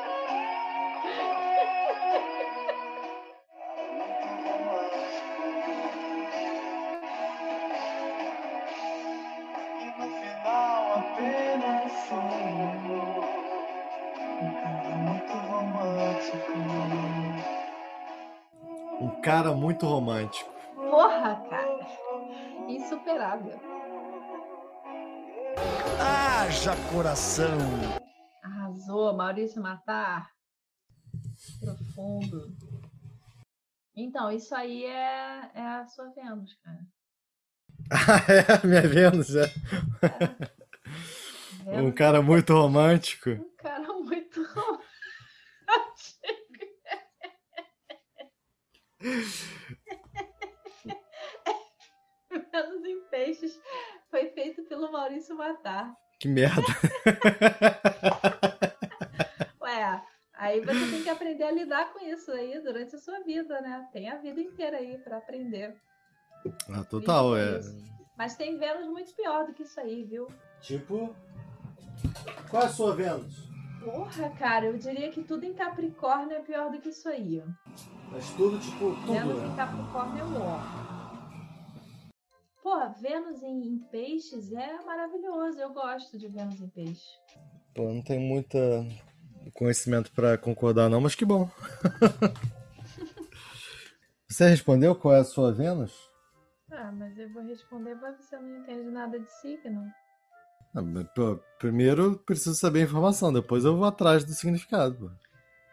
cara 19.43 19.55
muito 19.57 19.84
romântico. 19.86 20.49
Porra, 20.76 21.34
cara. 21.51 21.86
Insuperável. 22.68 23.61
Haja 25.99 26.76
coração. 26.93 27.59
Arrasou, 28.45 29.12
Maurício 29.14 29.61
Matar. 29.61 30.30
Profundo. 31.59 32.57
Então, 33.97 34.30
isso 34.30 34.55
aí 34.55 34.84
é, 34.84 35.51
é 35.55 35.61
a 35.62 35.86
sua 35.86 36.09
Vênus, 36.11 36.55
cara. 36.62 36.86
Ah, 37.90 38.62
é? 38.62 38.66
Minha 38.66 38.88
Vênus, 38.88 39.34
é. 39.34 39.53
Um 41.64 41.64
Vênus 41.64 41.95
cara 41.95 42.20
muito 42.20 42.53
romântico. 42.53 43.30
é 43.30 43.34
um 43.34 43.57
cara 43.57 43.93
muito 43.93 44.43
romântico. 44.43 44.82
Vênus 52.30 52.84
em 52.84 53.00
Peixes 53.11 53.61
foi 54.11 54.28
feito 54.28 54.62
pelo 54.64 54.92
Maurício 54.92 55.36
Matar. 55.36 55.92
Que 56.20 56.28
merda. 56.28 56.62
Ué, 59.61 60.03
aí 60.34 60.61
você 60.61 60.90
tem 60.90 61.03
que 61.03 61.09
aprender 61.09 61.44
a 61.44 61.50
lidar 61.50 61.92
com 61.92 62.05
isso 62.07 62.30
aí 62.30 62.61
durante 62.61 62.94
a 62.94 62.98
sua 62.98 63.20
vida, 63.20 63.61
né? 63.61 63.88
Tem 63.92 64.09
a 64.09 64.18
vida 64.18 64.40
inteira 64.40 64.76
aí 64.76 64.98
pra 64.98 65.18
aprender. 65.18 65.76
Ah, 66.70 66.84
total, 66.84 67.36
é. 67.36 67.59
Mas 68.16 68.36
tem 68.36 68.57
Vênus 68.59 68.86
muito 68.88 69.12
pior 69.14 69.46
do 69.46 69.53
que 69.53 69.64
isso 69.64 69.80
aí, 69.80 70.05
viu? 70.05 70.28
Tipo. 70.61 71.14
Qual 72.50 72.62
é 72.62 72.66
a 72.66 72.68
sua 72.68 72.94
Vênus? 72.94 73.50
Porra, 73.82 74.30
cara, 74.38 74.66
eu 74.66 74.78
diria 74.78 75.11
que 75.11 75.24
tudo 75.24 75.44
em 75.44 75.55
Capricórnio 75.55 76.36
é 76.36 76.40
pior 76.40 76.70
do 76.70 76.80
que 76.80 76.90
isso 76.90 77.09
aí. 77.09 77.42
Mas 78.13 78.31
tudo, 78.37 78.59
tipo, 78.59 78.91
Vênus 79.07 79.43
em 79.43 79.57
Capricórnio 79.57 80.23
é 80.23 80.39
ó. 80.39 80.61
Pô, 82.63 82.89
Vênus 83.01 83.43
em, 83.43 83.69
em 83.69 83.79
peixes 83.79 84.53
é 84.53 84.83
maravilhoso. 84.85 85.59
Eu 85.59 85.73
gosto 85.73 86.19
de 86.19 86.29
Vênus 86.29 86.61
em 86.61 86.69
peixe. 86.69 87.19
Pô, 87.75 87.93
não 87.93 88.03
tenho 88.03 88.21
muita 88.21 88.59
conhecimento 89.55 90.13
pra 90.13 90.39
concordar, 90.39 90.89
não, 90.89 91.01
mas 91.01 91.15
que 91.15 91.25
bom. 91.25 91.51
Você 94.29 94.49
respondeu 94.49 94.95
qual 94.95 95.15
é 95.15 95.21
a 95.21 95.25
sua 95.25 95.53
Vênus? 95.53 95.93
Ah, 96.71 96.91
mas 96.93 97.19
eu 97.19 97.29
vou 97.31 97.43
responder, 97.43 97.95
mas 97.97 98.17
você 98.17 98.39
não 98.39 98.59
entende 98.59 98.91
nada 98.91 99.21
de 99.21 99.31
signo. 99.31 99.93
Ah, 100.75 100.81
mas, 100.81 101.07
pô, 101.15 101.39
primeiro 101.59 102.19
preciso 102.25 102.55
saber 102.55 102.81
a 102.81 102.85
informação, 102.85 103.31
depois 103.31 103.65
eu 103.65 103.77
vou 103.77 103.85
atrás 103.85 104.25
do 104.25 104.33
significado. 104.33 104.97
pô. 104.97 105.32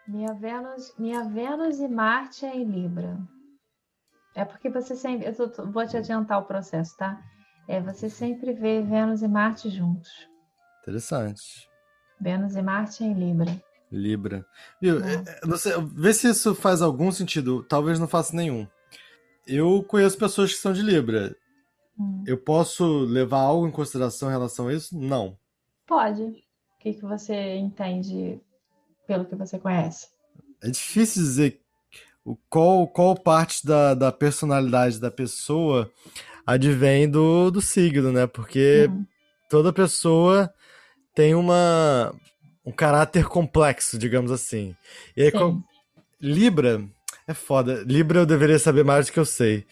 Minha 0.09 0.33
Vênus, 0.33 0.91
minha 0.97 1.23
Vênus 1.29 1.79
e 1.79 1.87
Marte 1.87 2.43
é 2.43 2.55
em 2.55 2.63
Libra. 2.63 3.15
É 4.35 4.43
porque 4.43 4.67
você 4.67 4.95
sempre. 4.95 5.27
Eu 5.27 5.51
tô- 5.51 5.65
vou 5.67 5.85
te 5.85 5.95
adiantar 5.97 6.39
o 6.39 6.45
processo, 6.45 6.97
tá? 6.97 7.21
É, 7.67 7.79
você 7.79 8.09
sempre 8.09 8.51
vê 8.53 8.81
Vênus 8.81 9.21
e 9.21 9.27
Marte 9.27 9.69
juntos. 9.69 10.09
Interessante. 10.81 11.69
Vênus 12.19 12.55
e 12.55 12.61
Marte 12.63 13.03
é 13.03 13.07
em 13.07 13.13
Libra. 13.13 13.61
Libra. 13.91 14.45
Viu? 14.81 14.99
É. 15.03 15.13
é, 15.13 15.53
é, 15.53 15.57
sei, 15.57 15.73
vê 15.93 16.11
se 16.11 16.27
isso 16.29 16.55
faz 16.55 16.81
algum 16.81 17.11
sentido. 17.11 17.63
Talvez 17.63 17.99
não 17.99 18.07
faça 18.07 18.35
nenhum. 18.35 18.67
Eu 19.45 19.83
conheço 19.83 20.17
pessoas 20.17 20.51
que 20.51 20.59
são 20.59 20.73
de 20.73 20.81
Libra. 20.81 21.35
Hum. 21.99 22.23
Eu 22.25 22.37
posso 22.37 23.01
levar 23.01 23.41
algo 23.41 23.67
em 23.67 23.71
consideração 23.71 24.29
em 24.29 24.31
relação 24.31 24.69
a 24.69 24.73
isso? 24.73 24.97
Não. 24.97 25.37
Pode. 25.85 26.23
O 26.23 26.79
que, 26.79 26.93
que 26.93 27.01
você 27.05 27.55
entende 27.57 28.41
pelo 29.09 29.25
que 29.25 29.35
você 29.35 29.57
conhece? 29.57 30.07
É 30.61 30.69
difícil 30.69 31.23
dizer 31.23 31.59
qual, 32.47 32.87
qual 32.87 33.15
parte 33.15 33.65
da, 33.65 33.95
da 33.95 34.11
personalidade 34.11 34.99
da 34.99 35.09
pessoa 35.09 35.89
advém 36.45 37.09
do, 37.09 37.49
do 37.49 37.59
signo, 37.59 38.11
né? 38.11 38.27
Porque 38.27 38.87
Hum. 38.87 39.03
toda 39.49 39.73
pessoa 39.73 40.53
tem 41.15 41.33
uma, 41.33 42.13
um 42.63 42.71
caráter 42.71 43.25
complexo, 43.27 43.97
digamos 43.97 44.31
assim. 44.31 44.75
E 45.17 45.23
aí, 45.23 45.31
com- 45.31 45.63
Libra 46.21 46.83
é 47.27 47.33
foda. 47.33 47.81
Libra 47.83 48.19
eu 48.19 48.25
deveria 48.27 48.59
saber 48.59 48.85
mais 48.85 49.07
do 49.07 49.11
que 49.13 49.19
eu 49.19 49.25
sei. 49.25 49.65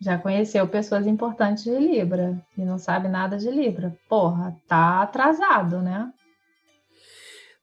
Já 0.00 0.18
conheceu 0.18 0.66
pessoas 0.66 1.06
importantes 1.06 1.62
de 1.64 1.76
Libra 1.78 2.40
e 2.56 2.62
não 2.62 2.78
sabe 2.78 3.06
nada 3.08 3.36
de 3.36 3.50
Libra. 3.50 3.96
Porra, 4.08 4.56
tá 4.66 5.02
atrasado, 5.02 5.80
né? 5.80 6.12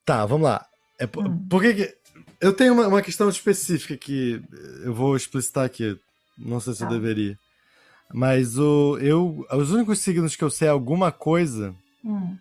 Tá, 0.05 0.25
vamos 0.25 0.45
lá. 0.47 0.65
É, 0.99 1.05
por, 1.07 1.27
Hum. 1.27 1.47
por 1.49 1.61
que 1.61 1.73
que- 1.73 1.97
Eu 2.41 2.53
tenho 2.53 2.73
uma, 2.73 2.87
uma 2.87 3.01
questão 3.01 3.29
específica 3.29 3.95
que 3.97 4.41
eu 4.83 4.93
vou 4.93 5.15
explicitar 5.15 5.65
aqui. 5.65 5.97
Não 6.37 6.59
sei 6.59 6.73
se 6.73 6.83
eu 6.83 6.87
Tá. 6.87 6.93
deveria. 6.93 7.39
Mas 8.13 8.57
o, 8.57 8.97
eu, 8.99 9.45
os 9.51 9.71
únicos 9.71 9.99
signos 9.99 10.35
que 10.35 10.43
eu 10.43 10.49
sei 10.49 10.67
alguma 10.67 11.11
coisa 11.11 11.73
Hum. 12.03 12.37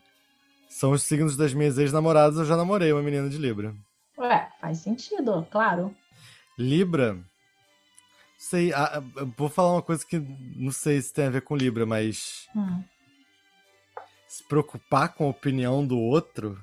são 0.68 0.90
os 0.92 1.02
signos 1.05 1.36
das 1.36 1.55
minhas 1.55 1.78
ex-namoradas. 1.78 2.38
Eu 2.38 2.44
já 2.44 2.57
namorei 2.57 2.92
uma 2.92 3.02
menina 3.02 3.28
de 3.28 3.38
Libra. 3.38 3.74
Ué, 4.18 4.48
faz 4.61 4.78
sentido, 4.78 5.46
claro. 5.50 5.94
Libra. 6.59 7.18
Sei, 8.36 8.72
ah, 8.74 9.02
eu 9.16 9.32
vou 9.36 9.48
falar 9.48 9.72
uma 9.72 9.82
coisa 9.82 10.05
que 10.05 10.18
não 10.57 10.70
sei 10.72 11.00
se 11.00 11.12
tem 11.14 11.26
a 11.26 11.30
ver 11.30 11.42
com 11.42 11.57
Libra, 11.57 11.86
mas 11.86 12.46
Hum. 12.55 12.82
se 14.28 14.42
preocupar 14.48 15.14
com 15.14 15.24
a 15.26 15.30
opinião 15.30 15.86
do 15.86 15.98
outro. 15.98 16.61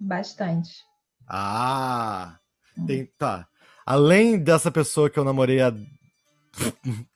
Bastante. 0.00 0.84
Ah! 1.28 2.38
Tem, 2.86 3.06
tá. 3.18 3.48
Além 3.84 4.38
dessa 4.38 4.70
pessoa 4.70 5.08
que 5.08 5.18
eu 5.18 5.24
namorei 5.24 5.60
há. 5.60 5.72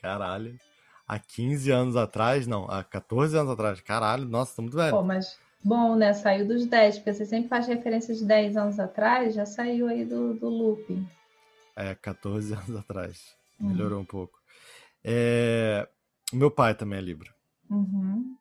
Caralho. 0.00 0.58
Há 1.06 1.18
15 1.18 1.70
anos 1.72 1.96
atrás, 1.96 2.46
não, 2.46 2.70
há 2.70 2.84
14 2.84 3.36
anos 3.36 3.50
atrás. 3.52 3.80
Caralho, 3.80 4.24
nossa, 4.26 4.54
tô 4.54 4.62
muito 4.62 4.76
velho. 4.76 4.92
Pô, 4.92 5.02
mas 5.02 5.36
bom, 5.62 5.96
né? 5.96 6.12
Saiu 6.12 6.46
dos 6.46 6.66
10, 6.66 6.98
porque 6.98 7.12
você 7.12 7.26
sempre 7.26 7.48
faz 7.48 7.66
referência 7.66 8.14
de 8.14 8.24
10 8.24 8.56
anos 8.56 8.78
atrás, 8.78 9.34
já 9.34 9.44
saiu 9.44 9.88
aí 9.88 10.04
do, 10.04 10.34
do 10.34 10.48
loop. 10.48 11.04
É, 11.74 11.96
14 11.96 12.54
anos 12.54 12.76
atrás. 12.76 13.34
Hum. 13.60 13.70
Melhorou 13.70 14.00
um 14.00 14.04
pouco. 14.04 14.38
É, 15.02 15.88
Meu 16.32 16.50
pai 16.50 16.74
também 16.74 16.98
é 16.98 17.02
Libra. 17.02 17.34
Uhum. 17.68 18.36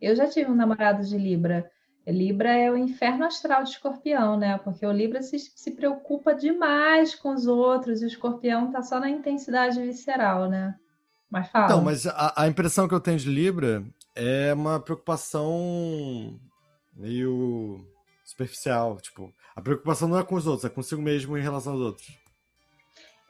Eu 0.00 0.16
já 0.16 0.28
tive 0.28 0.50
um 0.50 0.54
namorado 0.54 1.04
de 1.04 1.16
Libra. 1.16 1.70
Libra 2.12 2.50
é 2.50 2.70
o 2.70 2.76
inferno 2.76 3.24
astral 3.24 3.64
de 3.64 3.70
escorpião, 3.70 4.36
né? 4.36 4.58
Porque 4.58 4.84
o 4.84 4.92
Libra 4.92 5.22
se, 5.22 5.38
se 5.38 5.70
preocupa 5.70 6.34
demais 6.34 7.14
com 7.14 7.32
os 7.32 7.46
outros 7.46 8.02
e 8.02 8.04
o 8.04 8.08
escorpião 8.08 8.70
tá 8.70 8.82
só 8.82 9.00
na 9.00 9.08
intensidade 9.08 9.80
visceral, 9.80 10.48
né? 10.48 10.74
Mas 11.30 11.48
fala. 11.48 11.64
Então, 11.64 11.82
mas 11.82 12.06
a, 12.06 12.34
a 12.36 12.46
impressão 12.46 12.86
que 12.86 12.94
eu 12.94 13.00
tenho 13.00 13.18
de 13.18 13.30
Libra 13.30 13.82
é 14.14 14.52
uma 14.52 14.78
preocupação 14.78 16.38
meio 16.94 17.84
superficial. 18.22 19.00
Tipo, 19.00 19.32
a 19.56 19.62
preocupação 19.62 20.06
não 20.06 20.18
é 20.18 20.22
com 20.22 20.34
os 20.34 20.46
outros, 20.46 20.64
é 20.64 20.68
consigo 20.68 21.00
mesmo 21.00 21.38
em 21.38 21.42
relação 21.42 21.72
aos 21.72 21.80
outros. 21.80 22.18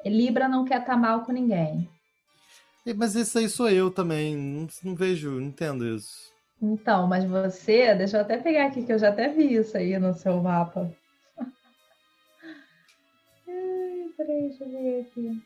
Libra 0.04 0.48
não 0.48 0.64
quer 0.64 0.80
estar 0.80 0.96
mal 0.96 1.22
com 1.22 1.32
ninguém. 1.32 1.88
Mas 2.96 3.16
esse 3.16 3.38
aí 3.38 3.48
sou 3.48 3.70
eu 3.70 3.90
também. 3.90 4.36
Não, 4.36 4.68
não 4.82 4.94
vejo, 4.94 5.30
não 5.30 5.46
entendo 5.46 5.86
isso. 5.86 6.34
Então, 6.64 7.06
mas 7.06 7.24
você, 7.24 7.94
deixa 7.94 8.16
eu 8.16 8.22
até 8.22 8.38
pegar 8.38 8.66
aqui, 8.66 8.82
que 8.82 8.92
eu 8.92 8.98
já 8.98 9.10
até 9.10 9.28
vi 9.28 9.54
isso 9.54 9.76
aí 9.76 9.98
no 9.98 10.14
seu 10.14 10.42
mapa. 10.42 10.90
Ai, 13.46 14.08
peraí, 14.16 14.48
deixa 14.48 14.64
eu 14.64 14.70
ver 14.70 15.00
aqui. 15.02 15.42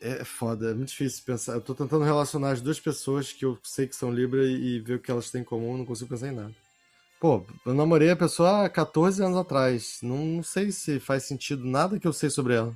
É 0.00 0.24
foda, 0.24 0.70
é 0.70 0.74
muito 0.74 0.90
difícil 0.90 1.24
pensar. 1.26 1.54
Eu 1.54 1.60
tô 1.60 1.74
tentando 1.74 2.04
relacionar 2.04 2.52
as 2.52 2.60
duas 2.60 2.78
pessoas 2.78 3.32
que 3.32 3.44
eu 3.44 3.58
sei 3.64 3.88
que 3.88 3.96
são 3.96 4.12
Libra 4.12 4.44
e, 4.44 4.78
ver 4.78 4.94
o 4.94 5.00
que 5.00 5.10
elas 5.10 5.32
têm 5.32 5.40
em 5.40 5.44
comum, 5.44 5.76
não 5.76 5.84
consigo 5.84 6.10
pensar 6.10 6.28
em 6.28 6.36
nada. 6.36 6.54
Pô, 7.20 7.44
eu 7.66 7.74
namorei 7.74 8.10
a 8.10 8.16
pessoa 8.16 8.66
há 8.66 8.70
14 8.70 9.20
anos 9.20 9.36
atrás. 9.36 9.98
Não, 10.00 10.18
não 10.18 10.42
sei 10.44 10.70
se 10.70 11.00
faz 11.00 11.24
sentido 11.24 11.64
nada 11.64 11.98
que 11.98 12.06
eu 12.06 12.12
sei 12.12 12.30
sobre 12.30 12.54
ela. 12.54 12.72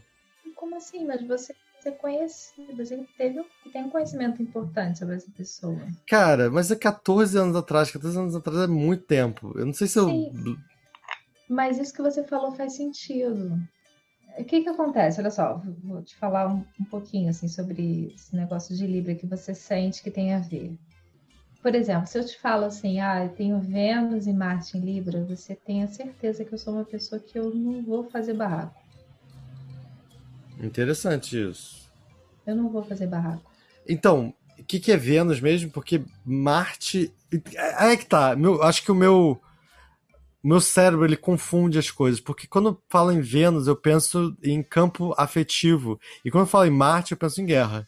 Como 0.56 0.74
assim? 0.74 1.06
Mas 1.06 1.24
você, 1.24 1.54
você 1.82 1.90
conhece, 1.90 2.52
você 2.76 3.04
teve, 3.18 3.44
tem 3.72 3.84
um 3.84 3.90
conhecimento 3.90 4.40
importante 4.40 5.00
sobre 5.00 5.16
essa 5.16 5.30
pessoa. 5.32 5.80
Cara, 6.06 6.48
mas 6.48 6.70
é 6.70 6.76
14 6.76 7.36
anos 7.36 7.56
atrás. 7.56 7.90
14 7.90 8.16
anos 8.16 8.36
atrás 8.36 8.58
é 8.60 8.66
muito 8.68 9.04
tempo. 9.04 9.52
Eu 9.56 9.66
não 9.66 9.72
sei 9.72 9.88
se 9.88 9.98
eu. 9.98 10.08
Sim. 10.08 10.56
Mas 11.48 11.78
isso 11.78 11.92
que 11.92 12.02
você 12.02 12.22
falou 12.22 12.52
faz 12.52 12.76
sentido. 12.76 13.58
O 14.38 14.44
que 14.44 14.62
que 14.62 14.68
acontece? 14.68 15.20
Olha 15.20 15.30
só, 15.30 15.60
vou 15.82 16.02
te 16.02 16.16
falar 16.16 16.48
um, 16.48 16.64
um 16.80 16.84
pouquinho 16.84 17.28
assim 17.28 17.48
sobre 17.48 18.14
esse 18.14 18.34
negócio 18.34 18.74
de 18.74 18.86
Libra 18.86 19.14
que 19.14 19.26
você 19.26 19.52
sente 19.52 20.02
que 20.02 20.10
tem 20.10 20.32
a 20.32 20.38
ver. 20.38 20.78
Por 21.60 21.74
exemplo, 21.74 22.06
se 22.06 22.18
eu 22.18 22.24
te 22.24 22.38
falo 22.40 22.64
assim, 22.64 23.00
ah, 23.00 23.24
eu 23.24 23.30
tenho 23.30 23.60
Vênus 23.60 24.26
e 24.26 24.32
Marte 24.32 24.78
em 24.78 24.80
Libra, 24.80 25.24
você 25.24 25.54
tem 25.54 25.82
a 25.82 25.88
certeza 25.88 26.44
que 26.44 26.52
eu 26.52 26.58
sou 26.58 26.74
uma 26.74 26.84
pessoa 26.84 27.20
que 27.20 27.38
eu 27.38 27.54
não 27.54 27.82
vou 27.82 28.04
fazer 28.04 28.34
barraco. 28.34 28.81
Interessante 30.62 31.50
isso. 31.50 31.90
Eu 32.46 32.54
não 32.54 32.68
vou 32.68 32.82
fazer 32.84 33.06
barraco. 33.06 33.50
Então, 33.88 34.32
o 34.58 34.64
que, 34.64 34.78
que 34.78 34.92
é 34.92 34.96
Vênus 34.96 35.40
mesmo? 35.40 35.70
Porque 35.70 36.02
Marte. 36.24 37.12
Aí 37.76 37.92
é 37.92 37.96
que 37.96 38.06
tá. 38.06 38.36
Meu, 38.36 38.62
acho 38.62 38.82
que 38.82 38.92
o 38.92 38.94
meu. 38.94 39.40
Meu 40.44 40.60
cérebro 40.60 41.04
ele 41.04 41.16
confunde 41.16 41.78
as 41.78 41.88
coisas, 41.88 42.20
porque 42.20 42.48
quando 42.48 42.70
eu 42.70 42.82
falo 42.88 43.12
em 43.12 43.20
Vênus, 43.20 43.68
eu 43.68 43.76
penso 43.76 44.36
em 44.42 44.60
campo 44.60 45.14
afetivo. 45.16 46.00
E 46.24 46.32
quando 46.32 46.42
eu 46.42 46.48
falo 46.48 46.64
em 46.64 46.70
Marte, 46.70 47.12
eu 47.12 47.16
penso 47.16 47.40
em 47.40 47.46
guerra. 47.46 47.86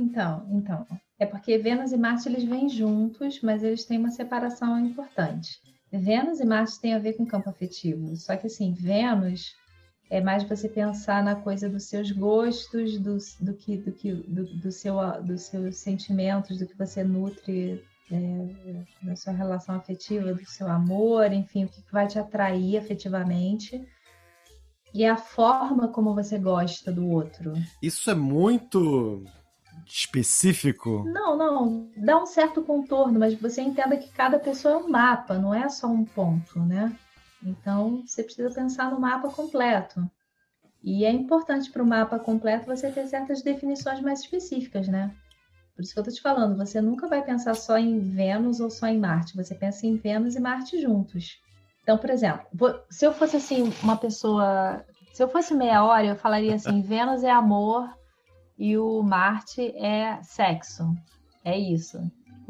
Então, 0.00 0.46
então. 0.52 0.86
É 1.18 1.26
porque 1.26 1.58
Vênus 1.58 1.90
e 1.90 1.96
Marte 1.96 2.28
eles 2.28 2.44
vêm 2.44 2.68
juntos, 2.68 3.40
mas 3.42 3.64
eles 3.64 3.84
têm 3.84 3.98
uma 3.98 4.12
separação 4.12 4.78
importante. 4.78 5.60
Vênus 5.90 6.38
e 6.38 6.44
Marte 6.44 6.80
têm 6.80 6.94
a 6.94 6.98
ver 7.00 7.14
com 7.14 7.26
campo 7.26 7.50
afetivo. 7.50 8.14
Só 8.14 8.36
que 8.36 8.46
assim, 8.46 8.72
Vênus 8.72 9.56
é 10.10 10.20
mais 10.20 10.44
você 10.44 10.68
pensar 10.68 11.22
na 11.22 11.36
coisa 11.36 11.68
dos 11.68 11.84
seus 11.84 12.10
gostos, 12.10 12.98
do, 12.98 13.18
do 13.40 13.54
que, 13.54 13.76
do, 13.76 13.92
que 13.92 14.12
do, 14.12 14.44
do 14.44 14.72
seu, 14.72 14.96
dos 15.22 15.42
seus 15.42 15.76
sentimentos, 15.76 16.58
do 16.58 16.66
que 16.66 16.76
você 16.76 17.04
nutre 17.04 17.84
é, 18.10 18.84
da 19.02 19.14
sua 19.14 19.34
relação 19.34 19.74
afetiva, 19.74 20.32
do 20.32 20.44
seu 20.46 20.66
amor, 20.66 21.32
enfim, 21.32 21.64
o 21.64 21.68
que 21.68 21.82
vai 21.92 22.06
te 22.06 22.18
atrair 22.18 22.78
afetivamente. 22.78 23.86
E 24.94 25.04
a 25.04 25.16
forma 25.16 25.88
como 25.88 26.14
você 26.14 26.38
gosta 26.38 26.90
do 26.90 27.06
outro. 27.06 27.52
Isso 27.82 28.10
é 28.10 28.14
muito 28.14 29.22
específico? 29.86 31.04
Não, 31.04 31.36
não. 31.36 31.90
Dá 31.96 32.20
um 32.20 32.26
certo 32.26 32.62
contorno, 32.62 33.18
mas 33.18 33.34
você 33.34 33.60
entenda 33.60 33.96
que 33.98 34.10
cada 34.10 34.38
pessoa 34.38 34.74
é 34.74 34.76
um 34.78 34.88
mapa, 34.88 35.38
não 35.38 35.52
é 35.52 35.68
só 35.68 35.86
um 35.86 36.04
ponto, 36.04 36.58
né? 36.60 36.96
Então, 37.42 38.02
você 38.06 38.22
precisa 38.22 38.50
pensar 38.50 38.90
no 38.90 39.00
mapa 39.00 39.28
completo. 39.30 40.08
E 40.82 41.04
é 41.04 41.10
importante 41.10 41.70
para 41.70 41.82
o 41.82 41.86
mapa 41.86 42.18
completo 42.18 42.66
você 42.66 42.90
ter 42.90 43.06
certas 43.06 43.42
definições 43.42 44.00
mais 44.00 44.20
específicas, 44.20 44.88
né? 44.88 45.14
Por 45.74 45.82
isso 45.82 45.92
que 45.92 45.98
eu 45.98 46.02
estou 46.02 46.14
te 46.16 46.20
falando, 46.20 46.56
você 46.56 46.80
nunca 46.80 47.06
vai 47.06 47.24
pensar 47.24 47.54
só 47.54 47.78
em 47.78 48.00
Vênus 48.00 48.58
ou 48.58 48.68
só 48.68 48.86
em 48.86 48.98
Marte, 48.98 49.36
você 49.36 49.54
pensa 49.54 49.86
em 49.86 49.96
Vênus 49.96 50.34
e 50.34 50.40
Marte 50.40 50.80
juntos. 50.80 51.40
Então, 51.82 51.96
por 51.96 52.10
exemplo, 52.10 52.44
se 52.90 53.06
eu 53.06 53.12
fosse 53.12 53.36
assim, 53.36 53.72
uma 53.82 53.96
pessoa. 53.96 54.84
Se 55.12 55.22
eu 55.22 55.28
fosse 55.28 55.54
meia 55.54 55.84
hora, 55.84 56.06
eu 56.06 56.16
falaria 56.16 56.54
assim: 56.54 56.80
Vênus 56.82 57.22
é 57.22 57.30
amor 57.30 57.88
e 58.58 58.76
o 58.76 59.02
Marte 59.02 59.74
é 59.76 60.20
sexo. 60.22 60.84
É 61.44 61.56
isso. 61.56 61.98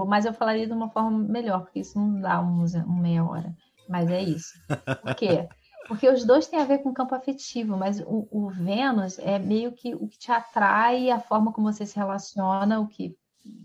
Mas 0.06 0.24
eu 0.24 0.32
falaria 0.32 0.66
de 0.66 0.72
uma 0.72 0.88
forma 0.88 1.10
melhor, 1.10 1.62
porque 1.62 1.80
isso 1.80 1.98
não 1.98 2.20
dá 2.20 2.40
um, 2.40 2.64
um 2.64 3.00
meia 3.00 3.24
hora. 3.24 3.54
Mas 3.88 4.10
é 4.10 4.22
isso. 4.22 4.52
Por 5.02 5.14
quê? 5.14 5.48
Porque 5.88 6.06
os 6.08 6.22
dois 6.22 6.46
têm 6.46 6.60
a 6.60 6.64
ver 6.64 6.78
com 6.78 6.90
o 6.90 6.94
campo 6.94 7.14
afetivo, 7.14 7.76
mas 7.76 7.98
o, 8.00 8.28
o, 8.30 8.50
Vênus 8.50 9.18
é 9.18 9.38
meio 9.38 9.72
que 9.72 9.94
o 9.94 10.06
que 10.06 10.18
te 10.18 10.30
atrai, 10.30 11.10
a 11.10 11.18
forma 11.18 11.50
como 11.50 11.72
você 11.72 11.86
se 11.86 11.96
relaciona, 11.96 12.78
o 12.78 12.86
que 12.86 13.16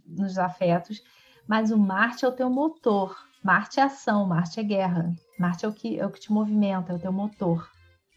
nos 0.07 0.37
afetos. 0.37 1.03
Mas 1.45 1.69
o 1.69 1.77
Marte 1.77 2.23
é 2.23 2.27
o 2.27 2.31
teu 2.31 2.49
motor. 2.49 3.13
Marte 3.43 3.81
é 3.81 3.83
ação, 3.83 4.25
Marte 4.25 4.61
é 4.61 4.63
guerra. 4.63 5.13
Marte 5.37 5.65
é 5.65 5.67
o 5.67 5.73
que, 5.73 5.99
é 5.99 6.05
o 6.05 6.09
que 6.09 6.21
te 6.21 6.31
movimenta, 6.31 6.93
é 6.93 6.95
o 6.95 6.99
teu 6.99 7.11
motor. 7.11 7.69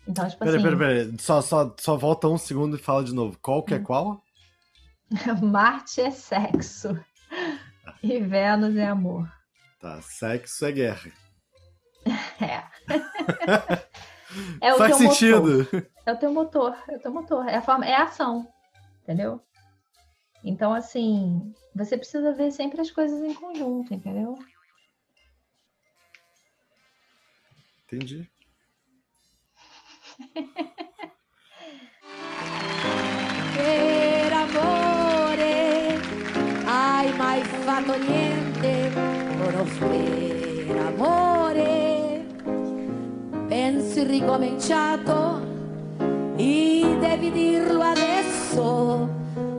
Então, 0.06 0.28
tipo 0.28 0.44
pera, 0.44 0.56
assim. 0.56 0.62
Peraí, 0.62 0.78
peraí, 0.78 1.04
peraí. 1.06 1.18
Só, 1.20 1.42
só, 1.42 1.74
só 1.76 1.96
volta 1.96 2.28
um 2.28 2.38
segundo 2.38 2.76
e 2.76 2.80
fala 2.80 3.02
de 3.02 3.12
novo. 3.12 3.36
Qual 3.42 3.64
que 3.64 3.74
é 3.74 3.80
qual? 3.80 4.22
Marte 5.42 6.00
é 6.00 6.12
sexo. 6.12 6.96
E 8.00 8.20
Vênus 8.20 8.76
é 8.76 8.86
amor. 8.86 9.28
Tá, 9.80 10.00
sexo 10.00 10.64
é 10.64 10.70
guerra. 10.70 11.10
É. 12.40 12.62
é 14.60 14.74
o 14.74 14.78
Faz 14.78 14.96
teu 14.96 15.08
sentido. 15.08 15.58
Motor. 15.58 15.90
É 16.04 16.12
o 16.12 16.16
teu 16.16 16.32
motor. 16.32 16.76
É 16.88 16.96
o 16.96 17.00
teu 17.00 17.12
motor. 17.12 17.48
É 17.48 17.56
a, 17.56 17.62
forma, 17.62 17.84
é 17.84 17.94
a 17.94 18.04
ação. 18.04 18.46
Entendeu? 19.02 19.40
Então, 20.44 20.72
assim, 20.72 21.52
você 21.74 21.98
precisa 21.98 22.32
ver 22.32 22.52
sempre 22.52 22.80
as 22.80 22.90
coisas 22.90 23.22
em 23.22 23.34
conjunto, 23.34 23.92
entendeu? 23.92 24.38
Entendi. 27.84 28.30
per 33.56 34.32
amore 34.32 35.98
hai 36.66 37.12
mai 37.12 37.42
fatto 37.44 37.94
niente 37.98 38.90
conosco 39.38 39.88
per 39.88 40.25
ricominciato 44.06 45.12
e 46.38 46.82
devi 47.00 47.30
dirlo 47.30 47.82
adesso 47.82 49.08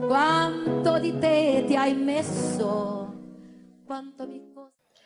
quanto 0.06 0.98
di 1.00 1.12
te 1.18 1.64
ti 1.66 1.76
hai 1.76 1.94
messo 1.94 3.12
quanto 3.84 4.26
mi 4.26 4.42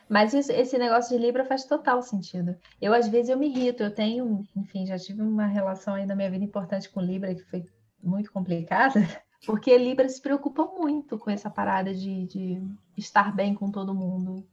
Mas 0.09 0.35
isso- 0.35 0.53
esse 0.53 0.77
negócio 0.77 1.17
de 1.17 1.25
Libra 1.25 1.45
faz 1.45 1.65
total 1.65 2.03
sentido. 2.03 2.55
Eu, 2.81 2.93
às 2.93 3.09
vezes, 3.09 3.31
eu 3.31 3.39
me 3.39 3.49
irrito. 3.49 3.83
Eu 3.83 3.95
tenho, 3.95 4.45
enfim, 4.55 4.85
já 4.85 4.99
tive 4.99 5.23
uma 5.23 5.47
relação 5.47 5.95
aí 5.95 6.05
na 6.05 6.15
minha 6.15 6.31
vida 6.31 6.45
importante 6.45 6.91
com 6.91 7.01
Libra 7.01 7.35
que 7.35 7.43
foi 7.45 7.65
muito 8.03 8.31
complicada, 8.33 9.01
porque 9.47 9.77
Libra 9.79 10.09
se 10.09 10.21
preocupa 10.21 10.67
muito 10.67 11.19
com 11.19 11.31
essa 11.31 11.49
parada 11.49 11.95
de, 11.95 12.27
de 12.27 12.63
estar 12.97 13.35
bem 13.35 13.55
com 13.55 13.71
todo 13.71 13.95
mundo. 13.95 14.45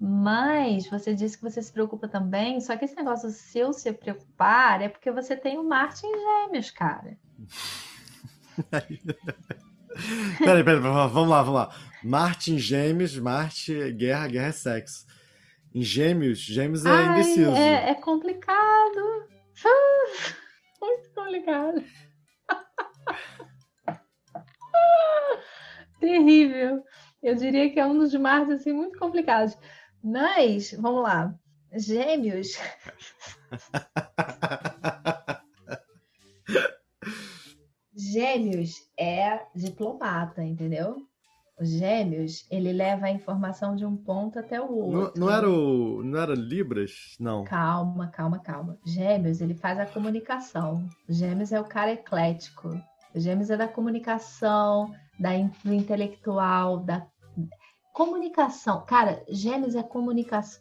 Mas 0.00 0.88
você 0.88 1.14
disse 1.14 1.36
que 1.36 1.42
você 1.42 1.60
se 1.60 1.70
preocupa 1.70 2.08
também, 2.08 2.58
só 2.60 2.74
que 2.74 2.86
esse 2.86 2.96
negócio, 2.96 3.28
se 3.28 3.58
eu 3.58 3.70
se 3.70 3.92
preocupar, 3.92 4.80
é 4.80 4.88
porque 4.88 5.10
você 5.10 5.36
tem 5.36 5.58
o 5.58 5.62
Marte 5.62 6.06
em 6.06 6.46
Gêmeos, 6.46 6.70
cara. 6.70 7.18
Peraí, 10.38 10.64
peraí, 10.64 10.80
vamos 10.80 11.28
lá, 11.28 11.42
vamos 11.42 11.54
lá. 11.54 11.74
Marte 12.02 12.52
em 12.52 12.58
Gêmeos, 12.58 13.18
Marte 13.18 13.92
guerra, 13.92 14.26
guerra 14.28 14.46
é 14.46 14.52
sexo. 14.52 15.04
Em 15.74 15.82
Gêmeos, 15.82 16.38
Gêmeos 16.38 16.86
é 16.86 16.90
Ai, 16.90 17.12
indeciso. 17.12 17.50
é, 17.50 17.90
é 17.90 17.94
complicado. 17.96 19.28
Muito 20.80 21.10
complicado. 21.12 21.84
Terrível. 26.00 26.82
Eu 27.22 27.34
diria 27.34 27.70
que 27.70 27.78
é 27.78 27.84
um 27.84 27.98
dos 27.98 28.14
Marte 28.14 28.52
assim 28.52 28.72
muito 28.72 28.98
complicados. 28.98 29.54
Mas, 30.02 30.72
vamos 30.78 31.02
lá. 31.02 31.34
Gêmeos. 31.76 32.58
Gêmeos 37.94 38.74
é 38.98 39.40
diplomata, 39.54 40.42
entendeu? 40.42 40.96
Os 41.60 41.68
Gêmeos, 41.68 42.46
ele 42.50 42.72
leva 42.72 43.06
a 43.06 43.10
informação 43.10 43.76
de 43.76 43.84
um 43.84 43.94
ponto 43.94 44.38
até 44.38 44.58
o 44.60 44.66
Não, 44.90 45.00
outro. 45.00 45.20
não 45.20 45.30
era 45.30 45.48
o. 45.50 46.02
Não 46.02 46.18
era 46.18 46.34
Libras? 46.34 47.16
Não. 47.20 47.44
Calma, 47.44 48.08
calma, 48.08 48.38
calma. 48.38 48.78
Gêmeos, 48.86 49.42
ele 49.42 49.54
faz 49.54 49.78
a 49.78 49.84
comunicação. 49.84 50.88
Gêmeos 51.06 51.52
é 51.52 51.60
o 51.60 51.64
cara 51.64 51.92
eclético. 51.92 52.70
Gêmeos 53.14 53.50
é 53.50 53.56
da 53.58 53.68
comunicação, 53.68 54.94
da 55.18 55.30
do 55.62 55.74
intelectual, 55.74 56.78
da 56.78 57.06
comunicação. 57.92 58.84
Cara, 58.86 59.22
Gêmeos 59.28 59.74
é 59.74 59.82
comunicação. 59.82 60.60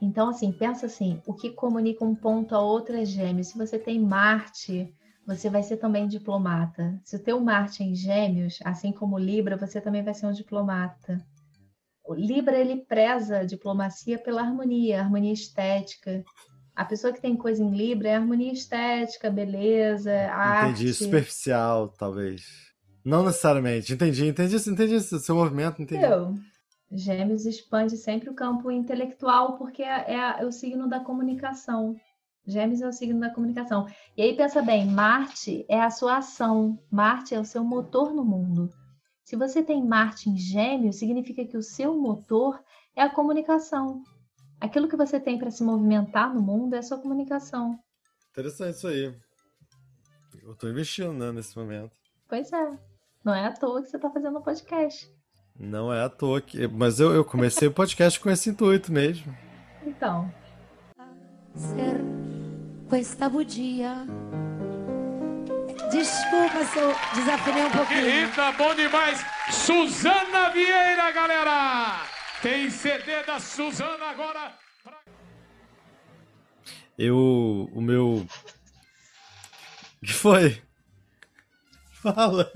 Então, 0.00 0.28
assim, 0.28 0.52
pensa 0.52 0.86
assim, 0.86 1.20
o 1.26 1.34
que 1.34 1.50
comunica 1.50 2.04
um 2.04 2.14
ponto 2.14 2.54
a 2.54 2.60
outro 2.60 2.96
é 2.96 3.04
Gêmeos. 3.04 3.48
Se 3.48 3.58
você 3.58 3.78
tem 3.78 4.00
Marte, 4.00 4.94
você 5.26 5.50
vai 5.50 5.62
ser 5.62 5.76
também 5.76 6.06
diplomata. 6.06 6.98
Se 7.04 7.16
o 7.16 7.22
teu 7.22 7.40
Marte 7.40 7.82
é 7.82 7.86
em 7.86 7.94
Gêmeos, 7.94 8.58
assim 8.64 8.92
como 8.92 9.18
Libra, 9.18 9.56
você 9.56 9.80
também 9.80 10.02
vai 10.02 10.14
ser 10.14 10.26
um 10.26 10.32
diplomata. 10.32 11.24
o 12.04 12.14
Libra 12.14 12.56
ele 12.56 12.76
preza 12.76 13.40
a 13.40 13.44
diplomacia 13.44 14.18
pela 14.18 14.40
harmonia, 14.40 15.00
harmonia 15.00 15.32
estética. 15.32 16.24
A 16.74 16.84
pessoa 16.84 17.12
que 17.12 17.20
tem 17.20 17.36
coisa 17.36 17.62
em 17.62 17.70
Libra 17.70 18.08
é 18.08 18.14
harmonia 18.14 18.52
estética, 18.52 19.30
beleza, 19.30 20.12
arte. 20.30 20.82
Entendi, 20.82 20.94
superficial, 20.94 21.88
talvez. 21.88 22.67
Não 23.08 23.24
necessariamente. 23.24 23.94
Entendi, 23.94 24.26
entendi, 24.26 24.56
entendi 24.56 24.94
esse 24.96 25.18
seu 25.18 25.34
movimento, 25.34 25.80
entendi. 25.80 26.04
Eu. 26.04 26.34
Gêmeos 26.92 27.46
expande 27.46 27.96
sempre 27.96 28.28
o 28.28 28.34
campo 28.34 28.70
intelectual 28.70 29.56
porque 29.56 29.82
é, 29.82 30.40
é 30.40 30.44
o 30.44 30.52
signo 30.52 30.86
da 30.86 31.00
comunicação. 31.00 31.96
Gêmeos 32.46 32.82
é 32.82 32.86
o 32.86 32.92
signo 32.92 33.18
da 33.18 33.30
comunicação. 33.30 33.86
E 34.14 34.20
aí 34.20 34.36
pensa 34.36 34.60
bem, 34.60 34.86
Marte 34.86 35.64
é 35.70 35.80
a 35.80 35.90
sua 35.90 36.18
ação, 36.18 36.78
Marte 36.90 37.34
é 37.34 37.40
o 37.40 37.46
seu 37.46 37.64
motor 37.64 38.12
no 38.12 38.26
mundo. 38.26 38.68
Se 39.24 39.36
você 39.36 39.62
tem 39.62 39.82
Marte 39.82 40.28
em 40.28 40.36
Gêmeos, 40.36 40.96
significa 40.96 41.46
que 41.46 41.56
o 41.56 41.62
seu 41.62 41.98
motor 41.98 42.62
é 42.94 43.00
a 43.00 43.08
comunicação. 43.10 44.02
Aquilo 44.60 44.86
que 44.86 44.96
você 44.96 45.18
tem 45.18 45.38
para 45.38 45.50
se 45.50 45.62
movimentar 45.62 46.34
no 46.34 46.42
mundo 46.42 46.74
é 46.74 46.78
a 46.78 46.82
sua 46.82 46.98
comunicação. 46.98 47.78
Interessante 48.32 48.76
isso 48.76 48.86
aí. 48.86 49.14
Eu 50.42 50.52
estou 50.52 50.68
investindo, 50.68 51.14
né, 51.14 51.32
nesse 51.32 51.56
momento. 51.56 51.96
Pois 52.28 52.52
é. 52.52 52.87
Não 53.24 53.34
é 53.34 53.46
à 53.46 53.52
toa 53.52 53.82
que 53.82 53.88
você 53.88 53.96
está 53.96 54.10
fazendo 54.10 54.38
um 54.38 54.42
podcast. 54.42 55.10
Não 55.58 55.92
é 55.92 56.04
à 56.04 56.08
toa 56.08 56.40
que. 56.40 56.68
Mas 56.68 57.00
eu, 57.00 57.12
eu 57.12 57.24
comecei 57.24 57.66
o 57.66 57.72
podcast 57.72 58.18
com 58.20 58.30
esse 58.30 58.50
intuito 58.50 58.92
mesmo. 58.92 59.36
Então. 59.84 60.32
Ser 61.54 62.00
questa 62.88 63.28
bugia. 63.28 64.06
Desculpa 65.90 66.64
se 66.64 66.78
eu 66.78 66.94
desafinei 67.14 67.64
um 67.64 67.70
pouquinho. 67.70 68.26
Rita, 68.26 68.52
bom 68.52 68.74
demais. 68.74 69.24
Suzana 69.50 70.50
Vieira, 70.50 71.10
galera. 71.10 72.04
Tem 72.40 72.70
CD 72.70 73.24
da 73.24 73.40
Suzana 73.40 74.10
agora. 74.10 74.54
Eu. 76.96 77.68
O 77.72 77.80
meu. 77.80 78.26
O 80.00 80.06
que 80.06 80.12
foi? 80.12 80.62
Fala. 81.90 82.50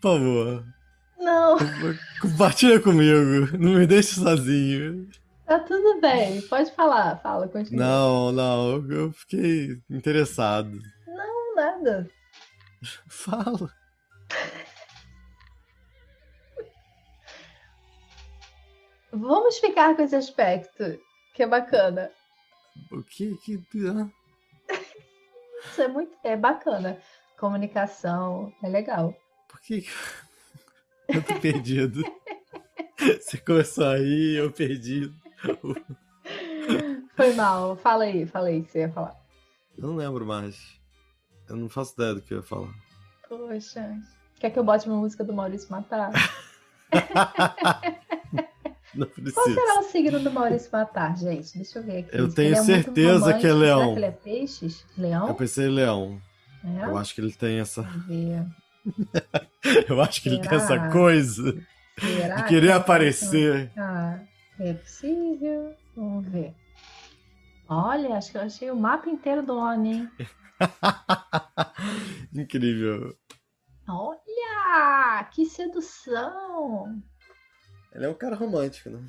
Por 0.00 0.18
favor. 0.18 0.64
Não. 1.18 1.56
Compartilha 2.20 2.80
comigo. 2.80 3.56
Não 3.58 3.74
me 3.74 3.86
deixe 3.86 4.14
sozinho. 4.14 5.08
Tá 5.46 5.58
tudo 5.60 6.00
bem. 6.00 6.40
Pode 6.42 6.72
falar. 6.72 7.20
Fala, 7.20 7.48
continua. 7.48 7.84
Não, 7.84 8.32
não. 8.32 8.90
Eu 8.90 9.12
fiquei 9.12 9.78
interessado. 9.90 10.80
Não, 11.06 11.54
nada. 11.54 12.10
Fala. 13.08 13.70
Vamos 19.12 19.58
ficar 19.58 19.94
com 19.94 20.02
esse 20.02 20.16
aspecto, 20.16 20.98
que 21.34 21.42
é 21.42 21.46
bacana. 21.46 22.10
O 22.90 23.02
que 23.02 23.36
que. 23.36 23.62
Isso 25.64 25.82
é 25.82 25.88
muito. 25.88 26.16
É 26.24 26.34
bacana. 26.34 26.98
Comunicação 27.42 28.52
é 28.62 28.68
legal. 28.68 29.12
Por 29.48 29.60
que. 29.60 29.84
Eu 31.12 31.20
tô 31.24 31.34
perdido. 31.40 32.00
Você 33.20 33.36
começou 33.36 33.84
aí, 33.88 34.36
eu 34.36 34.52
perdi. 34.52 35.12
Foi 37.16 37.34
mal. 37.34 37.74
Fala 37.74 38.04
aí, 38.04 38.24
fala 38.24 38.46
aí 38.46 38.62
que 38.62 38.70
você 38.70 38.78
ia 38.78 38.92
falar. 38.92 39.20
Eu 39.76 39.88
não 39.88 39.96
lembro 39.96 40.24
mais. 40.24 40.80
Eu 41.48 41.56
não 41.56 41.68
faço 41.68 41.94
ideia 41.94 42.14
do 42.14 42.22
que 42.22 42.32
eu 42.32 42.38
ia 42.38 42.44
falar. 42.44 42.72
Poxa. 43.28 43.98
Quer 44.38 44.50
que 44.50 44.58
eu 44.60 44.62
bote 44.62 44.88
uma 44.88 44.98
música 44.98 45.24
do 45.24 45.32
Maurício 45.32 45.68
Matar? 45.68 46.12
Não 48.94 49.08
precisa. 49.08 49.34
Qual 49.34 49.46
será 49.46 49.80
o 49.80 49.82
signo 49.82 50.20
do 50.20 50.30
Maurício 50.30 50.70
Matar, 50.70 51.16
gente? 51.16 51.56
Deixa 51.56 51.80
eu 51.80 51.82
ver 51.82 51.98
aqui. 51.98 52.16
Eu 52.16 52.32
tenho 52.32 52.54
é 52.54 52.62
certeza 52.62 53.34
que 53.34 53.46
é 53.48 53.52
leão. 53.52 53.80
Será 53.80 53.92
que 53.92 53.98
ele 53.98 54.06
é 54.06 54.10
peixes? 54.12 54.86
Leão? 54.96 55.26
Eu 55.26 55.34
pensei 55.34 55.66
em 55.66 55.70
leão. 55.70 56.22
É? 56.64 56.84
Eu 56.84 56.96
acho 56.96 57.14
que 57.14 57.20
ele 57.20 57.32
tem 57.32 57.58
essa. 57.58 57.82
Eu 59.88 60.00
acho 60.00 60.22
que 60.22 60.28
ele 60.28 60.40
tem 60.40 60.58
Será? 60.58 60.62
essa 60.62 60.90
coisa 60.90 61.66
Será 61.98 62.36
de 62.36 62.42
que 62.42 62.48
querer 62.48 62.72
aparecer. 62.72 63.70
Ah, 63.76 64.20
é 64.58 64.74
possível. 64.74 65.74
Vamos 65.94 66.26
ver. 66.28 66.54
Olha, 67.68 68.16
acho 68.16 68.32
que 68.32 68.38
eu 68.38 68.42
achei 68.42 68.70
o 68.70 68.76
mapa 68.76 69.08
inteiro 69.08 69.42
do 69.42 69.56
homem, 69.56 69.94
hein? 69.94 70.10
Incrível. 72.34 73.16
Olha! 73.88 75.24
Que 75.32 75.46
sedução! 75.46 77.02
Ele 77.92 78.04
é 78.04 78.08
um 78.08 78.14
cara 78.14 78.36
romântico, 78.36 78.90
né? 78.90 79.00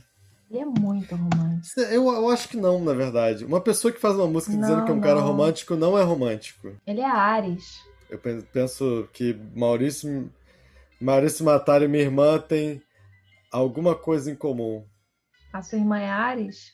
Ele 0.54 0.62
é 0.62 0.66
muito 0.66 1.16
romântico. 1.16 1.80
Eu, 1.80 2.08
eu 2.14 2.30
acho 2.30 2.48
que 2.48 2.58
não, 2.58 2.80
na 2.84 2.94
verdade. 2.94 3.44
Uma 3.44 3.60
pessoa 3.60 3.92
que 3.92 4.00
faz 4.00 4.16
uma 4.16 4.28
música 4.28 4.56
dizendo 4.56 4.78
Não, 4.78 4.86
que 4.86 4.92
é 4.92 4.94
um 4.94 5.02
cara 5.02 5.16
não. 5.20 5.26
romântico 5.28 5.76
não 5.76 5.98
é 5.98 6.04
romântico. 6.04 6.76
Ele 6.86 7.02
é 7.02 7.10
Ares. 7.10 7.80
Eu 8.08 8.20
pen- 8.20 8.42
penso 8.54 9.10
que 9.12 9.34
Maurício, 9.56 10.32
Maurício 11.02 11.44
Matar 11.44 11.82
e 11.82 11.88
minha 11.88 12.04
irmã 12.04 12.38
têm 12.38 12.80
alguma 13.52 13.96
coisa 13.96 14.30
em 14.32 14.36
comum. 14.36 14.86
A 15.52 15.64
sua 15.64 15.80
irmã 15.80 15.98
é 16.00 16.08
Ares? 16.10 16.72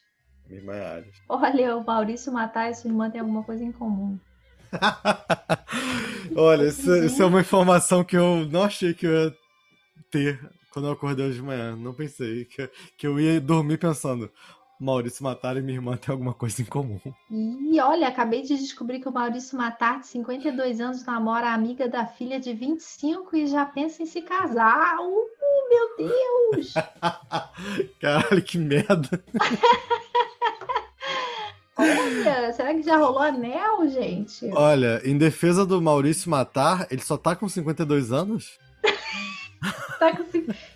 Minha 0.47 0.59
irmã 0.59 0.73
é 0.73 0.85
Ares. 0.85 1.15
Olha, 1.29 1.77
o 1.77 1.85
Maurício 1.85 2.33
Matar 2.33 2.69
e 2.69 2.73
sua 2.75 2.89
irmã 2.89 3.09
têm 3.09 3.21
alguma 3.21 3.43
coisa 3.43 3.63
em 3.63 3.71
comum. 3.71 4.19
Olha, 6.35 6.67
isso, 6.67 6.93
isso 6.97 7.21
é 7.21 7.25
uma 7.25 7.39
informação 7.41 8.03
que 8.03 8.17
eu 8.17 8.45
não 8.51 8.63
achei 8.63 8.93
que 8.93 9.05
eu 9.07 9.11
ia 9.13 9.35
ter 10.11 10.39
quando 10.71 10.87
eu 10.87 10.91
acordei 10.93 11.25
hoje 11.25 11.37
de 11.37 11.41
manhã. 11.43 11.75
Não 11.75 11.93
pensei 11.93 12.45
que, 12.45 12.69
que 12.97 13.07
eu 13.07 13.19
ia 13.19 13.39
dormir 13.39 13.77
pensando. 13.77 14.31
Maurício 14.79 15.23
Matar 15.25 15.57
e 15.57 15.61
minha 15.61 15.77
irmã 15.77 15.97
têm 15.97 16.13
alguma 16.13 16.33
coisa 16.33 16.61
em 16.61 16.65
comum. 16.65 16.99
E 17.29 17.79
olha, 17.81 18.07
acabei 18.07 18.43
de 18.43 18.57
descobrir 18.57 19.01
que 19.01 19.09
o 19.09 19.11
Maurício 19.11 19.57
Matar, 19.57 19.99
de 19.99 20.07
52 20.07 20.79
anos, 20.79 21.05
namora 21.05 21.47
a 21.47 21.53
amiga 21.53 21.89
da 21.89 22.05
filha 22.05 22.39
de 22.39 22.53
25 22.53 23.35
e 23.35 23.47
já 23.47 23.65
pensa 23.65 24.01
em 24.01 24.05
se 24.05 24.21
casar. 24.21 24.97
Uh, 24.99 25.27
meu 25.69 25.97
Deus! 25.97 26.73
Caralho, 27.99 28.41
que 28.41 28.57
merda. 28.57 29.21
Olha, 31.75 32.51
será 32.53 32.73
que 32.73 32.83
já 32.83 32.97
rolou 32.97 33.19
anel, 33.19 33.87
gente? 33.89 34.45
Olha, 34.53 35.01
em 35.05 35.17
defesa 35.17 35.65
do 35.65 35.81
Maurício 35.81 36.29
Matar, 36.29 36.87
ele 36.91 37.01
só 37.01 37.17
tá 37.17 37.35
com 37.35 37.47
52 37.47 38.11
anos? 38.11 38.57
Tá 39.99 40.17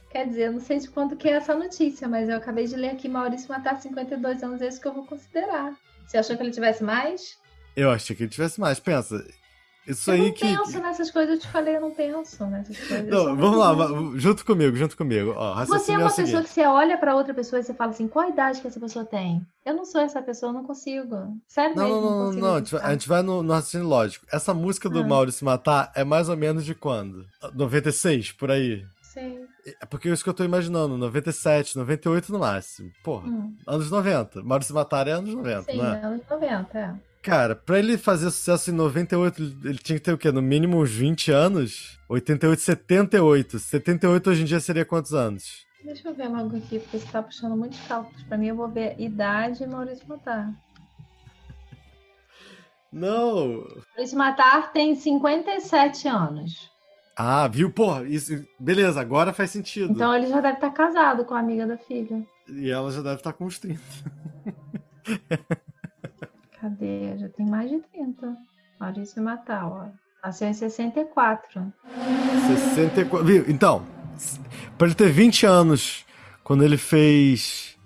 Quer 0.10 0.28
dizer, 0.28 0.48
eu 0.48 0.52
não 0.52 0.60
sei 0.60 0.78
de 0.80 0.90
quanto 0.90 1.16
que 1.16 1.28
é 1.28 1.34
essa 1.34 1.56
notícia, 1.56 2.08
mas 2.08 2.30
eu 2.30 2.38
acabei 2.38 2.68
de 2.68 2.76
ler 2.76 2.90
aqui 2.90 3.08
Maurício 3.08 3.50
Matar 3.50 3.82
52 3.82 4.44
anos, 4.44 4.62
é 4.62 4.68
isso 4.68 4.80
que 4.80 4.88
eu 4.88 4.94
vou 4.94 5.06
considerar. 5.06 5.74
Você 6.06 6.18
achou 6.18 6.36
que 6.36 6.44
ele 6.44 6.52
tivesse 6.52 6.84
mais? 6.84 7.40
Eu 7.76 7.90
achei 7.90 8.16
que 8.16 8.24
ele 8.24 8.30
tivesse 8.30 8.60
mais. 8.60 8.80
Pensa, 8.80 9.26
isso 9.88 10.10
eu 10.10 10.14
aí 10.16 10.22
não 10.22 10.32
que. 10.32 10.40
penso 10.42 10.80
nessas 10.80 11.12
coisas, 11.12 11.36
eu 11.36 11.40
te 11.42 11.48
falei, 11.48 11.76
eu 11.76 11.82
não 11.82 11.92
penso 11.92 12.46
nessas 12.48 12.78
coisas. 12.78 13.08
Não, 13.08 13.36
vamos 13.36 13.58
lá, 13.58 13.74
junto 14.20 14.46
comigo, 14.46 14.76
junto 14.76 14.96
comigo. 14.98 15.34
Ó, 15.36 15.66
Você 15.66 15.92
é 15.92 15.96
é 15.96 15.98
uma 15.98 16.10
pessoa 16.10 16.26
seguinte. 16.28 16.44
que 16.44 16.50
você 16.50 16.66
olha 16.66 16.98
pra 16.98 17.16
outra 17.16 17.34
pessoa 17.34 17.60
e 17.60 17.64
você 17.64 17.74
fala 17.74 17.92
assim, 17.92 18.08
qual 18.08 18.26
a 18.26 18.30
idade 18.30 18.62
que 18.62 18.68
essa 18.68 18.80
pessoa 18.80 19.06
tem? 19.06 19.42
Eu 19.66 19.74
não 19.76 19.86
sou 19.86 20.02
essa 20.02 20.22
pessoa, 20.22 20.50
eu 20.50 20.54
não 20.54 20.64
consigo. 20.64 21.16
Sério 21.48 21.76
Não, 21.76 21.84
mesmo, 21.86 22.02
não, 22.02 22.12
não, 22.12 22.26
consigo 22.28 22.46
não, 22.46 22.56
a 22.88 22.92
gente 22.92 23.08
vai- 23.08 23.22
no, 23.24 23.44
no 23.44 23.54
raciocínio 23.54 23.88
lógico. 23.88 24.26
Essa 24.32 24.54
música 24.54 24.90
do 24.90 25.00
Ah. 25.00 25.08
Maurício 25.08 25.46
Matar 25.46 25.92
é 25.96 26.04
mais 26.04 26.30
ou 26.30 26.36
menos 26.38 26.66
de 26.66 26.76
quando? 26.76 27.26
96, 27.54 28.32
por 28.34 28.52
aí. 28.52 28.84
Sei. 29.02 29.40
É 29.82 29.86
porque 29.86 30.10
é 30.10 30.12
isso 30.12 30.24
que 30.24 30.30
eu 30.30 30.34
tô 30.34 30.44
imaginando, 30.44 30.98
97, 30.98 31.78
98 31.78 32.34
no 32.34 32.40
máximo. 32.40 32.90
Porra, 33.04 33.28
Hum, 33.28 33.56
anos 33.68 33.90
90. 33.92 34.42
Maurício 34.44 34.74
Matar 34.76 35.08
é 35.08 35.12
anos 35.12 35.34
90, 35.34 35.72
sim, 35.72 35.78
né? 35.78 36.02
anos 36.04 36.22
90, 36.30 36.78
é. 36.80 36.94
Cara, 37.24 37.56
pra 37.56 37.80
ele 37.80 37.98
fazer 37.98 38.30
sucesso 38.30 38.70
em 38.70 38.74
98, 38.74 39.42
ele 39.42 39.58
ele 39.64 39.78
tinha 39.78 39.98
que 39.98 40.04
ter 40.04 40.12
o 40.12 40.18
quê? 40.18 40.30
No 40.30 40.42
mínimo 40.42 40.82
uns 40.82 40.92
20 40.92 41.32
anos? 41.32 41.98
88, 42.10 42.60
78. 42.60 43.60
78 43.60 44.30
hoje 44.30 44.42
em 44.42 44.46
dia 44.46 44.60
seria 44.60 44.84
quantos 44.84 45.14
anos? 45.14 45.66
Deixa 45.86 46.10
eu 46.10 46.14
ver 46.14 46.28
logo 46.28 46.58
aqui, 46.58 46.80
porque 46.80 47.00
você 47.00 47.10
tá 47.10 47.24
puxando 47.24 47.56
muitos 47.56 47.80
cálculos 47.88 48.22
pra 48.24 48.38
mim. 48.38 48.48
Eu 48.48 48.58
vou 48.58 48.68
ver 48.68 49.00
idade 49.00 49.64
e 49.64 49.68
Maurício 49.68 50.06
Matar. 50.06 50.52
Não! 52.92 53.66
Maurício 53.96 54.18
Matar 54.18 54.74
tem 54.74 54.94
57 54.94 56.10
anos. 56.10 56.70
Ah, 57.16 57.48
viu? 57.48 57.72
Porra, 57.72 58.04
isso. 58.04 58.46
Beleza, 58.60 59.00
agora 59.00 59.32
faz 59.32 59.50
sentido. 59.50 59.94
Então 59.94 60.14
ele 60.14 60.28
já 60.28 60.42
deve 60.42 60.56
estar 60.56 60.72
casado 60.72 61.24
com 61.24 61.36
a 61.36 61.40
amiga 61.40 61.66
da 61.66 61.78
filha. 61.78 62.22
E 62.50 62.70
ela 62.70 62.92
já 62.92 63.02
deve 63.02 63.16
estar 63.16 63.32
com 63.32 63.46
uns 63.46 63.60
30. 63.60 63.80
Cadê? 66.68 67.18
Já 67.18 67.28
tem 67.28 67.46
mais 67.46 67.70
de 67.70 67.80
30. 67.92 68.38
Maurício 68.80 69.22
Matar, 69.22 69.66
ó. 69.68 69.88
Nasceu 70.24 70.48
em 70.48 70.54
64. 70.54 71.74
64. 72.48 73.26
Viu? 73.26 73.44
Então, 73.50 73.86
pra 74.78 74.88
ele 74.88 74.96
ter 74.96 75.10
20 75.12 75.46
anos, 75.46 76.06
quando 76.42 76.64
ele 76.64 76.78
fez. 76.78 77.78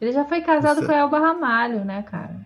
Ele 0.00 0.12
já 0.12 0.24
foi 0.24 0.40
casado 0.40 0.78
Você- 0.78 0.86
com 0.86 0.92
a 0.92 0.96
Elba 0.98 1.18
Ramalho, 1.18 1.84
né, 1.84 2.02
cara? 2.04 2.36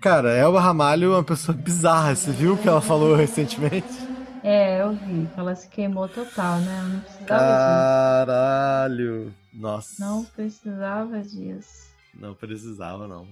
Cara, 0.00 0.30
Elba 0.34 0.60
Ramalho 0.62 1.12
é 1.12 1.16
uma 1.16 1.24
pessoa 1.24 1.54
bizarra. 1.56 2.14
Você 2.14 2.30
viu 2.30 2.54
o 2.54 2.56
que 2.56 2.66
ela 2.66 2.80
falou 2.80 3.12
recentemente? 3.16 4.08
É, 4.42 4.80
eu 4.80 4.92
vi 4.94 5.28
ela 5.36 5.54
se 5.54 5.68
queimou 5.68 6.08
total, 6.08 6.58
né? 6.60 6.78
Eu 6.80 6.88
não 6.88 7.00
precisava 7.00 7.44
disso. 7.44 8.24
trabalho. 8.24 9.34
Nossa. 9.52 10.02
Não 10.02 10.24
precisava 10.24 11.20
disso. 11.20 11.88
Não 12.14 12.32
precisava, 12.34 13.06
não. 13.06 13.26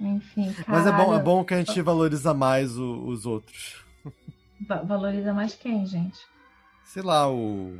Enfim, 0.00 0.52
cara. 0.52 0.64
Mas 0.68 0.86
é 0.86 0.92
bom, 0.92 1.14
é 1.14 1.22
bom 1.22 1.44
que 1.44 1.54
a 1.54 1.58
gente 1.58 1.80
valoriza 1.82 2.34
mais 2.34 2.76
o- 2.78 3.06
os 3.06 3.24
outros. 3.26 3.84
Valoriza 4.84 5.32
mais 5.34 5.54
quem, 5.54 5.86
gente? 5.86 6.18
Sei 6.84 7.02
lá, 7.02 7.30
o 7.30 7.78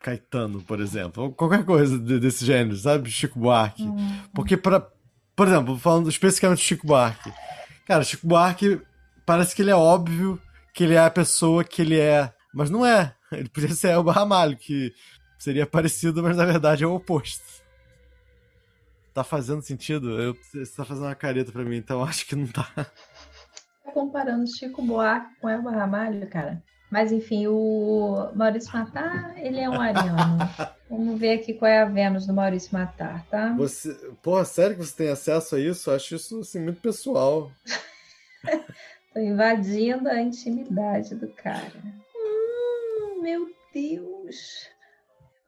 Caetano, 0.00 0.60
por 0.62 0.80
exemplo. 0.80 1.24
Ou 1.24 1.32
qualquer 1.32 1.64
coisa 1.64 1.98
de- 1.98 2.18
desse 2.18 2.44
gênero, 2.44 2.76
sabe? 2.76 3.10
Chico 3.10 3.38
Buarque. 3.38 3.82
Hum, 3.84 4.20
Porque, 4.34 4.56
pra, 4.56 4.86
por 5.34 5.46
exemplo, 5.46 5.78
falando 5.78 6.08
especificamente 6.08 6.58
de 6.58 6.64
Chico 6.64 6.86
Buarque. 6.86 7.32
Cara, 7.86 8.02
Chico 8.04 8.26
Buarque 8.26 8.80
parece 9.24 9.54
que 9.54 9.62
ele 9.62 9.70
é 9.70 9.76
óbvio 9.76 10.40
que 10.74 10.84
ele 10.84 10.94
é 10.94 10.98
a 11.04 11.10
pessoa 11.10 11.62
que 11.64 11.82
ele 11.82 11.98
é. 11.98 12.32
Mas 12.52 12.70
não 12.70 12.84
é. 12.84 13.14
Ele 13.32 13.48
podia 13.48 13.70
ser 13.74 13.88
Elba 13.88 14.12
Ramalho, 14.12 14.56
que 14.56 14.92
seria 15.38 15.66
parecido, 15.66 16.22
mas 16.22 16.36
na 16.36 16.44
verdade 16.44 16.84
é 16.84 16.86
o 16.86 16.94
oposto. 16.94 17.42
Tá 19.16 19.24
fazendo 19.24 19.62
sentido? 19.62 20.20
Eu, 20.20 20.34
você 20.34 20.76
tá 20.76 20.84
fazendo 20.84 21.06
uma 21.06 21.14
careta 21.14 21.50
pra 21.50 21.64
mim, 21.64 21.78
então 21.78 22.04
acho 22.04 22.26
que 22.26 22.36
não 22.36 22.46
tá. 22.46 22.70
Tá 22.74 23.90
comparando 23.94 24.46
Chico 24.46 24.82
Buarque 24.82 25.40
com 25.40 25.48
Elba 25.48 25.70
Ramalho, 25.70 26.28
cara. 26.28 26.62
Mas 26.90 27.10
enfim, 27.10 27.46
o 27.46 28.30
Maurício 28.34 28.70
Matar, 28.74 29.32
ele 29.38 29.58
é 29.58 29.70
um 29.70 29.80
ariano. 29.80 30.36
Vamos 30.90 31.18
ver 31.18 31.40
aqui 31.40 31.54
qual 31.54 31.70
é 31.70 31.80
a 31.80 31.86
Vênus 31.86 32.26
do 32.26 32.34
Maurício 32.34 32.74
Matar, 32.74 33.24
tá? 33.30 33.54
Você. 33.54 33.94
Porra, 34.22 34.44
sério 34.44 34.76
que 34.76 34.84
você 34.84 34.94
tem 34.94 35.08
acesso 35.08 35.56
a 35.56 35.60
isso? 35.60 35.88
Eu 35.88 35.96
acho 35.96 36.14
isso 36.14 36.40
assim, 36.40 36.60
muito 36.60 36.82
pessoal. 36.82 37.50
Tô 39.14 39.18
invadindo 39.18 40.10
a 40.10 40.20
intimidade 40.20 41.14
do 41.14 41.28
cara. 41.28 41.72
Hum, 42.14 43.22
meu 43.22 43.50
Deus. 43.72 44.68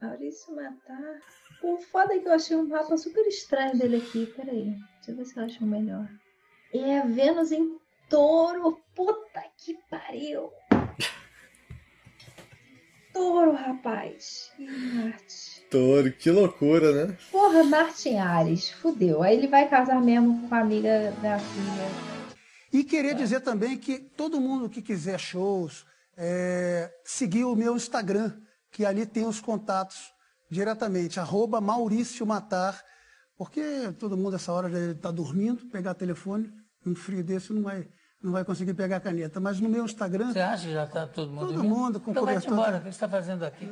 Maurício 0.00 0.54
Matar. 0.54 1.20
O 1.62 1.78
foda 1.78 2.14
é 2.14 2.18
que 2.20 2.28
eu 2.28 2.32
achei 2.32 2.56
um 2.56 2.68
mapa 2.68 2.96
super 2.96 3.26
estranho 3.26 3.76
dele 3.76 3.96
aqui. 3.96 4.26
Peraí. 4.26 4.76
Deixa 4.96 5.10
eu 5.10 5.16
ver 5.16 5.24
se 5.24 5.36
eu 5.36 5.44
acho 5.44 5.64
um 5.64 5.68
melhor. 5.68 6.08
É 6.72 7.00
a 7.00 7.04
Vênus 7.04 7.50
em 7.50 7.76
touro. 8.08 8.80
Puta 8.94 9.42
que 9.56 9.76
pariu. 9.90 10.50
Touro, 13.12 13.52
rapaz. 13.52 14.52
E 14.58 14.66
Marte. 14.66 15.66
Touro, 15.70 16.12
que 16.12 16.30
loucura, 16.30 17.06
né? 17.06 17.18
Porra, 17.32 17.64
Marte 17.64 18.10
em 18.10 18.20
Ares. 18.20 18.70
Fudeu. 18.70 19.22
Aí 19.22 19.36
ele 19.36 19.48
vai 19.48 19.68
casar 19.68 20.00
mesmo 20.00 20.48
com 20.48 20.54
a 20.54 20.60
amiga 20.60 21.10
da 21.20 21.38
filha. 21.38 21.88
E 22.72 22.84
queria 22.84 23.14
dizer 23.14 23.40
também 23.40 23.76
que 23.76 23.98
todo 23.98 24.40
mundo 24.40 24.68
que 24.68 24.82
quiser 24.82 25.18
shows, 25.18 25.84
é, 26.16 26.92
seguir 27.02 27.44
o 27.44 27.56
meu 27.56 27.74
Instagram, 27.74 28.36
que 28.78 28.86
ali 28.86 29.04
tem 29.04 29.26
os 29.26 29.40
contatos 29.40 30.12
diretamente, 30.48 31.18
arroba 31.18 31.60
Maurício 31.60 32.24
Matar, 32.24 32.80
porque 33.36 33.60
todo 33.98 34.16
mundo 34.16 34.36
essa 34.36 34.52
hora 34.52 34.70
já 34.70 34.92
está 34.92 35.10
dormindo, 35.10 35.66
pegar 35.66 35.94
telefone, 35.94 36.48
um 36.86 36.94
frio 36.94 37.24
desse 37.24 37.52
não 37.52 37.64
vai, 37.64 37.88
não 38.22 38.30
vai 38.30 38.44
conseguir 38.44 38.74
pegar 38.74 38.98
a 38.98 39.00
caneta. 39.00 39.40
Mas 39.40 39.58
no 39.58 39.68
meu 39.68 39.84
Instagram, 39.84 40.32
Você 40.32 40.38
acha 40.38 40.68
que 40.68 40.72
já 40.72 40.84
está 40.84 41.08
todo 41.08 41.28
mundo 41.32 41.40
todo 41.40 41.54
dormindo? 41.54 41.74
mundo 41.74 41.98
com 42.00 42.12
Então 42.12 42.24
vai 42.24 42.36
cobertor. 42.36 42.56
embora, 42.56 42.76
o 42.76 42.78
que 42.78 42.84
você 42.84 42.90
está 42.90 43.08
fazendo 43.08 43.42
aqui? 43.44 43.68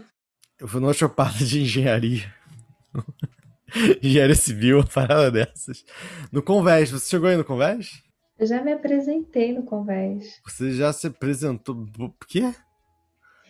Eu 0.59 0.67
fui 0.67 0.81
numa 0.81 0.93
chopada 0.93 1.39
de 1.39 1.63
engenharia. 1.63 2.35
engenharia 4.03 4.35
civil, 4.35 4.79
uma 4.79 4.87
parada 4.89 5.31
dessas. 5.31 5.85
No 6.33 6.43
Convés, 6.43 6.91
você 6.91 7.09
chegou 7.11 7.29
aí 7.29 7.37
no 7.37 7.45
Convés? 7.45 8.03
Eu 8.41 8.47
já 8.49 8.61
me 8.61 8.73
apresentei 8.73 9.53
no 9.53 9.63
Convés. 9.63 10.41
Você 10.45 10.73
já 10.73 10.93
se 10.93 11.07
apresentou. 11.07 11.77
O 12.01 12.13
quê? 12.27 12.53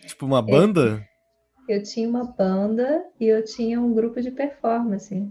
Tipo, 0.05 0.27
uma 0.27 0.39
banda? 0.39 0.81
Eu 0.81 1.16
tinha 1.83 2.07
uma 2.07 2.23
banda 2.23 3.05
e 3.19 3.25
eu 3.25 3.43
tinha 3.43 3.79
um 3.81 3.93
grupo 3.93 4.21
de 4.21 4.31
performance. 4.31 5.29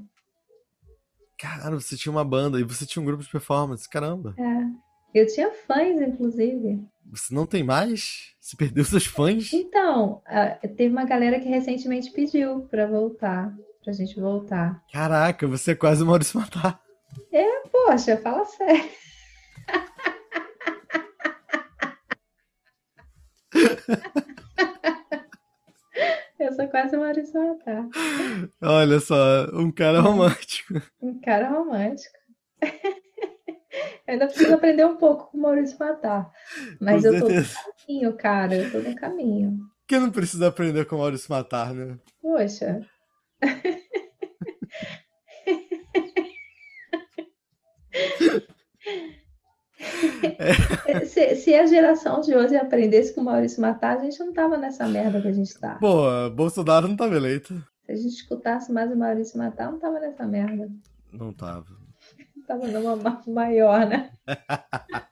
Caralho, 1.38 1.80
você 1.80 1.96
tinha 1.96 2.12
uma 2.12 2.24
banda 2.24 2.58
e 2.60 2.64
você 2.64 2.86
tinha 2.86 3.02
um 3.02 3.06
grupo 3.06 3.22
de 3.22 3.30
performance. 3.30 3.88
Caramba. 3.88 4.34
É. 4.38 4.86
Eu 5.18 5.26
tinha 5.26 5.50
fãs, 5.50 6.00
inclusive. 6.00 6.82
Você 7.10 7.34
não 7.34 7.46
tem 7.46 7.62
mais? 7.62 8.34
Você 8.40 8.56
perdeu 8.56 8.84
seus 8.84 9.06
fãs? 9.06 9.52
Então, 9.52 10.22
teve 10.76 10.88
uma 10.88 11.04
galera 11.04 11.40
que 11.40 11.48
recentemente 11.48 12.10
pediu 12.10 12.62
pra 12.70 12.86
voltar, 12.86 13.54
pra 13.82 13.92
gente 13.92 14.20
voltar. 14.20 14.82
Caraca, 14.92 15.46
você 15.46 15.72
é 15.72 15.74
quase 15.74 16.02
o 16.02 16.06
Maurício 16.06 16.38
Matar. 16.38 16.80
É, 17.32 17.60
poxa, 17.68 18.16
fala 18.18 18.44
sério. 18.44 18.90
Eu 26.46 26.52
sou 26.52 26.68
quase 26.68 26.96
Maurício 26.96 27.42
Matar. 27.42 27.88
Olha 28.62 29.00
só, 29.00 29.46
um 29.52 29.72
cara 29.72 30.00
romântico. 30.00 30.74
Um 31.02 31.20
cara 31.20 31.48
romântico. 31.48 32.14
Eu 32.62 34.12
ainda 34.12 34.28
preciso 34.28 34.54
aprender 34.54 34.86
um 34.86 34.96
pouco 34.96 35.32
com 35.32 35.38
o 35.38 35.40
Maurício 35.40 35.76
Matar. 35.76 36.30
Mas 36.80 37.02
Com 37.02 37.08
eu 37.08 37.20
tô 37.20 37.28
no 37.28 37.34
certeza. 37.34 37.58
caminho, 37.84 38.16
cara. 38.16 38.54
Eu 38.54 38.70
tô 38.70 38.78
no 38.78 38.94
caminho. 38.94 39.58
Quem 39.88 39.98
não 39.98 40.12
precisa 40.12 40.46
aprender 40.46 40.84
com 40.84 40.94
o 40.94 40.98
Maurício 41.00 41.32
Matar, 41.32 41.74
né? 41.74 41.98
Poxa. 42.22 42.80
Se, 51.06 51.34
se 51.36 51.54
a 51.54 51.66
geração 51.66 52.20
de 52.20 52.34
hoje 52.34 52.56
aprendesse 52.56 53.14
com 53.14 53.20
o 53.20 53.24
Maurício 53.24 53.60
Matar, 53.60 53.96
a 53.98 54.00
gente 54.04 54.18
não 54.20 54.32
tava 54.32 54.56
nessa 54.56 54.86
merda 54.88 55.20
que 55.20 55.28
a 55.28 55.32
gente 55.32 55.58
tá. 55.58 55.76
Pô, 55.76 56.04
Bolsonaro 56.30 56.88
não 56.88 56.96
tava 56.96 57.14
eleito. 57.16 57.54
Se 57.84 57.92
a 57.92 57.96
gente 57.96 58.08
escutasse 58.14 58.72
mais 58.72 58.90
o 58.90 58.96
Maurício 58.96 59.38
Matar, 59.38 59.70
não 59.70 59.78
tava 59.78 59.98
nessa 60.00 60.26
merda. 60.26 60.68
Não 61.12 61.32
tava. 61.32 61.66
Tava 62.46 62.64
numa 62.68 62.94
ma- 62.94 63.22
maior, 63.26 63.84
né? 63.88 64.10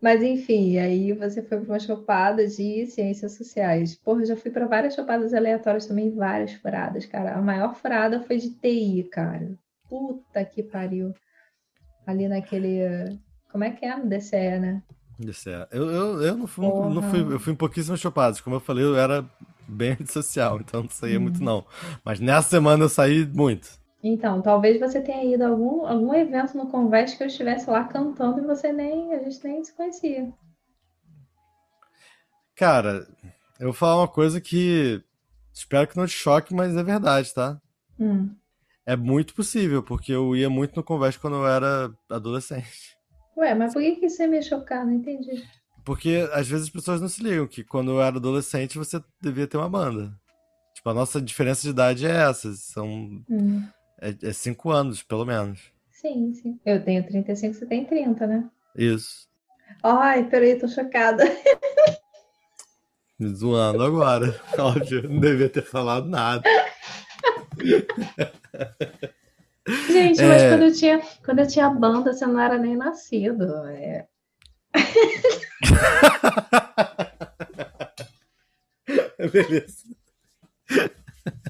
Mas 0.00 0.22
enfim, 0.22 0.78
aí 0.78 1.12
você 1.12 1.42
foi 1.42 1.58
para 1.58 1.72
uma 1.72 1.80
chopada 1.80 2.46
de 2.46 2.86
ciências 2.86 3.32
sociais. 3.36 3.96
Porra, 3.96 4.24
já 4.24 4.36
fui 4.36 4.50
para 4.52 4.66
várias 4.66 4.94
chopadas 4.94 5.34
aleatórias 5.34 5.86
também, 5.86 6.14
várias 6.14 6.52
furadas, 6.52 7.04
cara. 7.04 7.34
A 7.34 7.42
maior 7.42 7.74
furada 7.74 8.20
foi 8.22 8.36
de 8.36 8.50
TI, 8.50 9.08
cara. 9.10 9.50
Puta 9.88 10.44
que 10.44 10.62
pariu. 10.62 11.12
Ali 12.08 12.26
naquele. 12.26 13.18
Como 13.52 13.64
é 13.64 13.70
que 13.70 13.84
é 13.84 13.94
no 13.96 14.08
DCE, 14.08 14.58
né? 14.58 14.82
É. 15.46 15.68
Eu, 15.72 15.90
eu, 15.90 16.22
eu 16.22 16.36
não, 16.36 16.46
fui, 16.46 16.64
Porra. 16.64 16.94
não 16.94 17.02
fui. 17.02 17.20
Eu 17.20 17.38
fui 17.38 17.52
em 17.52 17.56
pouquíssimas. 17.56 18.00
Como 18.40 18.56
eu 18.56 18.60
falei, 18.60 18.82
eu 18.84 18.96
era 18.96 19.28
bem 19.68 19.92
antissocial, 20.00 20.58
então 20.58 20.82
não 20.84 20.88
saía 20.88 21.16
Uhum. 21.16 21.24
muito, 21.24 21.44
não. 21.44 21.66
Mas 22.02 22.18
nessa 22.18 22.48
semana 22.48 22.84
eu 22.84 22.88
saí 22.88 23.26
muito. 23.26 23.68
Então, 24.02 24.40
talvez 24.40 24.80
você 24.80 25.02
tenha 25.02 25.34
ido 25.34 25.42
a 25.44 25.48
algum, 25.48 25.86
algum 25.86 26.14
evento 26.14 26.56
no 26.56 26.68
Convés 26.68 27.14
que 27.14 27.22
eu 27.22 27.26
estivesse 27.26 27.68
lá 27.68 27.84
cantando 27.84 28.40
e 28.40 28.46
você 28.46 28.72
nem. 28.72 29.12
A 29.12 29.18
gente 29.22 29.44
nem 29.44 29.62
se 29.62 29.74
conhecia. 29.74 30.32
Cara, 32.56 33.06
eu 33.60 33.66
vou 33.66 33.72
falar 33.72 34.00
uma 34.00 34.08
coisa 34.08 34.40
que 34.40 35.02
espero 35.52 35.86
que 35.86 35.96
não 35.96 36.06
te 36.06 36.12
choque, 36.12 36.54
mas 36.54 36.76
é 36.76 36.82
verdade, 36.82 37.34
tá? 37.34 37.60
Hum. 38.00 38.34
É 38.88 38.96
muito 38.96 39.34
possível, 39.34 39.82
porque 39.82 40.10
eu 40.10 40.34
ia 40.34 40.48
muito 40.48 40.74
no 40.74 40.82
Convés 40.82 41.14
quando 41.14 41.36
eu 41.36 41.46
era 41.46 41.92
adolescente. 42.08 42.96
Ué, 43.36 43.54
mas 43.54 43.74
por 43.74 43.82
que 43.82 43.96
que 43.96 44.08
você 44.08 44.26
me 44.26 44.42
chocar? 44.42 44.86
Não 44.86 44.94
entendi. 44.94 45.44
Porque 45.84 46.26
às 46.32 46.48
vezes 46.48 46.68
as 46.68 46.72
pessoas 46.72 46.98
não 46.98 47.06
se 47.06 47.22
ligam 47.22 47.46
que 47.46 47.62
quando 47.62 47.90
eu 47.90 48.00
era 48.00 48.16
adolescente 48.16 48.78
você 48.78 48.98
devia 49.20 49.46
ter 49.46 49.58
uma 49.58 49.68
banda. 49.68 50.18
Tipo, 50.72 50.88
a 50.88 50.94
nossa 50.94 51.20
diferença 51.20 51.60
de 51.60 51.68
idade 51.68 52.06
é 52.06 52.30
essa. 52.30 52.50
São. 52.54 53.22
Hum. 53.28 53.62
É, 54.00 54.14
é 54.22 54.32
cinco 54.32 54.70
anos, 54.70 55.02
pelo 55.02 55.26
menos. 55.26 55.60
Sim, 55.90 56.32
sim. 56.32 56.58
Eu 56.64 56.82
tenho 56.82 57.06
35, 57.06 57.52
você 57.56 57.66
tem 57.66 57.84
30, 57.84 58.26
né? 58.26 58.48
Isso. 58.74 59.28
Ai, 59.82 60.26
peraí, 60.30 60.58
tô 60.58 60.66
chocada. 60.66 61.24
Me 63.20 63.28
zoando 63.34 63.82
agora. 63.82 64.34
Óbvio, 64.58 65.06
não 65.10 65.20
devia 65.20 65.50
ter 65.50 65.62
falado 65.62 66.08
nada. 66.08 66.42
Gente, 69.90 70.22
mas 70.22 70.42
É. 70.42 70.50
quando 70.50 70.62
eu 70.62 70.72
tinha, 70.72 71.00
quando 71.24 71.38
eu 71.40 71.46
tinha 71.46 71.68
banda, 71.68 72.12
você 72.12 72.26
não 72.26 72.40
era 72.40 72.56
nem 72.58 72.76
nascido. 72.76 73.44
É. 73.66 74.06
Beleza. 79.32 79.84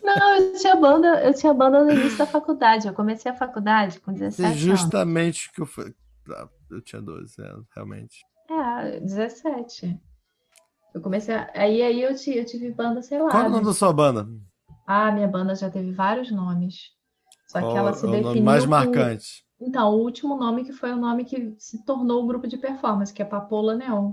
Não, 0.02 0.36
eu 0.36 0.54
tinha 0.58 0.74
banda, 0.76 1.22
eu 1.24 1.34
tinha 1.34 1.54
banda 1.54 1.84
no 1.84 1.90
início 1.92 2.18
da 2.18 2.26
faculdade. 2.26 2.88
Eu 2.88 2.94
comecei 2.94 3.30
a 3.30 3.34
faculdade 3.34 4.00
com 4.00 4.10
É 4.10 4.14
17 4.14 4.44
anos. 4.46 4.58
justamente 4.60 5.52
que 5.52 5.60
eu 5.60 5.66
falei. 5.66 5.94
Ah, 6.30 6.48
Eu 6.70 6.82
tinha 6.82 7.00
12 7.00 7.40
anos, 7.40 7.66
realmente. 7.74 8.24
É, 8.50 9.00
17. 9.00 9.98
Eu 10.94 11.00
comecei 11.00 11.34
a... 11.34 11.50
aí 11.54 11.82
aí 11.82 12.02
eu 12.02 12.14
tive, 12.16 12.38
eu 12.38 12.44
tive 12.44 12.70
banda, 12.72 13.02
sei 13.02 13.20
lá. 13.22 13.30
Qual 13.30 13.46
o 13.46 13.50
nome 13.50 13.64
da 13.64 13.72
sua 13.72 13.92
banda? 13.92 14.26
Ah, 14.86 15.12
minha 15.12 15.28
banda 15.28 15.54
já 15.54 15.70
teve 15.70 15.92
vários 15.92 16.30
nomes. 16.32 16.92
Só 17.48 17.60
que 17.60 17.76
ela 17.76 17.92
se 17.94 18.04
é 18.04 18.08
o 18.08 18.10
nome 18.12 18.22
definiu 18.24 18.44
mais 18.44 18.62
por- 18.64 18.68
marcante? 18.70 19.42
Então, 19.60 19.92
o 19.94 20.02
último 20.02 20.36
nome 20.36 20.64
que 20.64 20.72
foi 20.72 20.92
o 20.92 20.96
nome 20.96 21.24
que 21.24 21.54
se 21.58 21.84
tornou 21.84 22.22
o 22.22 22.26
grupo 22.26 22.46
de 22.46 22.56
performance, 22.56 23.12
que 23.12 23.22
é 23.22 23.24
Papoula 23.24 23.74
Neon. 23.74 24.12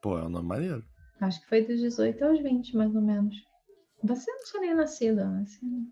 Pô, 0.00 0.18
é 0.18 0.24
um 0.24 0.28
nome 0.30 0.46
maneiro. 0.48 0.82
Acho 1.20 1.40
que 1.42 1.48
foi 1.48 1.62
dos 1.62 1.78
18 1.80 2.24
aos 2.24 2.40
20, 2.40 2.76
mais 2.76 2.94
ou 2.94 3.02
menos. 3.02 3.34
Você 4.02 4.30
não 4.30 4.44
tinha 4.44 4.60
nem 4.62 4.74
nascido, 4.74 5.20
assim. 5.42 5.88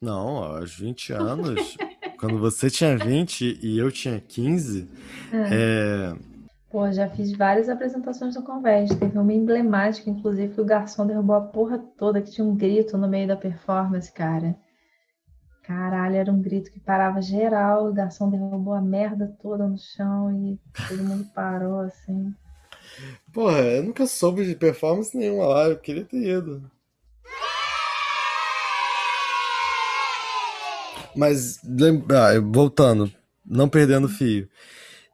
Não, 0.00 0.36
aos 0.44 0.76
20 0.76 1.12
anos, 1.14 1.76
quando 2.20 2.38
você 2.38 2.68
tinha 2.70 2.96
20 2.96 3.58
e 3.62 3.78
eu 3.78 3.90
tinha 3.90 4.20
15, 4.20 4.86
é. 5.32 6.14
Pô, 6.70 6.92
já 6.92 7.08
fiz 7.08 7.32
várias 7.32 7.68
apresentações 7.70 8.34
no 8.36 8.42
Convés. 8.42 8.90
Teve 8.94 9.18
uma 9.18 9.32
emblemática, 9.32 10.10
inclusive, 10.10 10.52
que 10.54 10.60
o 10.60 10.64
garçom 10.64 11.06
derrubou 11.06 11.34
a 11.36 11.40
porra 11.40 11.78
toda, 11.78 12.20
que 12.20 12.30
tinha 12.30 12.46
um 12.46 12.54
grito 12.54 12.98
no 12.98 13.08
meio 13.08 13.26
da 13.26 13.36
performance, 13.36 14.12
cara. 14.12 14.54
Caralho, 15.66 16.14
era 16.14 16.32
um 16.32 16.40
grito 16.40 16.70
que 16.70 16.78
parava 16.78 17.20
geral, 17.20 17.88
o 17.88 17.92
garçom 17.92 18.30
derrubou 18.30 18.72
a 18.72 18.80
merda 18.80 19.36
toda 19.42 19.66
no 19.66 19.76
chão 19.76 20.32
e 20.32 20.60
todo 20.88 21.02
mundo 21.02 21.28
parou, 21.34 21.80
assim. 21.80 22.32
Porra, 23.32 23.58
eu 23.58 23.82
nunca 23.82 24.06
soube 24.06 24.46
de 24.46 24.54
performance 24.54 25.16
nenhuma 25.16 25.46
lá, 25.46 25.68
eu 25.68 25.76
queria 25.76 26.04
ter 26.04 26.38
ido. 26.38 26.70
Mas, 31.16 31.60
lembra, 31.64 32.28
ah, 32.28 32.40
voltando, 32.40 33.12
não 33.44 33.68
perdendo 33.68 34.04
o 34.04 34.08
fio. 34.08 34.48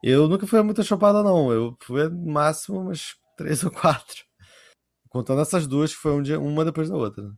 Eu 0.03 0.29
nunca 0.29 0.47
fui 0.47 0.59
a 0.59 0.63
muita 0.63 0.83
chopada, 0.83 1.23
não. 1.23 1.51
Eu 1.51 1.77
fui 1.81 2.09
no 2.09 2.33
máximo 2.33 2.81
umas 2.81 3.15
três 3.39 3.63
ou 3.65 3.71
quatro. 3.71 4.25
Contando 5.09 5.41
essas 5.41 5.67
duas, 5.67 5.95
que 5.95 6.01
foi 6.01 6.13
um 6.13 6.23
dia, 6.23 6.39
uma 6.41 6.65
depois 6.65 6.91
da 6.91 6.97
outra. 6.97 7.33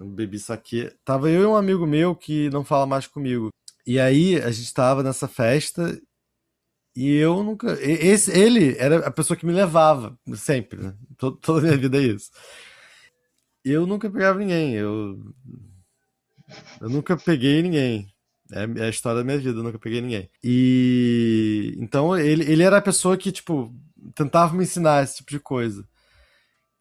Bebi 0.00 0.38
saque. 0.38 0.90
Tava 1.04 1.30
eu 1.30 1.42
e 1.42 1.46
um 1.46 1.56
amigo 1.56 1.86
meu 1.86 2.14
que 2.14 2.50
não 2.50 2.64
fala 2.64 2.86
mais 2.86 3.06
comigo. 3.06 3.50
E 3.86 4.00
aí, 4.00 4.36
a 4.40 4.50
gente 4.50 4.72
tava 4.72 5.02
nessa 5.02 5.28
festa 5.28 6.00
e 6.96 7.16
eu 7.16 7.42
nunca. 7.42 7.76
Esse, 7.80 8.30
ele 8.30 8.76
era 8.78 9.06
a 9.06 9.10
pessoa 9.10 9.36
que 9.36 9.46
me 9.46 9.52
levava, 9.52 10.16
sempre, 10.36 10.80
né? 10.80 10.94
Toda, 11.18 11.36
toda 11.40 11.58
a 11.60 11.62
minha 11.62 11.76
vida 11.76 11.98
é 11.98 12.02
isso. 12.02 12.30
Eu 13.64 13.86
nunca 13.86 14.10
pegava 14.10 14.38
ninguém. 14.38 14.74
Eu. 14.74 15.18
Eu 16.80 16.88
nunca 16.88 17.16
peguei 17.16 17.62
ninguém. 17.62 18.08
É 18.52 18.84
a 18.84 18.88
história 18.88 19.18
da 19.20 19.24
minha 19.24 19.38
vida, 19.38 19.58
eu 19.58 19.64
nunca 19.64 19.78
peguei 19.78 20.00
ninguém. 20.00 20.30
E. 20.42 21.74
Então, 21.78 22.16
ele, 22.16 22.44
ele 22.50 22.62
era 22.62 22.78
a 22.78 22.82
pessoa 22.82 23.16
que, 23.16 23.32
tipo, 23.32 23.74
tentava 24.14 24.54
me 24.54 24.62
ensinar 24.64 25.02
esse 25.02 25.16
tipo 25.16 25.30
de 25.30 25.40
coisa. 25.40 25.84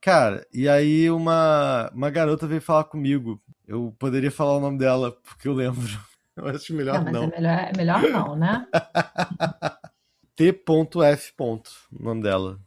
Cara, 0.03 0.45
e 0.53 0.67
aí 0.67 1.09
uma, 1.09 1.89
uma 1.93 2.09
garota 2.09 2.45
veio 2.45 2.59
falar 2.61 2.83
comigo. 2.83 3.41
Eu 3.65 3.95
poderia 3.97 4.29
falar 4.29 4.57
o 4.57 4.59
nome 4.59 4.77
dela, 4.77 5.13
porque 5.23 5.47
eu 5.47 5.53
lembro. 5.53 5.79
Eu 6.35 6.47
acho 6.47 6.73
melhor 6.73 7.03
Não, 7.05 7.11
não. 7.11 7.23
é 7.25 7.27
melhor, 7.27 7.59
é 7.59 7.77
melhor 7.77 8.01
não, 8.09 8.35
né? 8.35 8.67
T.F. 10.35 11.33
o 11.39 11.63
nome 12.03 12.23
dela. 12.23 12.59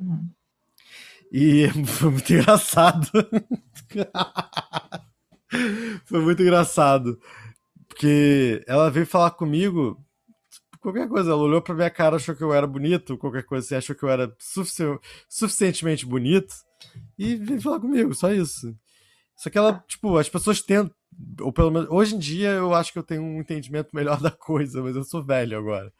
Hum. 0.00 0.26
E 1.30 1.68
foi 1.86 2.10
muito 2.10 2.32
engraçado. 2.32 3.06
foi 6.06 6.20
muito 6.22 6.40
engraçado. 6.42 7.20
Porque 7.86 8.64
ela 8.66 8.90
veio 8.90 9.06
falar 9.06 9.32
comigo. 9.32 10.02
Qualquer 10.84 11.08
coisa, 11.08 11.30
ela 11.30 11.42
olhou 11.42 11.62
pra 11.62 11.74
minha 11.74 11.88
cara, 11.88 12.16
achou 12.16 12.36
que 12.36 12.44
eu 12.44 12.52
era 12.52 12.66
bonito, 12.66 13.16
qualquer 13.16 13.42
coisa 13.44 13.64
assim, 13.64 13.74
achou 13.74 13.96
que 13.96 14.02
eu 14.02 14.10
era 14.10 14.30
sufici- 14.38 14.84
suficientemente 15.26 16.04
bonito 16.04 16.54
e 17.18 17.36
veio 17.36 17.58
falar 17.62 17.80
comigo, 17.80 18.14
só 18.14 18.30
isso. 18.30 18.76
Só 19.34 19.48
que 19.48 19.56
ela, 19.56 19.82
tipo, 19.88 20.18
as 20.18 20.28
pessoas 20.28 20.60
tentam, 20.60 20.94
ou 21.40 21.50
pelo 21.50 21.70
menos, 21.70 21.88
hoje 21.90 22.14
em 22.14 22.18
dia 22.18 22.50
eu 22.50 22.74
acho 22.74 22.92
que 22.92 22.98
eu 22.98 23.02
tenho 23.02 23.22
um 23.22 23.40
entendimento 23.40 23.88
melhor 23.96 24.20
da 24.20 24.30
coisa, 24.30 24.82
mas 24.82 24.94
eu 24.94 25.04
sou 25.04 25.24
velho 25.24 25.56
agora. 25.56 25.90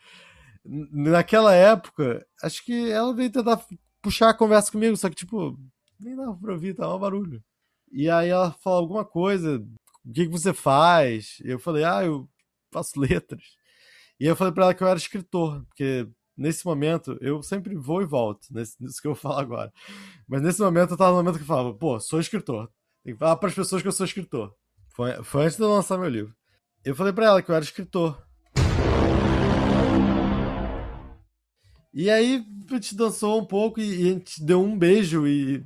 Naquela 0.66 1.54
época, 1.54 2.26
acho 2.42 2.62
que 2.62 2.90
ela 2.90 3.14
veio 3.14 3.32
tentar 3.32 3.64
puxar 4.02 4.28
a 4.28 4.34
conversa 4.34 4.70
comigo, 4.70 4.98
só 4.98 5.08
que, 5.08 5.16
tipo, 5.16 5.58
nem 5.98 6.14
dava 6.14 6.36
pra 6.36 6.52
ouvir, 6.52 6.74
tava 6.74 6.94
um 6.94 7.00
barulho. 7.00 7.42
E 7.90 8.10
aí 8.10 8.28
ela 8.28 8.52
falou 8.52 8.80
alguma 8.80 9.04
coisa, 9.06 9.64
o 10.04 10.12
que, 10.12 10.26
que 10.26 10.30
você 10.30 10.52
faz? 10.52 11.38
Eu 11.42 11.58
falei, 11.58 11.84
ah, 11.84 12.04
eu 12.04 12.28
faço 12.70 13.00
letras. 13.00 13.42
E 14.20 14.26
eu 14.26 14.36
falei 14.36 14.52
pra 14.52 14.64
ela 14.64 14.74
que 14.74 14.82
eu 14.82 14.88
era 14.88 14.98
escritor, 14.98 15.64
porque 15.66 16.08
nesse 16.36 16.64
momento 16.64 17.18
eu 17.20 17.42
sempre 17.42 17.74
vou 17.74 18.02
e 18.02 18.06
volto, 18.06 18.46
nesse, 18.50 18.80
nisso 18.80 19.00
que 19.00 19.08
eu 19.08 19.14
falar 19.16 19.40
agora. 19.40 19.72
Mas 20.28 20.42
nesse 20.42 20.60
momento 20.60 20.92
eu 20.92 20.96
tava 20.96 21.10
no 21.10 21.16
momento 21.16 21.36
que 21.36 21.42
eu 21.42 21.48
falava, 21.48 21.74
pô, 21.74 21.98
sou 22.00 22.20
escritor. 22.20 22.70
Tem 23.04 23.12
que 23.12 23.18
falar 23.18 23.36
pras 23.36 23.54
pessoas 23.54 23.82
que 23.82 23.88
eu 23.88 23.92
sou 23.92 24.06
escritor. 24.06 24.54
Foi, 24.94 25.22
foi 25.24 25.44
antes 25.44 25.56
de 25.56 25.62
eu 25.62 25.70
lançar 25.70 25.98
meu 25.98 26.08
livro. 26.08 26.34
Eu 26.84 26.94
falei 26.94 27.12
pra 27.12 27.26
ela 27.26 27.42
que 27.42 27.50
eu 27.50 27.54
era 27.54 27.64
escritor. 27.64 28.22
E 31.92 32.10
aí 32.10 32.44
a 32.68 32.74
gente 32.74 32.96
dançou 32.96 33.40
um 33.40 33.44
pouco 33.44 33.80
e, 33.80 34.02
e 34.02 34.08
a 34.08 34.12
gente 34.14 34.42
deu 34.42 34.62
um 34.62 34.76
beijo 34.76 35.26
e, 35.26 35.64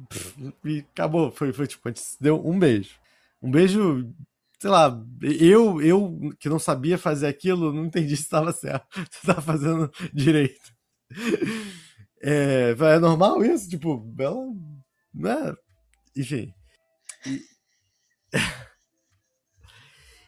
e 0.64 0.84
acabou. 0.92 1.30
Foi, 1.30 1.52
foi 1.52 1.66
tipo, 1.66 1.88
a 1.88 1.90
gente 1.90 2.02
deu 2.20 2.46
um 2.46 2.58
beijo. 2.58 2.96
Um 3.42 3.50
beijo, 3.50 4.12
sei 4.58 4.70
lá, 4.70 5.00
eu, 5.22 5.80
eu 5.82 6.18
que 6.38 6.48
não 6.48 6.58
sabia 6.58 6.98
fazer 6.98 7.26
aquilo, 7.28 7.72
não 7.72 7.86
entendi 7.86 8.16
se 8.16 8.22
estava 8.24 8.52
certo, 8.52 8.86
se 9.10 9.18
estava 9.22 9.40
fazendo 9.42 9.90
direito. 10.12 10.72
É, 12.22 12.70
é 12.78 12.98
normal 12.98 13.44
isso? 13.44 13.68
Tipo, 13.68 14.04
ela. 14.18 14.36
Né? 15.14 15.54
Enfim. 16.16 16.52
E... 17.26 17.40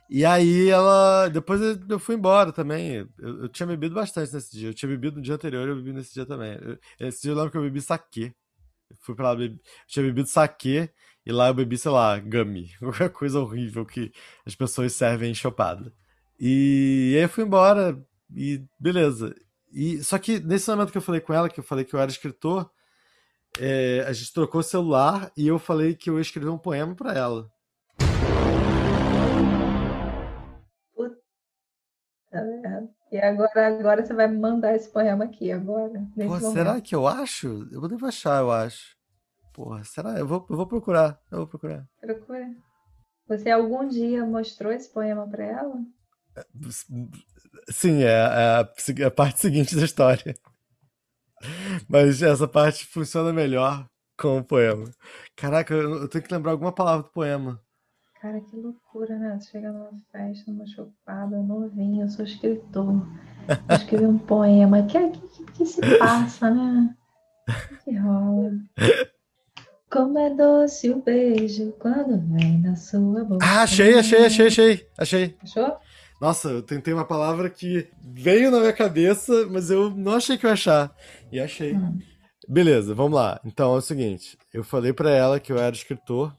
E 0.08 0.24
aí 0.24 0.68
ela. 0.68 1.28
Depois 1.28 1.60
eu, 1.60 1.98
fui 1.98 2.16
embora 2.16 2.52
também. 2.52 2.94
Eu, 3.18 3.42
eu 3.42 3.48
tinha 3.48 3.66
bebido 3.66 3.94
bastante 3.94 4.32
nesse 4.34 4.50
dia. 4.56 4.68
Eu 4.70 4.74
tinha 4.74 4.88
bebido 4.88 5.16
no 5.16 5.22
dia 5.22 5.34
anterior 5.34 5.68
eu 5.68 5.76
bebi 5.76 5.92
nesse 5.92 6.12
dia 6.14 6.26
também. 6.26 6.58
Eu- 6.60 6.78
esse 7.08 7.22
dia 7.22 7.30
eu 7.32 7.36
lembro 7.36 7.50
que 7.50 7.56
eu 7.58 7.62
bebi 7.62 7.80
saquê. 7.80 8.32
Fui 9.00 9.14
pra 9.16 9.30
lá, 9.30 9.36
bebi, 9.36 9.56
eu 9.56 9.60
tinha 9.88 10.04
bebido 10.06 10.28
saquê 10.28 10.90
e 11.30 11.32
lá 11.32 11.46
eu 11.46 11.54
bebi, 11.54 11.78
sei 11.78 11.92
lá, 11.92 12.18
gummy. 12.18 12.68
Qualquer 12.80 13.10
coisa 13.10 13.38
horrível 13.38 13.86
que 13.86 14.12
as 14.44 14.54
pessoas 14.54 14.92
servem 14.92 15.30
enchopada. 15.30 15.92
E, 16.38 17.12
aí 17.16 17.22
eu 17.22 17.28
fui 17.28 17.44
embora 17.44 17.96
e 18.34 18.64
beleza. 18.78 19.34
E, 19.72 20.02
só 20.02 20.18
que 20.18 20.40
nesse 20.40 20.68
momento 20.68 20.90
que 20.90 20.98
eu 20.98 21.02
falei 21.02 21.20
com 21.20 21.32
ela, 21.32 21.48
que 21.48 21.60
eu 21.60 21.64
falei 21.64 21.84
que 21.84 21.94
eu 21.94 22.00
era 22.00 22.10
escritor, 22.10 22.68
é, 23.60 24.04
a 24.08 24.12
gente 24.12 24.32
trocou 24.32 24.60
o 24.60 24.64
celular 24.64 25.30
e 25.36 25.46
eu 25.46 25.58
falei 25.58 25.94
que 25.94 26.10
eu 26.10 26.16
ia 26.16 26.22
escrever 26.22 26.48
um 26.48 26.58
poema 26.58 26.96
pra 26.96 27.12
ela. 27.12 27.48
E 33.12 33.18
agora, 33.18 33.66
agora 33.66 34.04
você 34.04 34.14
vai 34.14 34.26
me 34.26 34.38
mandar 34.38 34.74
esse 34.74 34.88
poema 34.88 35.24
aqui, 35.24 35.52
agora. 35.52 36.04
Pô, 36.26 36.40
será 36.52 36.80
que 36.80 36.94
eu 36.94 37.06
acho? 37.06 37.68
Eu 37.70 37.86
devo 37.88 38.06
achar, 38.06 38.40
eu 38.40 38.50
acho. 38.50 38.99
Porra, 39.52 39.84
será? 39.84 40.18
Eu 40.18 40.26
vou, 40.26 40.46
eu 40.48 40.56
vou 40.56 40.66
procurar. 40.66 41.20
Eu 41.30 41.38
vou 41.38 41.46
procurar. 41.46 41.86
Procura. 42.00 42.50
Você 43.28 43.50
algum 43.50 43.86
dia 43.86 44.24
mostrou 44.24 44.72
esse 44.72 44.90
poema 44.92 45.26
pra 45.28 45.44
ela? 45.44 45.74
Sim, 47.68 48.02
é, 48.02 48.06
é 48.06 48.16
a, 48.16 48.68
é 48.98 49.04
a 49.04 49.10
parte 49.10 49.38
seguinte 49.40 49.76
da 49.76 49.84
história. 49.84 50.34
Mas 51.88 52.22
essa 52.22 52.46
parte 52.46 52.84
funciona 52.86 53.32
melhor 53.32 53.88
com 54.18 54.38
o 54.38 54.44
poema. 54.44 54.90
Caraca, 55.36 55.72
eu, 55.72 56.08
tenho 56.08 56.24
que 56.24 56.34
lembrar 56.34 56.52
alguma 56.52 56.72
palavra 56.72 57.04
do 57.04 57.10
poema. 57.10 57.60
Cara, 58.20 58.40
que 58.40 58.54
loucura, 58.54 59.16
né? 59.18 59.38
Você 59.40 59.52
chega 59.52 59.72
numa 59.72 59.92
festa, 60.12 60.50
numa 60.52 60.66
chopada, 60.66 61.40
novinho, 61.42 62.04
eu 62.04 62.08
sou 62.08 62.24
escritor. 62.24 63.06
Eu 63.48 63.76
escrevi 63.76 64.04
um 64.04 64.18
poema. 64.18 64.80
O 64.80 64.86
que, 64.86 65.10
que, 65.10 65.52
que 65.52 65.66
se 65.66 65.80
passa, 65.98 66.50
né? 66.50 66.94
O 67.48 67.84
que 67.84 67.96
rola? 67.96 68.52
Como 69.90 70.16
é 70.20 70.30
doce 70.30 70.88
o 70.88 71.02
beijo 71.02 71.72
quando 71.80 72.16
vem 72.32 72.60
na 72.60 72.76
sua 72.76 73.24
boca. 73.24 73.44
Ah, 73.44 73.62
achei, 73.62 73.98
achei, 73.98 74.24
achei, 74.24 74.46
achei. 74.46 74.86
Achei. 74.96 75.36
Achou? 75.42 75.76
Nossa, 76.20 76.48
eu 76.50 76.62
tentei 76.62 76.94
uma 76.94 77.04
palavra 77.04 77.50
que 77.50 77.88
veio 78.00 78.52
na 78.52 78.60
minha 78.60 78.72
cabeça, 78.72 79.48
mas 79.50 79.68
eu 79.68 79.90
não 79.90 80.12
achei 80.12 80.38
que 80.38 80.46
eu 80.46 80.48
ia 80.48 80.54
achar. 80.54 80.94
E 81.32 81.40
achei. 81.40 81.76
Beleza, 82.48 82.94
vamos 82.94 83.18
lá. 83.18 83.40
Então 83.44 83.74
é 83.74 83.78
o 83.78 83.80
seguinte: 83.80 84.38
eu 84.54 84.62
falei 84.62 84.92
pra 84.92 85.10
ela 85.10 85.40
que 85.40 85.50
eu 85.50 85.58
era 85.58 85.74
escritor. 85.74 86.32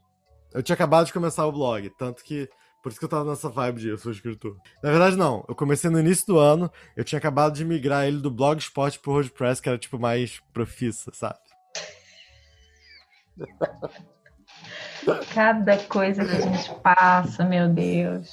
Eu 0.54 0.64
tinha 0.64 0.74
acabado 0.74 1.08
de 1.08 1.14
começar 1.14 1.46
o 1.46 1.52
blog, 1.52 1.90
tanto 1.98 2.24
que. 2.24 2.48
Por 2.82 2.90
isso 2.90 3.00
que 3.00 3.06
eu 3.06 3.10
tava 3.10 3.30
nessa 3.30 3.50
vibe 3.50 3.82
de 3.82 3.90
eu 3.90 3.98
sou 3.98 4.12
escritor. 4.12 4.56
Na 4.82 4.90
verdade, 4.92 5.18
não. 5.18 5.46
Eu 5.48 5.54
comecei 5.54 5.90
no 5.90 6.00
início 6.00 6.26
do 6.26 6.40
ano, 6.40 6.72
eu 6.96 7.04
tinha 7.04 7.20
acabado 7.20 7.54
de 7.54 7.66
migrar 7.66 8.08
ele 8.08 8.18
do 8.18 8.32
Blogspot 8.32 8.98
pro 9.00 9.12
WordPress, 9.12 9.62
que 9.62 9.70
era 9.70 9.78
tipo 9.78 10.00
mais 10.00 10.40
profissa, 10.54 11.12
sabe? 11.14 11.51
Cada 15.34 15.78
coisa 15.86 16.24
que 16.24 16.32
a 16.36 16.42
gente 16.42 16.74
passa, 16.82 17.44
meu 17.44 17.68
Deus. 17.70 18.30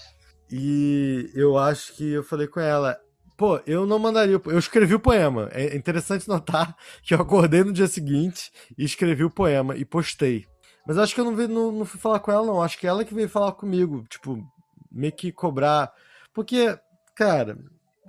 E 0.50 1.30
eu 1.34 1.58
acho 1.58 1.94
que 1.94 2.12
eu 2.12 2.22
falei 2.22 2.46
com 2.46 2.60
ela, 2.60 2.98
pô, 3.36 3.60
eu 3.66 3.86
não 3.86 3.98
mandaria. 3.98 4.40
Eu 4.44 4.58
escrevi 4.58 4.94
o 4.94 5.00
poema. 5.00 5.48
É 5.52 5.76
interessante 5.76 6.28
notar 6.28 6.76
que 7.02 7.14
eu 7.14 7.20
acordei 7.20 7.64
no 7.64 7.72
dia 7.72 7.86
seguinte 7.86 8.50
e 8.76 8.84
escrevi 8.84 9.24
o 9.24 9.30
poema 9.30 9.76
e 9.76 9.84
postei. 9.84 10.46
Mas 10.86 10.96
acho 10.96 11.14
que 11.14 11.20
eu 11.20 11.24
não, 11.24 11.36
vi, 11.36 11.46
não, 11.46 11.70
não 11.70 11.84
fui 11.84 12.00
falar 12.00 12.20
com 12.20 12.32
ela, 12.32 12.46
não. 12.46 12.62
Acho 12.62 12.78
que 12.78 12.86
ela 12.86 13.04
que 13.04 13.14
veio 13.14 13.28
falar 13.28 13.52
comigo, 13.52 14.04
tipo, 14.08 14.42
meio 14.90 15.12
que 15.12 15.30
cobrar. 15.30 15.92
Porque, 16.32 16.78
cara, 17.14 17.58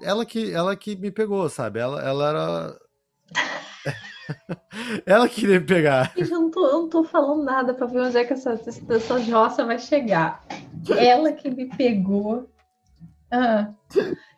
ela 0.02 0.26
que, 0.26 0.54
ela 0.54 0.76
que 0.78 0.96
me 0.96 1.12
pegou, 1.12 1.50
sabe? 1.50 1.80
Ela, 1.80 2.02
ela 2.02 2.30
era. 2.30 2.80
ela 5.06 5.28
queria 5.28 5.60
me 5.60 5.66
pegar. 5.66 6.14
Tô, 7.00 7.04
não 7.04 7.04
falando 7.06 7.43
nada 7.43 7.74
pra 7.74 7.88
ver 7.88 8.02
onde 8.02 8.18
é 8.18 8.26
que 8.26 8.34
essa, 8.34 8.52
essa 8.54 9.18
roça 9.32 9.66
vai 9.66 9.80
chegar. 9.80 10.43
Ela 10.97 11.32
que 11.32 11.50
me 11.50 11.66
pegou. 11.66 12.50
Ah, 13.32 13.70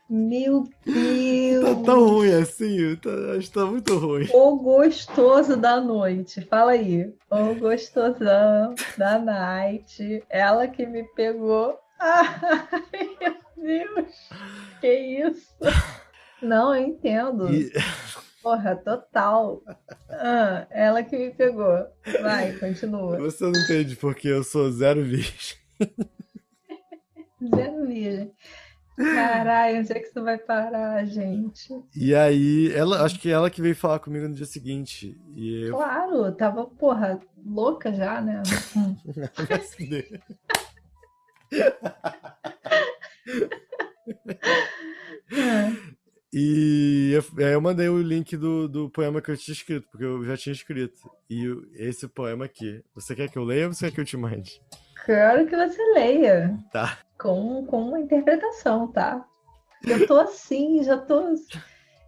meu 0.10 0.68
Deus! 0.86 1.64
Tá 1.78 1.84
tão 1.86 2.08
ruim 2.10 2.34
assim, 2.34 2.96
tá, 2.98 3.10
acho 3.38 3.48
que 3.48 3.54
tá 3.54 3.66
muito 3.66 3.98
ruim. 3.98 4.28
O 4.34 4.58
gostoso 4.58 5.56
da 5.56 5.80
noite, 5.80 6.42
fala 6.42 6.74
aí. 6.74 7.12
O 7.30 7.56
gostosão 7.56 8.76
da 8.98 9.18
night. 9.18 10.24
Ela 10.30 10.68
que 10.68 10.86
me 10.86 11.04
pegou. 11.16 11.80
Ai, 12.00 13.10
meu 13.20 13.36
Deus! 13.58 14.30
Que 14.82 14.94
isso? 14.94 15.56
Não, 16.42 16.76
eu 16.76 16.84
entendo. 16.84 17.50
E- 17.54 17.72
Porra, 18.42 18.76
total. 18.76 19.62
Ah, 20.10 20.66
ela 20.72 21.04
que 21.04 21.18
me 21.18 21.32
pegou. 21.32 21.88
Vai, 22.22 22.54
continua. 22.58 23.18
Você 23.18 23.44
não 23.44 23.52
entende 23.52 23.96
porque 23.96 24.28
eu 24.28 24.44
sou 24.44 24.72
zero 24.72 25.04
virgem. 25.04 25.58
Zero 27.56 27.86
virgem. 27.86 28.32
Caralho, 28.98 29.80
onde 29.80 29.92
é 29.92 30.00
que 30.00 30.08
isso 30.08 30.24
vai 30.24 30.38
parar, 30.38 31.06
gente? 31.06 31.74
E 31.96 32.14
aí, 32.14 32.72
ela, 32.74 33.04
acho 33.04 33.20
que 33.20 33.30
ela 33.32 33.50
que 33.50 33.62
veio 33.62 33.76
falar 33.76 34.00
comigo 34.00 34.28
no 34.28 34.36
dia 34.36 34.46
seguinte. 34.46 35.20
E 35.36 35.64
eu. 35.68 35.76
Claro, 35.76 36.32
tava, 36.34 36.66
porra, 36.66 37.20
louca 37.44 37.92
já, 37.94 38.22
né? 38.22 38.44
E 46.34 47.12
eu, 47.14 47.46
aí 47.46 47.54
eu 47.54 47.60
mandei 47.62 47.90
o 47.90 48.02
link 48.02 48.38
do, 48.38 48.68
do 48.68 48.90
poema 48.90 49.22
que 49.22 49.30
eu 49.30 49.38
tinha 49.38 49.54
escrito, 49.54 49.88
porque 49.92 50.06
eu 50.06 50.24
já 50.24 50.38
tinha 50.38 50.54
escrito. 50.54 51.10
E 51.30 51.46
esse 51.76 52.08
poema 52.08 52.46
aqui. 52.46 52.82
Você 52.96 53.14
quer 53.16 53.30
que 53.30 53.38
eu 53.38 53.44
leia 53.44 53.68
ou 53.68 53.74
você 53.74 53.88
quer 53.90 53.96
que 53.96 54.02
eu 54.02 54.06
te 54.06 54.16
mande? 54.18 54.62
Quero 55.06 55.46
que 55.48 55.56
você 55.56 55.82
leia 55.94 56.58
Tá. 56.72 57.00
com, 57.20 57.66
com 57.66 57.90
uma 57.90 58.00
interpretação, 58.00 58.88
tá? 58.92 59.26
Eu 59.86 60.08
tô 60.08 60.18
assim, 60.20 60.84
já 60.84 60.98
tô. 60.98 61.36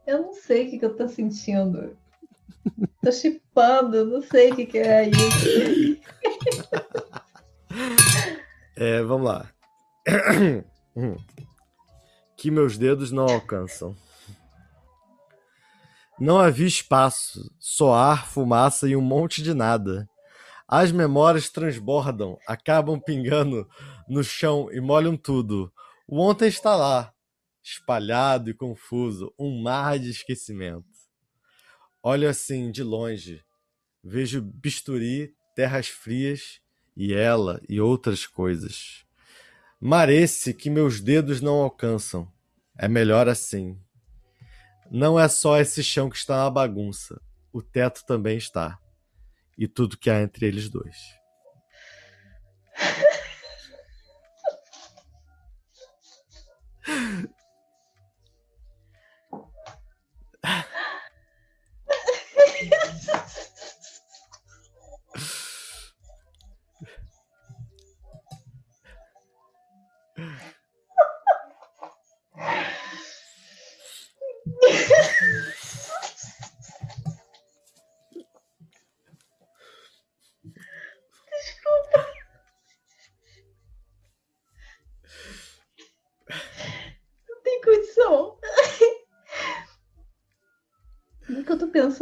Eu 0.07 0.21
não 0.21 0.34
sei 0.34 0.67
o 0.67 0.69
que, 0.69 0.80
que 0.80 0.86
eu 0.86 0.95
tô 0.95 1.07
sentindo. 1.07 1.97
Tô 3.03 3.11
chipando, 3.11 4.05
não 4.05 4.21
sei 4.21 4.51
o 4.51 4.55
que, 4.55 4.65
que 4.67 4.78
é 4.78 5.09
isso. 5.09 5.99
É, 8.76 9.01
vamos 9.03 9.28
lá. 9.28 9.49
Que 12.38 12.51
meus 12.51 12.78
dedos 12.78 13.11
não 13.11 13.24
alcançam. 13.26 13.95
Não 16.20 16.38
havia 16.38 16.68
espaço, 16.68 17.51
só 17.59 17.93
ar, 17.93 18.28
fumaça 18.28 18.88
e 18.88 18.95
um 18.95 19.01
monte 19.01 19.41
de 19.41 19.53
nada. 19.53 20.07
As 20.68 20.91
memórias 20.91 21.49
transbordam, 21.49 22.38
acabam 22.47 22.99
pingando 22.99 23.68
no 24.07 24.24
chão 24.24 24.70
e 24.72 24.80
molham 24.80 25.18
tudo. 25.18 25.72
O 26.07 26.20
ontem 26.22 26.47
está 26.47 26.76
lá, 26.76 27.14
espalhado 27.64 28.49
e 28.49 28.53
confuso, 28.53 29.34
um 29.39 29.61
mar 29.61 29.97
de 29.97 30.09
esquecimento. 30.09 30.86
Olho 32.01 32.30
assim, 32.30 32.72
de 32.72 32.84
longe, 32.84 33.43
vejo 34.03 34.41
bisturi, 34.41 35.34
terras 35.55 35.88
frias 35.88 36.59
e 36.95 37.14
ela 37.14 37.61
e 37.68 37.80
outras 37.80 38.28
coisas. 38.28 39.05
Mar 39.80 40.09
esse 40.09 40.53
que 40.53 40.70
meus 40.70 41.01
dedos 41.01 41.41
não 41.41 41.55
alcançam. 41.55 42.32
É 42.78 42.88
melhor 42.88 43.28
assim. 43.28 43.78
Não 44.91 45.19
é 45.19 45.27
só 45.27 45.59
esse 45.59 45.84
chão 45.84 46.09
que 46.09 46.17
está 46.17 46.38
na 46.38 46.49
bagunça. 46.49 47.21
O 47.51 47.61
teto 47.61 48.05
também 48.05 48.38
está. 48.38 48.77
E 49.57 49.67
tudo 49.67 49.97
que 49.97 50.09
há 50.09 50.21
entre 50.21 50.47
eles 50.47 50.69
dois. 50.69 50.97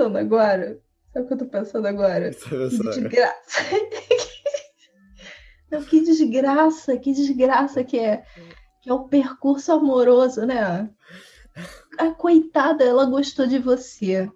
pensando 0.01 0.17
agora? 0.17 0.79
Sabe 1.13 1.25
o 1.25 1.27
que 1.27 1.33
eu 1.33 1.37
tô 1.37 1.45
pensando 1.45 1.87
agora? 1.87 2.31
Que 2.41 2.83
desgraça. 2.83 3.61
Não, 5.71 5.81
que 5.83 6.01
desgraça, 6.01 6.97
que 6.97 7.13
desgraça 7.13 7.83
que 7.83 7.99
é. 7.99 8.23
Que 8.81 8.89
é 8.89 8.93
o 8.93 9.07
percurso 9.07 9.71
amoroso, 9.71 10.45
né? 10.45 10.89
A 11.97 12.11
coitada, 12.11 12.83
ela 12.83 13.05
gostou 13.05 13.45
de 13.45 13.59
você. 13.59 14.29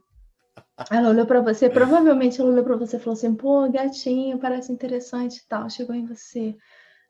Ela 0.91 1.09
olhou 1.09 1.25
pra 1.25 1.41
você, 1.41 1.69
provavelmente 1.69 2.39
ela 2.39 2.51
olhou 2.51 2.63
pra 2.63 2.75
você 2.75 2.97
e 2.97 2.99
falou 2.99 3.13
assim: 3.13 3.33
pô, 3.33 3.67
gatinho, 3.69 4.37
parece 4.37 4.71
interessante 4.71 5.37
e 5.37 5.47
tal, 5.47 5.69
chegou 5.69 5.95
em 5.95 6.05
você. 6.05 6.55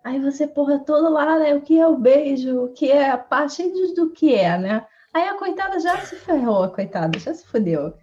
Aí 0.04 0.20
você, 0.20 0.48
porra, 0.48 0.80
todo 0.80 1.10
lá, 1.10 1.38
né? 1.38 1.56
O 1.56 1.62
que 1.62 1.80
é 1.80 1.88
o 1.88 1.98
beijo? 1.98 2.64
O 2.64 2.74
que 2.74 2.92
é 2.92 3.10
a 3.10 3.18
parte 3.18 3.64
do 3.96 4.12
que 4.12 4.34
é, 4.34 4.58
né? 4.58 4.86
Aí 5.14 5.28
a 5.28 5.36
coitada 5.36 5.80
já 5.80 6.00
se 6.02 6.16
ferrou, 6.16 6.64
a 6.64 6.70
coitada, 6.70 7.20
já 7.20 7.34
se 7.34 7.46
fodeu. 7.46 7.94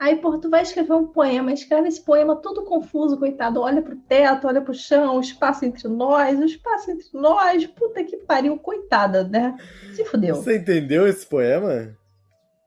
Aí, 0.00 0.16
porra, 0.16 0.40
tu 0.40 0.48
vai 0.48 0.62
escrever 0.62 0.94
um 0.94 1.08
poema, 1.08 1.52
escreve 1.52 1.88
esse 1.88 2.02
poema 2.02 2.34
todo 2.34 2.64
confuso, 2.64 3.18
coitado. 3.18 3.60
Olha 3.60 3.82
pro 3.82 3.94
teto, 3.94 4.46
olha 4.46 4.62
pro 4.62 4.72
chão, 4.72 5.16
o 5.16 5.20
espaço 5.20 5.66
entre 5.66 5.86
nós, 5.88 6.38
o 6.38 6.44
espaço 6.46 6.90
entre 6.90 7.06
nós. 7.12 7.66
Puta 7.66 8.02
que 8.02 8.16
pariu, 8.16 8.58
coitada, 8.58 9.24
né? 9.24 9.54
Se 9.94 10.02
fodeu. 10.06 10.36
Você 10.36 10.56
entendeu 10.56 11.06
esse 11.06 11.26
poema? 11.26 11.94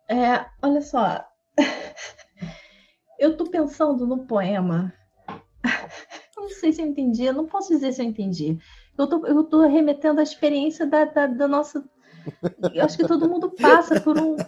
É, 0.07 0.45
olha 0.61 0.79
só. 0.79 1.25
Eu 3.17 3.35
tô 3.35 3.45
pensando 3.45 4.05
no 4.05 4.27
poema. 4.27 4.93
Eu 6.37 6.43
não 6.43 6.49
sei 6.49 6.71
se 6.71 6.81
eu 6.81 6.85
entendi, 6.85 7.23
eu 7.23 7.33
não 7.33 7.45
posso 7.45 7.69
dizer 7.69 7.93
se 7.93 8.01
eu 8.01 8.05
entendi. 8.05 8.57
Eu 8.97 9.07
tô, 9.07 9.25
eu 9.25 9.43
tô 9.45 9.65
remetendo 9.65 10.19
à 10.19 10.23
experiência 10.23 10.85
da, 10.85 11.05
da, 11.05 11.25
da 11.25 11.47
nossa. 11.47 11.83
Eu 12.73 12.83
acho 12.85 12.97
que 12.97 13.05
todo 13.05 13.27
mundo 13.29 13.51
passa 13.59 13.95
por 13.95 14.17
um, 14.17 14.43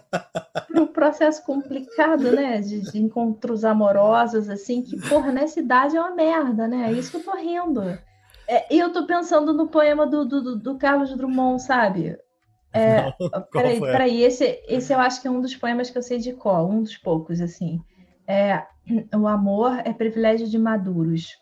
por 0.67 0.80
um 0.80 0.88
processo 0.88 1.43
complicado, 1.45 2.34
né? 2.34 2.61
De, 2.61 2.82
de 2.82 2.99
encontros 2.99 3.65
amorosos, 3.65 4.49
assim, 4.49 4.84
que, 4.84 4.97
porra, 4.97 5.32
nessa 5.32 5.59
idade 5.59 5.97
é 5.97 6.01
uma 6.01 6.15
merda, 6.15 6.67
né? 6.67 6.89
É 6.89 6.93
isso 6.93 7.11
que 7.11 7.17
eu 7.17 7.23
tô 7.23 7.36
rindo. 7.36 7.99
É, 8.47 8.73
e 8.76 8.80
eu 8.80 8.93
tô 8.93 9.05
pensando 9.07 9.53
no 9.53 9.69
poema 9.69 10.07
do, 10.07 10.26
do, 10.26 10.55
do- 10.59 10.78
Carlos 10.78 11.15
Drummond, 11.15 11.61
sabe? 11.63 12.17
É, 12.73 13.13
peraí, 13.53 13.82
foi? 13.89 13.89
peraí, 13.89 14.23
esse, 14.23 14.45
esse 14.67 14.93
eu 14.93 14.99
acho 14.99 15.21
que 15.21 15.28
é 15.28 15.32
um 15.32 15.41
dos 15.41 15.55
poemas 15.55 15.89
que 15.89 15.97
eu 15.97 16.03
sei 16.03 16.19
de 16.19 16.34
cor, 16.34 16.69
um 16.69 16.82
dos 16.84 16.97
poucos, 16.97 17.41
assim. 17.41 17.80
É, 18.28 18.65
o 19.15 19.28
amor 19.28 19.80
é 19.86 19.93
privilégio 19.93 20.47
de 20.47 20.57
maduros. 20.59 21.38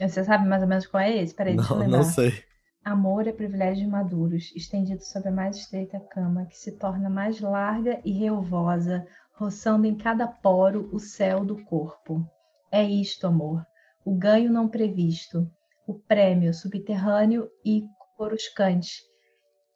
Você 0.00 0.24
sabe 0.24 0.48
mais 0.48 0.62
ou 0.62 0.68
menos 0.68 0.86
qual 0.86 1.02
é 1.02 1.16
esse? 1.22 1.34
Peraí, 1.34 1.56
deixa 1.58 1.74
eu 1.74 1.78
Não, 1.78 1.82
lembrar. 1.82 2.02
não 2.02 2.04
sei. 2.04 2.44
Amor 2.84 3.26
é 3.26 3.32
privilégio 3.32 3.84
de 3.84 3.90
maduros, 3.90 4.52
estendido 4.54 5.02
sobre 5.02 5.28
a 5.28 5.32
mais 5.32 5.56
estreita 5.56 6.00
cama, 6.00 6.46
que 6.46 6.56
se 6.56 6.72
torna 6.72 7.10
mais 7.10 7.40
larga 7.40 8.00
e 8.04 8.12
relvosa, 8.12 9.06
roçando 9.34 9.86
em 9.86 9.96
cada 9.96 10.26
poro 10.26 10.88
o 10.92 10.98
céu 10.98 11.44
do 11.44 11.62
corpo. 11.64 12.24
É 12.72 12.82
isto, 12.82 13.26
amor. 13.26 13.64
O 14.04 14.14
ganho 14.16 14.52
não 14.52 14.68
previsto, 14.68 15.50
o 15.86 15.94
prêmio 15.94 16.54
subterrâneo 16.54 17.48
e 17.64 17.84
coruscante. 18.16 19.02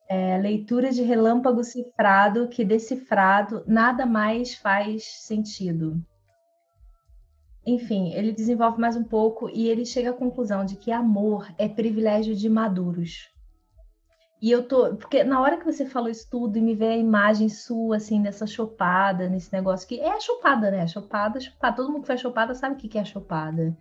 É, 0.09 0.37
leitura 0.37 0.91
de 0.91 1.03
relâmpago 1.03 1.63
cifrado 1.63 2.49
que 2.49 2.65
decifrado 2.65 3.65
nada 3.67 4.05
mais 4.05 4.55
faz 4.55 5.05
sentido. 5.27 6.03
Enfim, 7.65 8.13
ele 8.13 8.33
desenvolve 8.33 8.81
mais 8.81 8.97
um 8.97 9.05
pouco 9.05 9.49
e 9.49 9.69
ele 9.69 9.85
chega 9.85 10.11
à 10.11 10.15
conclusão 10.15 10.65
de 10.65 10.77
que 10.77 10.91
amor 10.91 11.49
é 11.57 11.69
privilégio 11.69 12.35
de 12.35 12.49
maduros. 12.49 13.33
E 14.43 14.51
eu 14.51 14.67
tô. 14.67 14.97
Porque 14.97 15.23
na 15.23 15.41
hora 15.41 15.57
que 15.57 15.65
você 15.65 15.87
falou 15.87 16.11
isso 16.11 16.27
tudo 16.29 16.59
e 16.59 16.61
me 16.61 16.75
vê 16.75 16.87
a 16.87 16.97
imagem 16.97 17.49
sua, 17.49 17.99
assim, 17.99 18.21
dessa 18.21 18.45
chopada, 18.45 19.29
nesse 19.29 19.53
negócio 19.53 19.87
que. 19.87 20.01
É 20.01 20.11
a 20.11 20.19
chopada, 20.19 20.69
né? 20.69 20.85
Chopada, 20.89 21.39
chopada. 21.39 21.77
Todo 21.77 21.93
mundo 21.93 22.01
que 22.01 22.09
faz 22.09 22.21
chopada 22.21 22.53
sabe 22.53 22.75
o 22.75 22.79
que 22.79 22.99
é 22.99 23.05
chopada. 23.05 23.77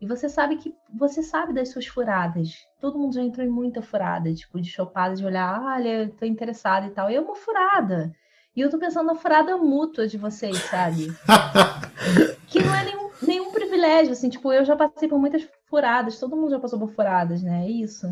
E 0.00 0.06
você 0.06 0.28
sabe 0.28 0.56
que. 0.56 0.72
Você 0.96 1.20
sabe 1.20 1.52
das 1.52 1.70
suas 1.70 1.88
furadas. 1.88 2.64
Todo 2.80 2.96
mundo 2.96 3.14
já 3.16 3.22
entrou 3.22 3.44
em 3.44 3.50
muita 3.50 3.82
furada, 3.82 4.32
tipo, 4.32 4.60
de 4.60 4.70
chopada, 4.70 5.16
de 5.16 5.26
olhar, 5.26 5.52
"Ah, 5.52 5.74
olha, 5.74 6.04
eu 6.04 6.10
tô 6.10 6.24
interessada 6.24 6.86
e 6.86 6.90
tal. 6.90 7.10
E 7.10 7.16
é 7.16 7.20
uma 7.20 7.34
furada. 7.34 8.14
E 8.54 8.60
eu 8.60 8.70
tô 8.70 8.78
pensando 8.78 9.06
na 9.06 9.16
furada 9.16 9.56
mútua 9.56 10.06
de 10.06 10.16
vocês, 10.16 10.56
sabe? 10.58 11.08
nenhum 13.22 13.52
privilégio, 13.52 14.12
assim, 14.12 14.28
tipo, 14.28 14.52
eu 14.52 14.64
já 14.64 14.76
passei 14.76 15.08
por 15.08 15.18
muitas 15.18 15.46
furadas, 15.68 16.18
todo 16.18 16.36
mundo 16.36 16.50
já 16.50 16.58
passou 16.58 16.78
por 16.78 16.90
furadas, 16.92 17.42
né? 17.42 17.66
É 17.66 17.70
isso. 17.70 18.06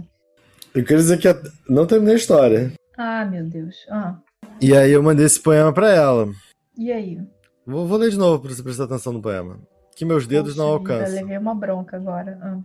Eu 0.74 0.84
quero 0.84 0.98
dizer 1.00 1.18
que 1.18 1.28
não 1.68 1.86
terminei 1.86 2.14
a 2.14 2.18
história. 2.18 2.72
Ah, 2.98 3.24
meu 3.24 3.44
Deus. 3.44 3.74
Ah, 3.90 4.16
E 4.61 4.76
aí 4.76 4.90
eu 4.92 5.02
mandei 5.02 5.26
esse 5.26 5.40
poema 5.40 5.72
pra 5.72 5.90
ela. 5.90 6.28
e 6.76 6.92
aí? 6.92 7.18
Vou, 7.66 7.86
vou 7.86 7.98
ler 7.98 8.11
de 8.11 8.18
novo 8.18 8.40
pra 8.42 8.54
você 8.54 8.62
prestar 8.62 8.84
atenção 8.84 9.12
no 9.12 9.20
poema. 9.22 9.59
Que 9.96 10.04
meus 10.04 10.26
dedos 10.26 10.54
Poxa 10.54 10.62
não 10.68 10.78
vida, 10.78 10.92
alcançam. 10.92 11.14
levei 11.16 11.38
uma 11.38 11.54
bronca 11.54 11.96
agora. 11.96 12.38
Ah. 12.42 12.59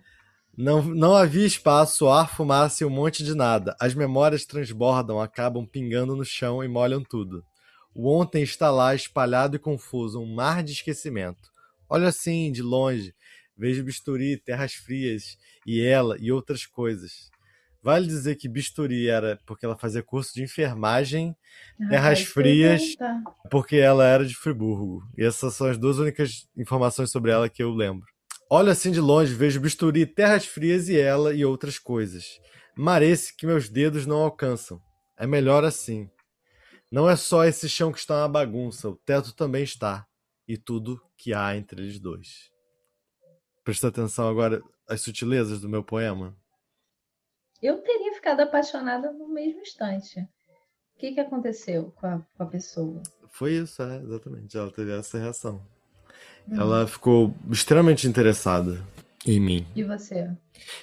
Não, 0.57 0.83
não 0.83 1.15
havia 1.15 1.45
espaço, 1.47 2.07
ar, 2.09 2.29
fumaça 2.29 2.83
e 2.83 2.85
um 2.85 2.89
monte 2.89 3.23
de 3.23 3.33
nada. 3.33 3.73
As 3.79 3.95
memórias 3.95 4.45
transbordam, 4.45 5.19
acabam 5.21 5.65
pingando 5.65 6.15
no 6.15 6.25
chão 6.25 6.61
e 6.63 6.67
molham 6.67 7.01
tudo. 7.01 7.41
O 7.95 8.09
ontem 8.13 8.43
está 8.43 8.69
lá, 8.69 8.93
espalhado 8.93 9.55
e 9.55 9.59
confuso, 9.59 10.19
um 10.21 10.35
mar 10.35 10.61
de 10.61 10.73
esquecimento. 10.73 11.49
Olho 11.93 12.07
assim, 12.07 12.53
de 12.53 12.61
longe, 12.61 13.13
vejo 13.57 13.83
bisturi, 13.83 14.37
terras 14.37 14.73
frias, 14.73 15.35
e 15.67 15.81
ela 15.81 16.15
e 16.17 16.31
outras 16.31 16.65
coisas. 16.65 17.29
Vale 17.83 18.07
dizer 18.07 18.35
que 18.37 18.47
bisturi 18.47 19.09
era 19.09 19.37
porque 19.45 19.65
ela 19.65 19.77
fazia 19.77 20.01
curso 20.01 20.33
de 20.33 20.41
enfermagem, 20.41 21.35
terras 21.89 22.19
Ah, 22.19 22.21
ia 22.21 22.27
frias, 22.27 22.95
perguntar. 22.95 23.23
porque 23.49 23.75
ela 23.75 24.05
era 24.07 24.25
de 24.25 24.35
Friburgo. 24.35 25.01
E 25.17 25.23
essas 25.25 25.53
são 25.55 25.67
as 25.67 25.77
duas 25.77 25.97
únicas 25.97 26.47
informações 26.55 27.11
sobre 27.11 27.29
ela 27.31 27.49
que 27.49 27.61
eu 27.61 27.71
lembro. 27.71 28.05
Olho 28.49 28.71
assim 28.71 28.89
de 28.91 29.01
longe, 29.01 29.33
vejo 29.33 29.59
bisturi, 29.59 30.05
terras 30.05 30.45
frias 30.45 30.87
e 30.87 30.97
ela 30.97 31.33
e 31.33 31.43
outras 31.43 31.77
coisas. 31.77 32.25
Marece 32.77 33.35
que 33.35 33.45
meus 33.45 33.67
dedos 33.67 34.05
não 34.05 34.17
alcançam. 34.21 34.79
É 35.17 35.27
melhor 35.27 35.65
assim. 35.65 36.07
Não 36.89 37.09
é 37.09 37.17
só 37.17 37.43
esse 37.43 37.67
chão 37.67 37.91
que 37.91 37.99
está 37.99 38.15
uma 38.19 38.29
bagunça, 38.29 38.87
o 38.87 38.95
teto 38.95 39.33
também 39.35 39.63
está. 39.63 40.05
E 40.51 40.57
tudo 40.57 41.01
que 41.15 41.33
há 41.33 41.55
entre 41.55 41.81
eles 41.81 41.97
dois. 41.97 42.51
Presta 43.63 43.87
atenção 43.87 44.27
agora 44.27 44.61
às 44.85 44.99
sutilezas 44.99 45.61
do 45.61 45.69
meu 45.69 45.81
poema. 45.81 46.35
Eu 47.61 47.81
teria 47.81 48.13
ficado 48.15 48.41
apaixonada 48.41 49.13
no 49.13 49.29
mesmo 49.29 49.61
instante. 49.61 50.19
O 50.19 50.99
que, 50.99 51.13
que 51.13 51.21
aconteceu 51.21 51.93
com 51.95 52.05
a, 52.05 52.19
com 52.35 52.43
a 52.43 52.45
pessoa? 52.45 53.01
Foi 53.29 53.53
isso, 53.53 53.81
é, 53.81 53.99
exatamente. 53.99 54.57
Ela 54.57 54.69
teve 54.69 54.91
essa 54.91 55.17
reação. 55.17 55.65
Hum. 56.49 56.59
Ela 56.59 56.85
ficou 56.85 57.33
extremamente 57.49 58.05
interessada 58.05 58.85
em 59.25 59.39
mim. 59.39 59.65
E 59.73 59.85
você? 59.85 60.29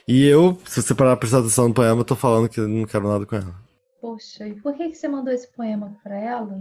E 0.08 0.26
eu, 0.26 0.58
se 0.64 0.80
você 0.80 0.94
parar 0.94 1.10
pra 1.10 1.20
prestar 1.20 1.40
atenção 1.40 1.68
no 1.68 1.74
poema, 1.74 2.00
eu 2.00 2.06
tô 2.06 2.16
falando 2.16 2.48
que 2.48 2.58
eu 2.58 2.66
não 2.66 2.86
quero 2.86 3.06
nada 3.06 3.26
com 3.26 3.36
ela. 3.36 3.54
Poxa, 4.00 4.48
e 4.48 4.58
por 4.62 4.74
que, 4.74 4.88
que 4.88 4.94
você 4.94 5.08
mandou 5.08 5.34
esse 5.34 5.52
poema 5.52 5.94
pra 6.02 6.16
ela? 6.16 6.58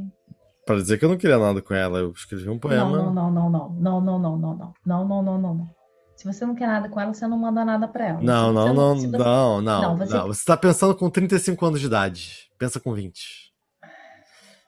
Pra 0.68 0.76
dizer 0.76 1.00
que 1.00 1.06
eu 1.06 1.10
não 1.10 1.18
queria 1.18 1.38
nada 1.40 1.62
com 1.62 1.74
ela, 1.74 1.98
eu 2.00 2.12
escrevi 2.12 2.50
um 2.50 2.60
poema. 2.60 2.84
Não, 2.92 3.14
não, 3.14 3.32
não, 3.32 3.50
não, 3.50 3.70
não, 3.70 4.02
não, 4.02 4.20
não, 4.20 4.20
não, 4.20 4.38
não, 4.38 4.74
não, 4.86 5.08
não, 5.08 5.24
não, 5.24 5.24
não, 5.40 5.56
não. 5.56 5.70
Se 6.18 6.26
você 6.26 6.46
não 6.46 6.54
quer 6.56 6.68
nada 6.68 6.90
com 6.90 7.00
ela, 7.00 7.14
você 7.14 7.26
não 7.26 7.38
manda 7.38 7.64
nada 7.64 7.88
pra 7.88 8.08
ela. 8.08 8.22
Não, 8.22 8.52
não, 8.52 8.74
não, 8.74 8.96
não, 8.96 9.62
não, 9.62 9.82
Não, 9.82 9.98
você- 9.98 10.18
Você 10.20 10.46
tá 10.46 10.58
pensando 10.58 10.94
com 10.94 11.10
35 11.10 11.66
anos 11.66 11.80
de 11.80 11.86
idade. 11.86 12.50
Pensa 12.60 12.82
com 12.82 12.94
20. 12.94 13.54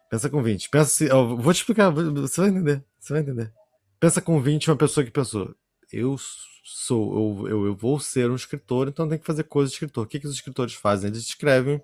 Pensa 0.10 0.30
com 0.30 0.42
20. 0.42 0.70
Pensa 0.70 0.90
se. 0.90 1.06
eu 1.08 1.36
vou 1.36 1.54
te 1.54 1.58
explicar, 1.58 1.90
você 1.90 2.42
vai 2.42 2.50
entender. 2.50 2.84
Você 2.98 3.14
vai 3.14 3.22
entender. 3.22 3.52
Pensa 4.00 4.22
com 4.22 4.40
20 4.40 4.70
uma 4.72 4.78
pessoa 4.78 5.04
que 5.04 5.12
pensou: 5.12 5.54
eu 5.92 6.16
sou, 6.64 7.14
eu, 7.42 7.48
eu, 7.50 7.66
eu 7.66 7.76
vou 7.76 8.00
ser 8.00 8.30
um 8.32 8.36
escritor, 8.36 8.88
então 8.88 9.10
tem 9.10 9.18
que 9.20 9.26
fazer 9.26 9.44
coisas 9.44 9.72
de 9.72 9.76
escritor. 9.76 10.06
O 10.06 10.08
que, 10.08 10.20
que 10.20 10.28
os 10.28 10.34
escritores 10.36 10.74
fazem? 10.76 11.10
Eles 11.10 11.20
escrevem 11.26 11.82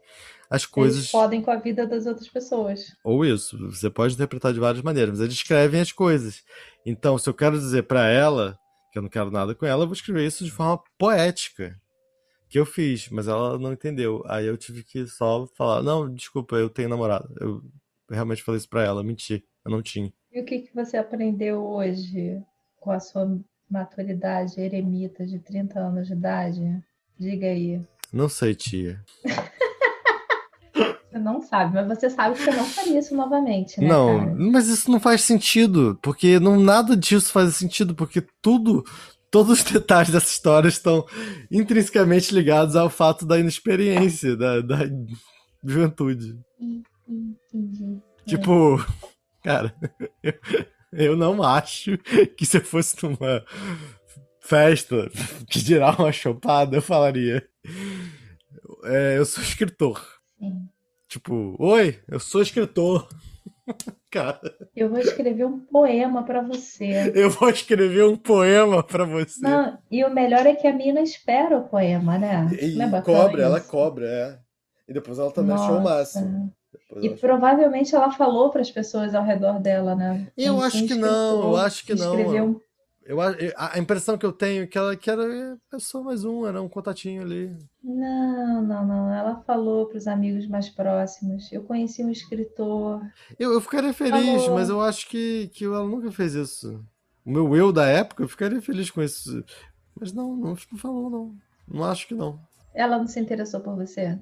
as 0.49 0.65
coisas. 0.65 0.97
Eles 0.99 1.11
podem 1.11 1.41
com 1.41 1.51
a 1.51 1.57
vida 1.57 1.85
das 1.85 2.05
outras 2.05 2.27
pessoas. 2.27 2.95
Ou 3.03 3.25
isso, 3.25 3.57
você 3.69 3.89
pode 3.89 4.13
interpretar 4.13 4.53
de 4.53 4.59
várias 4.59 4.83
maneiras, 4.83 5.11
mas 5.11 5.21
eles 5.21 5.33
escrevem 5.35 5.81
as 5.81 5.91
coisas. 5.91 6.43
Então, 6.85 7.17
se 7.17 7.29
eu 7.29 7.33
quero 7.33 7.57
dizer 7.57 7.83
pra 7.83 8.07
ela 8.07 8.57
que 8.91 8.97
eu 8.97 9.01
não 9.01 9.09
quero 9.09 9.31
nada 9.31 9.55
com 9.55 9.65
ela, 9.65 9.83
eu 9.83 9.87
vou 9.87 9.95
escrever 9.95 10.25
isso 10.25 10.43
de 10.43 10.51
forma 10.51 10.81
poética. 10.97 11.79
Que 12.47 12.59
eu 12.59 12.65
fiz, 12.65 13.09
mas 13.09 13.27
ela 13.27 13.57
não 13.57 13.73
entendeu. 13.73 14.23
Aí 14.27 14.45
eu 14.45 14.55
tive 14.55 14.83
que 14.83 15.07
só 15.07 15.47
falar: 15.57 15.81
não, 15.81 16.13
desculpa, 16.13 16.55
eu 16.55 16.69
tenho 16.69 16.89
namorada. 16.89 17.27
Eu 17.41 17.61
realmente 18.09 18.43
falei 18.43 18.57
isso 18.57 18.69
pra 18.69 18.83
ela, 18.83 19.03
menti, 19.03 19.43
eu 19.65 19.71
não 19.71 19.81
tinha. 19.81 20.13
E 20.31 20.39
o 20.39 20.45
que, 20.45 20.59
que 20.59 20.75
você 20.75 20.95
aprendeu 20.95 21.65
hoje 21.65 22.41
com 22.79 22.91
a 22.91 22.99
sua 22.99 23.39
maturidade 23.69 24.61
eremita 24.61 25.25
de 25.25 25.39
30 25.39 25.79
anos 25.79 26.07
de 26.07 26.13
idade? 26.13 26.83
Diga 27.17 27.47
aí. 27.47 27.81
Não 28.13 28.29
sei, 28.29 28.53
tia. 28.53 29.03
Não 31.26 31.41
sabe, 31.41 31.73
mas 31.73 31.88
você 31.88 32.07
sabe 32.07 32.36
que 32.36 32.43
você 32.43 32.51
não 32.51 32.65
faria 32.65 32.99
isso 32.99 33.15
novamente, 33.15 33.82
né, 33.82 33.88
não, 33.88 34.19
cara? 34.19 34.36
mas 34.38 34.67
isso 34.67 34.91
não 34.91 34.99
faz 34.99 35.21
sentido, 35.21 35.97
porque 35.99 36.39
não 36.39 36.59
nada 36.59 36.95
disso 36.95 37.32
faz 37.32 37.55
sentido, 37.55 37.95
porque 37.95 38.23
tudo, 38.43 38.84
todos 39.32 39.57
os 39.57 39.63
detalhes 39.73 40.11
dessa 40.11 40.28
história 40.28 40.67
estão 40.67 41.03
intrinsecamente 41.49 42.32
ligados 42.32 42.76
ao 42.76 42.91
fato 42.91 43.26
da 43.26 43.39
inexperiência, 43.39 44.38
da, 44.38 44.61
da 44.61 44.82
juventude. 45.63 46.38
Entendi. 47.09 47.99
Tipo, 48.28 48.86
cara, 49.43 49.76
eu, 50.21 50.34
eu 50.93 51.17
não 51.17 51.41
acho 51.41 51.97
que 52.38 52.45
se 52.45 52.57
eu 52.57 52.63
fosse 52.63 52.95
numa 53.01 53.43
festa 54.41 55.09
que 55.49 55.57
gerar 55.57 55.99
uma 55.99 56.11
chopada, 56.11 56.78
eu 56.78 56.84
falaria. 56.84 57.43
é, 58.84 59.17
eu 59.17 59.26
sou 59.26 59.43
escritor. 59.43 60.05
Sim. 60.38 60.69
Tipo, 61.08 61.56
oi, 61.60 61.99
eu 62.08 62.20
sou 62.20 62.41
escritor. 62.41 63.08
Cara, 64.12 64.39
Eu 64.76 64.89
vou 64.89 64.99
escrever 64.99 65.45
um 65.45 65.60
poema 65.60 66.24
pra 66.24 66.41
você. 66.41 67.12
eu 67.16 67.30
vou 67.30 67.49
escrever 67.49 68.06
um 68.06 68.16
poema 68.16 68.82
pra 68.82 69.03
você. 69.06 69.41
Não, 69.41 69.78
e 69.91 70.03
o 70.03 70.10
melhor 70.14 70.45
é 70.45 70.56
que 70.56 70.68
a 70.68 70.74
mina 70.74 71.01
espera 71.01 71.58
o 71.58 71.68
poema, 71.68 72.18
né? 72.18 72.47
E 72.62 72.82
é 72.82 73.01
cobra, 73.01 73.43
ela 73.43 73.58
isso? 73.58 73.68
cobra, 73.70 74.08
é. 74.08 74.39
E 74.88 74.93
depois 74.93 75.18
ela 75.20 75.32
também 75.32 75.56
achou 75.56 75.78
o 75.78 75.82
Nossa. 75.82 75.89
máximo. 76.22 76.53
Depois 76.72 77.03
E 77.03 77.08
ela- 77.08 77.18
provavelmente 77.18 77.93
ela 77.95 78.12
falou 78.12 78.49
para 78.51 78.62
as 78.62 78.72
pessoas 78.72 79.14
ao 79.16 79.24
redor 79.24 79.60
dela, 79.60 79.95
né? 79.95 80.28
Eu 80.38 80.62
acho 80.62 80.86
que 80.88 80.95
não, 80.95 81.41
eu 81.43 81.58
acho 81.58 81.86
que 81.86 81.95
não. 81.95 82.16
escreveu 82.18 82.43
um- 82.45 82.60
Eu, 83.06 83.22
a, 83.22 83.78
impressão 83.78 84.18
que 84.18 84.26
eu 84.26 84.32
tenho 84.32 84.64
é 84.64 84.68
que 84.68 84.76
ela 84.76 84.95
que 84.95 85.12
era 85.12 85.24
é 85.72 85.80
só 85.80 86.01
mais 86.01 86.26
um, 86.26 86.47
era 86.47 86.60
um 86.60 86.68
contatinho 86.68 87.22
ali. 87.22 87.56
Não, 87.84 88.64
não, 88.64 88.86
não. 88.86 89.14
Ela 89.14 89.44
falou 89.45 89.86
para 89.86 89.99
os 89.99 90.07
amigos 90.07 90.48
mais 90.48 90.69
próximos. 90.69 91.52
Eu 91.52 91.64
conheci 91.64 92.03
um 92.03 92.10
escritor. 92.10 92.99
Eu, 93.38 93.53
eu 93.53 93.61
ficaria 93.61 93.94
feliz, 93.94 94.41
Falou. 94.41 94.56
mas 94.56 94.69
eu 94.69 94.82
acho 94.82 95.07
que, 95.07 95.52
que 95.53 95.65
ela 95.65 95.84
nunca 95.88 96.11
fez 96.11 96.34
isso. 96.34 96.84
O 97.23 97.30
meu 97.30 97.56
eu 97.56 97.72
da 97.72 97.86
época, 97.86 98.23
eu 98.23 98.27
ficaria 98.27 98.60
feliz 98.60 98.90
com 98.90 99.03
isso. 99.03 99.44
Mas 99.99 100.11
não, 100.11 100.36
não, 100.36 100.49
não 100.49 100.80
falou, 100.80 101.10
não. 101.10 101.36
Não 101.68 101.84
acho 101.84 102.07
que 102.07 102.15
não. 102.15 102.40
Ela 102.73 102.98
não 102.98 103.07
se 103.07 103.19
interessou 103.19 103.60
por 103.61 103.76
você? 103.76 104.19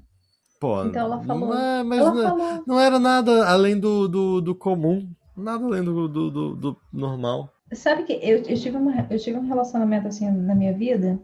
Pô, 0.59 0.83
Então 0.85 1.03
ela 1.03 1.23
falou. 1.23 1.49
Não, 1.49 1.57
é, 1.57 1.83
mas 1.83 1.99
ela 1.99 2.13
não, 2.13 2.23
falou. 2.23 2.63
não 2.67 2.79
era 2.79 2.99
nada 2.99 3.47
além 3.47 3.79
do, 3.79 4.09
do, 4.09 4.41
do 4.41 4.53
comum. 4.53 5.09
Nada 5.37 5.63
além 5.65 5.83
do, 5.83 6.07
do, 6.07 6.29
do, 6.29 6.55
do 6.55 6.77
normal. 6.91 7.49
Sabe 7.75 8.03
que 8.03 8.13
eu, 8.13 8.37
eu, 8.37 8.55
tive 8.55 8.77
uma, 8.77 9.07
eu 9.09 9.19
tive 9.19 9.37
um 9.37 9.47
relacionamento 9.47 10.07
assim 10.07 10.29
na 10.29 10.55
minha 10.55 10.73
vida. 10.73 11.19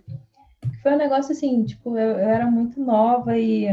que 0.62 0.78
Foi 0.82 0.94
um 0.94 0.98
negócio 0.98 1.32
assim, 1.32 1.64
tipo, 1.64 1.98
eu, 1.98 2.12
eu 2.12 2.30
era 2.30 2.50
muito 2.50 2.80
nova 2.80 3.38
e. 3.38 3.68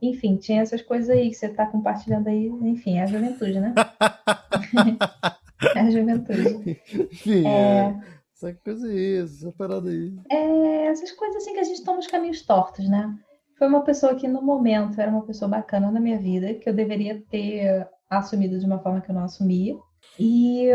Enfim, 0.00 0.36
tinha 0.36 0.60
essas 0.60 0.82
coisas 0.82 1.08
aí 1.08 1.30
que 1.30 1.34
você 1.34 1.48
tá 1.48 1.66
compartilhando 1.66 2.28
aí. 2.28 2.46
Enfim, 2.46 2.98
é 2.98 3.02
a 3.02 3.06
juventude, 3.06 3.60
né? 3.60 3.74
é 5.74 5.80
a 5.80 5.90
juventude. 5.90 6.78
Enfim, 7.12 7.46
É. 7.46 7.50
é. 7.50 8.16
Essa 8.36 8.52
coisa 8.52 8.86
aí, 8.86 9.16
essa 9.16 9.50
parada 9.52 9.88
aí. 9.88 10.14
É, 10.30 10.86
essas 10.88 11.10
coisas 11.12 11.36
assim 11.36 11.54
que 11.54 11.58
a 11.58 11.64
gente 11.64 11.82
toma 11.82 12.00
os 12.00 12.06
caminhos 12.06 12.42
tortos, 12.42 12.86
né? 12.86 13.18
Foi 13.58 13.66
uma 13.66 13.82
pessoa 13.82 14.14
que 14.14 14.28
no 14.28 14.42
momento 14.42 15.00
era 15.00 15.10
uma 15.10 15.24
pessoa 15.24 15.48
bacana 15.48 15.90
na 15.90 15.98
minha 15.98 16.18
vida, 16.18 16.52
que 16.52 16.68
eu 16.68 16.74
deveria 16.74 17.22
ter 17.30 17.88
assumido 18.10 18.58
de 18.58 18.66
uma 18.66 18.78
forma 18.78 19.00
que 19.00 19.10
eu 19.10 19.14
não 19.14 19.24
assumia. 19.24 19.74
E, 20.18 20.68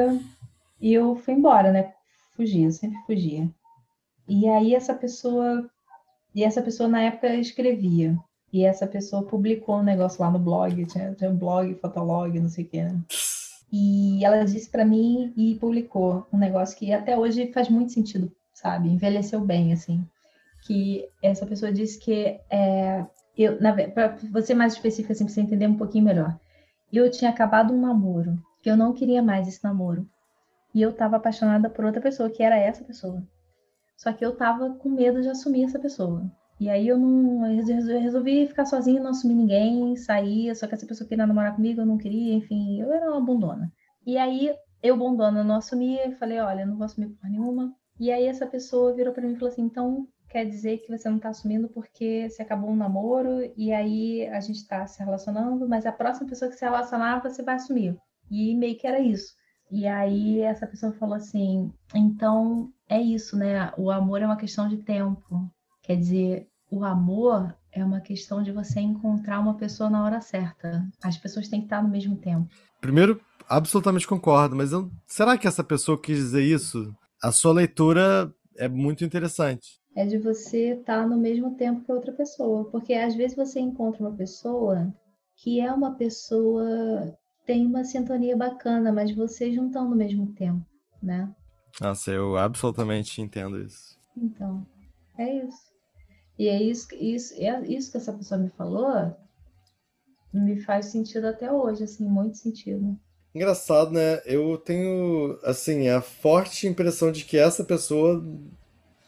e 0.80 0.94
eu 0.94 1.16
fui 1.16 1.34
embora, 1.34 1.72
né? 1.72 1.94
Fugia, 2.36 2.72
sempre 2.72 3.00
fugia. 3.06 3.50
E 4.28 4.48
aí 4.48 4.74
essa 4.76 4.94
pessoa, 4.94 5.70
e 6.34 6.44
essa 6.44 6.62
pessoa 6.62 6.88
na 6.88 7.02
época 7.02 7.34
escrevia. 7.36 8.18
E 8.54 8.66
essa 8.66 8.86
pessoa 8.86 9.24
publicou 9.24 9.78
um 9.78 9.84
negócio 9.84 10.22
lá 10.22 10.30
no 10.30 10.40
blog, 10.40 10.86
tinha, 10.86 11.14
tinha 11.14 11.30
um 11.30 11.38
blog, 11.38 11.74
fotolog, 11.76 12.38
não 12.38 12.50
sei 12.50 12.66
o 12.66 12.68
que, 12.68 12.84
né? 12.84 13.02
E 13.72 14.24
ela 14.26 14.44
disse 14.44 14.70
pra 14.70 14.84
mim 14.84 15.32
e 15.38 15.56
publicou 15.56 16.28
um 16.34 16.38
negócio 16.38 16.78
que 16.78 16.92
até 16.92 17.18
hoje 17.18 17.52
faz 17.54 17.70
muito 17.70 17.94
sentido, 17.94 18.30
sabe? 18.54 18.90
Envelheceu 18.90 19.40
bem, 19.40 19.72
assim. 19.72 20.04
Que 20.66 21.08
essa 21.24 21.46
pessoa 21.46 21.72
disse 21.72 21.98
que 21.98 22.38
é, 22.50 23.06
eu, 23.38 23.58
para 23.94 24.18
você 24.30 24.54
mais 24.54 24.74
específico, 24.74 25.14
assim, 25.14 25.24
pra 25.24 25.34
você 25.34 25.42
entender 25.42 25.68
um 25.68 25.78
pouquinho 25.78 26.04
melhor. 26.04 26.38
Eu 26.92 27.10
tinha 27.10 27.32
acabado 27.32 27.74
um 27.74 27.80
namoro, 27.80 28.38
que 28.62 28.70
eu 28.70 28.78
não 28.78 28.94
queria 28.94 29.22
mais 29.22 29.48
esse 29.48 29.64
namoro. 29.64 30.08
E 30.74 30.82
eu 30.82 30.94
tava 30.94 31.18
apaixonada 31.18 31.70
por 31.70 31.86
outra 31.86 32.02
pessoa, 32.02 32.30
que 32.30 32.44
era 32.44 32.58
essa 32.58 32.84
pessoa. 32.84 33.22
Só 33.98 34.12
que 34.14 34.26
eu 34.26 34.36
tava 34.36 34.72
com 34.76 34.90
medo 34.90 35.22
de 35.22 35.30
assumir 35.30 35.66
essa 35.66 35.80
pessoa. 35.80 36.24
E 36.60 36.70
aí 36.70 36.88
eu 36.88 36.98
não 36.98 37.46
eu 37.48 37.66
resolvi- 38.00 38.48
ficar 38.48 38.66
sozinha, 38.66 39.02
não 39.02 39.10
assumir 39.12 39.34
ninguém, 39.34 39.96
sair, 39.96 40.56
só 40.56 40.68
que 40.68 40.76
essa 40.76 40.86
pessoa 40.86 41.08
queria 41.08 41.26
namorar 41.26 41.56
comigo, 41.56 41.82
eu 41.82 41.86
não 41.86 41.98
queria, 41.98 42.36
enfim, 42.36 42.80
eu 42.80 42.94
era 42.94 43.10
uma 43.12 43.20
bundona. 43.20 43.72
E 44.06 44.18
aí 44.18 44.54
eu, 44.82 44.98
bondona, 44.98 45.44
não 45.44 45.56
assumia. 45.56 46.16
Falei, 46.18 46.40
olha, 46.40 46.66
não 46.66 46.78
vou 46.78 46.86
assumir 46.86 47.10
porra 47.10 47.30
nenhuma. 47.30 47.74
E 48.00 48.12
aí 48.12 48.26
essa 48.26 48.48
pessoa 48.48 48.94
virou 48.94 49.14
para 49.14 49.24
mim 49.24 49.34
e 49.34 49.36
falou 49.36 49.52
assim, 49.52 49.64
então 49.64 50.08
quer 50.30 50.46
dizer 50.46 50.78
que 50.80 50.96
você 50.96 51.10
não 51.10 51.20
tá 51.20 51.30
assumindo 51.30 51.68
porque 51.70 52.30
você 52.30 52.42
acabou 52.42 52.70
um 52.70 52.76
namoro 52.76 53.52
e 53.58 53.74
aí 53.74 54.28
a 54.30 54.40
gente 54.40 54.66
tá 54.68 54.88
se 54.88 55.04
relacionando, 55.04 55.68
mas 55.68 55.86
a 55.86 55.92
próxima 55.92 56.30
pessoa 56.30 56.50
que 56.50 56.58
se 56.58 56.66
relacionar, 56.66 57.22
você 57.22 57.44
vai 57.44 57.56
assumir. 57.56 57.98
E 58.32 58.56
meio 58.56 58.78
que 58.78 58.88
era 58.88 59.00
isso. 59.02 59.34
E 59.70 59.86
aí 59.86 60.40
essa 60.40 60.66
pessoa 60.66 60.94
falou 60.94 61.16
assim, 61.16 61.72
então 61.94 62.72
é 62.90 63.02
isso, 63.02 63.38
né? 63.38 63.72
O 63.78 63.92
amor 63.92 64.22
é 64.22 64.26
uma 64.26 64.38
questão 64.38 64.68
de 64.68 64.78
tempo. 64.78 65.50
Quer 65.84 65.98
dizer, 65.98 66.48
o 66.70 66.84
amor 66.84 67.56
é 67.72 67.84
uma 67.84 68.00
questão 68.02 68.42
de 68.42 68.52
você 68.52 68.80
encontrar 68.80 69.40
uma 69.40 69.56
pessoa 69.56 69.90
na 69.90 70.04
hora 70.04 70.22
certa. 70.22 70.86
As 71.04 71.18
pessoas 71.18 71.48
têm 71.48 71.60
que 71.60 71.66
estar 71.66 71.84
no 71.84 71.90
mesmo 71.90 72.18
tempo. 72.18 72.50
Primeiro, 72.80 73.20
absolutamente 73.48 74.08
concordo, 74.08 74.56
mas 74.56 74.72
eu, 74.72 74.90
será 75.06 75.38
que 75.38 75.48
essa 75.48 75.64
pessoa 75.64 76.02
quis 76.02 76.18
dizer 76.18 76.44
isso? 76.44 76.94
A 77.22 77.32
sua 77.32 77.54
leitura 77.54 78.34
é 78.58 78.68
muito 78.68 79.04
interessante. 79.04 79.80
É 79.96 80.06
de 80.06 80.18
você 80.18 80.74
estar 80.80 81.08
no 81.08 81.18
mesmo 81.18 81.56
tempo 81.56 81.84
que 81.84 81.92
outra 81.92 82.12
pessoa. 82.12 82.66
Porque 82.72 82.94
às 82.94 83.16
vezes 83.16 83.36
você 83.36 83.60
encontra 83.60 84.02
uma 84.02 84.16
pessoa 84.16 84.94
que 85.38 85.60
é 85.60 85.72
uma 85.72 85.96
pessoa 85.96 87.18
tem 87.46 87.66
uma 87.66 87.84
sintonia 87.84 88.36
bacana, 88.36 88.92
mas 88.92 89.16
vocês 89.16 89.56
não 89.56 89.68
estão 89.68 89.90
no 89.90 89.96
mesmo 89.96 90.34
tempo, 90.34 90.66
né? 91.02 91.34
Nossa, 91.80 92.12
eu 92.12 92.38
absolutamente 92.38 93.22
entendo 93.22 93.62
isso. 93.62 94.00
Então, 94.16 94.66
é 95.18 95.46
isso. 95.46 95.72
E 96.38 96.48
é 96.48 96.62
isso, 96.62 96.88
isso, 96.96 97.34
é 97.36 97.62
isso 97.68 97.92
que 97.92 97.98
essa 97.98 98.14
pessoa 98.14 98.40
me 98.40 98.50
falou 98.50 99.16
me 100.34 100.62
faz 100.62 100.88
sentido 100.88 101.28
até 101.28 101.52
hoje, 101.52 101.84
assim, 101.84 102.06
muito 102.06 102.38
sentido. 102.38 102.98
Engraçado, 103.34 103.92
né? 103.92 104.22
Eu 104.26 104.58
tenho, 104.58 105.38
assim, 105.44 105.88
a 105.88 106.02
forte 106.02 106.68
impressão 106.68 107.12
de 107.12 107.26
que 107.26 107.38
essa 107.38 107.64
pessoa 107.64 108.24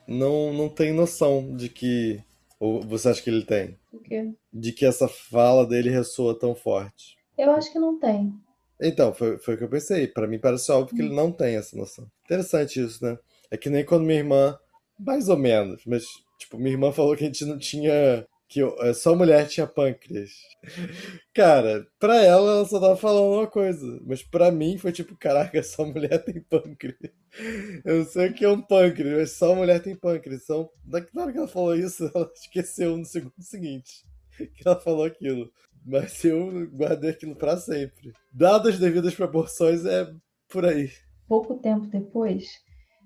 não, 0.07 0.53
não 0.53 0.69
tem 0.69 0.93
noção 0.93 1.55
de 1.55 1.69
que. 1.69 2.21
Ou 2.59 2.81
você 2.81 3.09
acha 3.09 3.21
que 3.21 3.29
ele 3.29 3.45
tem? 3.45 3.77
O 3.91 3.99
quê? 3.99 4.33
De 4.51 4.71
que 4.71 4.85
essa 4.85 5.07
fala 5.07 5.65
dele 5.65 5.89
ressoa 5.89 6.37
tão 6.37 6.55
forte. 6.55 7.17
Eu 7.37 7.51
acho 7.51 7.71
que 7.71 7.79
não 7.79 7.99
tem. 7.99 8.33
Então, 8.81 9.13
foi, 9.13 9.37
foi 9.37 9.55
o 9.55 9.57
que 9.57 9.63
eu 9.63 9.69
pensei. 9.69 10.07
Para 10.07 10.27
mim 10.27 10.39
parece 10.39 10.71
óbvio 10.71 10.95
que 10.95 11.01
ele 11.01 11.15
não 11.15 11.31
tem 11.31 11.55
essa 11.55 11.75
noção. 11.75 12.09
Interessante 12.25 12.81
isso, 12.81 13.03
né? 13.03 13.17
É 13.49 13.57
que 13.57 13.69
nem 13.69 13.85
quando 13.85 14.03
minha 14.03 14.19
irmã, 14.19 14.57
mais 14.99 15.29
ou 15.29 15.37
menos, 15.37 15.83
mas, 15.85 16.05
tipo, 16.37 16.57
minha 16.57 16.71
irmã 16.71 16.91
falou 16.91 17.15
que 17.15 17.23
a 17.23 17.27
gente 17.27 17.45
não 17.45 17.57
tinha. 17.57 18.25
que 18.47 18.61
é, 18.61 18.93
só 18.93 19.15
mulher 19.15 19.47
tinha 19.47 19.67
pâncreas. 19.67 20.31
Cara, 21.33 21.87
pra 21.99 22.17
ela, 22.23 22.51
ela 22.51 22.65
só 22.65 22.79
tava 22.79 22.97
falando 22.97 23.39
uma 23.39 23.47
coisa. 23.47 23.99
Mas 24.05 24.23
pra 24.23 24.51
mim 24.51 24.77
foi 24.77 24.91
tipo, 24.91 25.15
caraca, 25.17 25.61
só 25.63 25.85
mulher 25.85 26.23
tem 26.23 26.41
pâncreas. 26.41 26.97
Eu 27.85 27.99
não 27.99 28.05
sei 28.05 28.29
o 28.29 28.33
que 28.33 28.45
é 28.45 28.49
um 28.49 28.61
pâncreas, 28.61 29.17
mas 29.17 29.31
só 29.31 29.55
mulher 29.55 29.81
tem 29.81 29.95
pâncreas. 29.95 30.43
Então, 30.43 30.69
na 31.13 31.23
hora 31.23 31.31
que 31.31 31.37
ela 31.37 31.47
falou 31.47 31.75
isso, 31.75 32.09
ela 32.13 32.31
esqueceu 32.35 32.97
no 32.97 33.05
segundo 33.05 33.33
seguinte 33.41 34.05
que 34.37 34.67
ela 34.67 34.79
falou 34.79 35.05
aquilo. 35.05 35.51
Mas 35.85 36.23
eu 36.23 36.67
guardei 36.71 37.09
aquilo 37.09 37.35
para 37.35 37.57
sempre. 37.57 38.13
Dadas 38.31 38.75
as 38.75 38.79
devidas 38.79 39.13
proporções, 39.15 39.85
é 39.85 40.09
por 40.49 40.65
aí. 40.65 40.89
Pouco 41.27 41.55
tempo 41.55 41.87
depois, 41.87 42.61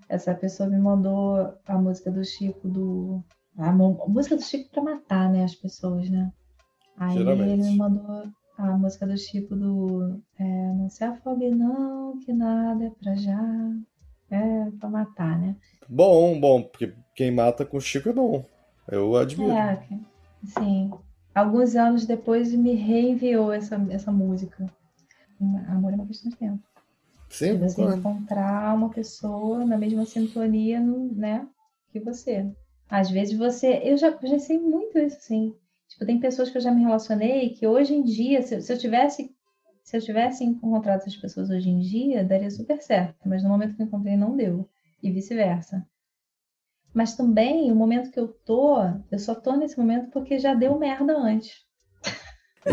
essa 0.10 0.34
pessoa 0.36 0.70
me 0.70 0.78
mandou 0.78 1.54
a 1.66 1.78
música 1.78 2.12
do 2.12 2.24
Chico 2.24 2.68
do. 2.68 3.24
A 3.58 3.72
música 3.72 4.36
do 4.36 4.44
Chico 4.44 4.70
para 4.70 4.84
matar, 4.84 5.32
né? 5.32 5.44
As 5.44 5.56
pessoas, 5.56 6.10
né? 6.10 6.32
Aí 6.98 7.18
Geralmente. 7.18 7.52
ele 7.54 7.64
me 7.64 7.78
mandou 7.78 8.24
a 8.58 8.78
música 8.78 9.08
do 9.08 9.18
Chico 9.18 9.56
do. 9.56 10.22
É, 10.40 10.74
não 10.74 10.90
se 10.90 11.04
afogue, 11.04 11.50
não, 11.50 12.20
que 12.20 12.34
nada 12.34 12.86
é 12.86 12.92
pra 12.92 13.16
já. 13.16 13.40
É 14.30 14.70
pra 14.80 14.90
matar, 14.90 15.40
né? 15.40 15.56
Bom, 15.88 16.40
bom, 16.40 16.64
porque 16.64 16.94
quem 17.16 17.32
mata 17.32 17.66
com 17.66 17.80
Chico 17.80 18.10
é 18.10 18.14
bom. 18.14 18.44
Eu 18.90 19.16
admiro. 19.16 19.52
É, 19.52 19.88
sim. 20.44 20.92
Alguns 21.38 21.76
anos 21.76 22.06
depois 22.06 22.54
me 22.54 22.74
reenviou 22.74 23.52
essa, 23.52 23.76
essa 23.90 24.12
música. 24.12 24.66
Amor 25.68 25.92
é 25.94 25.96
uma 25.96 26.08
questão 26.08 26.32
de 26.32 26.38
tempo. 26.38 26.64
Sim, 27.30 27.58
você 27.60 27.82
encontrar 28.00 28.76
uma 28.76 28.90
pessoa 28.90 29.64
na 29.66 29.78
mesma 29.78 30.06
sintonia, 30.06 30.80
né, 30.80 31.48
que 31.92 32.00
você. 32.00 32.50
Às 32.90 33.10
vezes 33.12 33.38
você, 33.38 33.82
eu 33.84 33.98
já 33.98 34.18
já 34.24 34.40
sei 34.40 34.58
muito 34.60 34.98
isso, 34.98 35.18
assim. 35.18 35.54
Tipo, 35.90 36.06
tem 36.06 36.20
pessoas 36.20 36.50
que 36.50 36.58
eu 36.58 36.62
já 36.62 36.72
me 36.72 36.82
relacionei 36.82 37.50
que 37.52 37.68
hoje 37.68 37.94
em 37.94 38.04
dia, 38.04 38.42
se, 38.42 38.56
eu- 38.56 38.62
se 38.62 38.74
eu 38.74 38.78
tivesse 38.78 39.32
se 39.84 39.96
eu 39.96 40.02
tivesse 40.02 40.44
encontrado 40.44 40.98
essas 40.98 41.16
pessoas 41.16 41.50
hoje 41.50 41.70
em 41.70 41.80
dia, 41.80 42.22
daria 42.22 42.52
super 42.52 42.82
certo. 42.82 43.16
Mas 43.26 43.42
no 43.42 43.48
momento 43.50 43.74
que 43.76 43.82
eu 43.82 43.86
encontrei, 43.86 44.18
não 44.18 44.36
deu. 44.36 44.68
E 45.02 45.10
vice-versa. 45.10 45.86
Mas 46.94 47.16
também, 47.16 47.72
o 47.72 47.76
momento 47.76 48.12
que 48.12 48.20
eu 48.20 48.28
tô, 48.28 48.78
eu 49.12 49.20
só 49.20 49.36
tô 49.36 49.56
nesse 49.56 49.78
momento 49.78 50.10
porque 50.12 50.40
já 50.40 50.54
deu 50.54 50.78
merda 50.80 51.16
antes. 51.16 51.66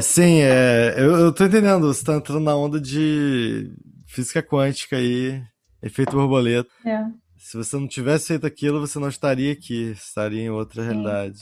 Sim, 0.00 0.40
é, 0.40 0.94
eu, 0.96 1.12
eu 1.16 1.32
tô 1.32 1.44
entendendo. 1.44 1.92
Você 1.92 2.04
tá 2.04 2.14
entrando 2.14 2.40
na 2.40 2.56
onda 2.56 2.80
de 2.80 3.70
física 4.06 4.42
quântica 4.42 4.96
aí, 4.96 5.42
efeito 5.82 6.12
borboleta. 6.12 6.70
É. 6.84 7.04
Se 7.36 7.56
você 7.56 7.76
não 7.76 7.86
tivesse 7.86 8.28
feito 8.28 8.46
aquilo, 8.46 8.80
você 8.80 8.98
não 8.98 9.08
estaria 9.08 9.52
aqui, 9.52 9.92
estaria 9.92 10.42
em 10.42 10.50
outra 10.50 10.82
realidade. 10.82 11.40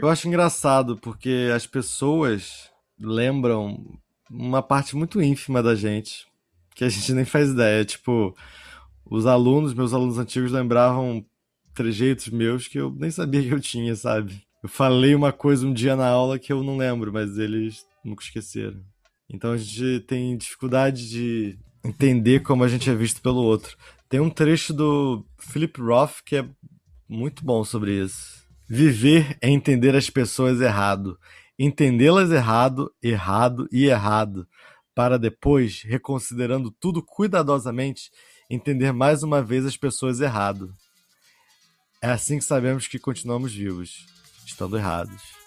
Eu 0.00 0.08
acho 0.08 0.28
engraçado 0.28 0.96
porque 0.96 1.50
as 1.54 1.66
pessoas 1.66 2.70
lembram 2.98 3.98
uma 4.30 4.62
parte 4.62 4.96
muito 4.96 5.20
ínfima 5.20 5.62
da 5.62 5.74
gente, 5.74 6.26
que 6.74 6.84
a 6.84 6.88
gente 6.88 7.12
nem 7.12 7.24
faz 7.24 7.50
ideia. 7.50 7.84
Tipo, 7.84 8.34
os 9.10 9.26
alunos, 9.26 9.74
meus 9.74 9.92
alunos 9.92 10.18
antigos 10.18 10.52
lembravam 10.52 11.24
trejeitos 11.74 12.28
meus 12.28 12.66
que 12.66 12.78
eu 12.78 12.90
nem 12.90 13.10
sabia 13.10 13.42
que 13.42 13.54
eu 13.54 13.60
tinha, 13.60 13.94
sabe? 13.94 14.42
Eu 14.62 14.68
falei 14.68 15.14
uma 15.14 15.32
coisa 15.32 15.66
um 15.66 15.72
dia 15.72 15.94
na 15.94 16.08
aula 16.08 16.38
que 16.38 16.52
eu 16.52 16.62
não 16.62 16.76
lembro, 16.76 17.12
mas 17.12 17.38
eles 17.38 17.86
nunca 18.04 18.22
esqueceram. 18.22 18.80
Então 19.30 19.52
a 19.52 19.56
gente 19.56 20.00
tem 20.06 20.36
dificuldade 20.36 21.08
de 21.08 21.58
entender 21.84 22.40
como 22.40 22.64
a 22.64 22.68
gente 22.68 22.90
é 22.90 22.94
visto 22.94 23.22
pelo 23.22 23.42
outro. 23.42 23.76
Tem 24.08 24.20
um 24.20 24.30
trecho 24.30 24.72
do 24.72 25.24
Philip 25.38 25.80
Roth 25.80 26.22
que 26.24 26.36
é 26.36 26.48
muito 27.08 27.44
bom 27.44 27.62
sobre 27.62 28.02
isso. 28.02 28.46
Viver 28.68 29.36
é 29.40 29.48
entender 29.48 29.94
as 29.94 30.10
pessoas 30.10 30.60
errado, 30.60 31.18
entendê-las 31.58 32.30
errado, 32.30 32.92
errado 33.02 33.68
e 33.72 33.86
errado, 33.86 34.46
para 34.94 35.18
depois, 35.18 35.82
reconsiderando 35.82 36.70
tudo 36.70 37.02
cuidadosamente, 37.02 38.10
entender 38.50 38.92
mais 38.92 39.22
uma 39.22 39.42
vez 39.42 39.66
as 39.66 39.76
pessoas 39.76 40.20
errado. 40.20 40.74
É 42.00 42.10
assim 42.10 42.38
que 42.38 42.44
sabemos 42.44 42.86
que 42.86 42.98
continuamos 42.98 43.52
vivos, 43.52 44.06
estando 44.46 44.78
errados. 44.78 45.37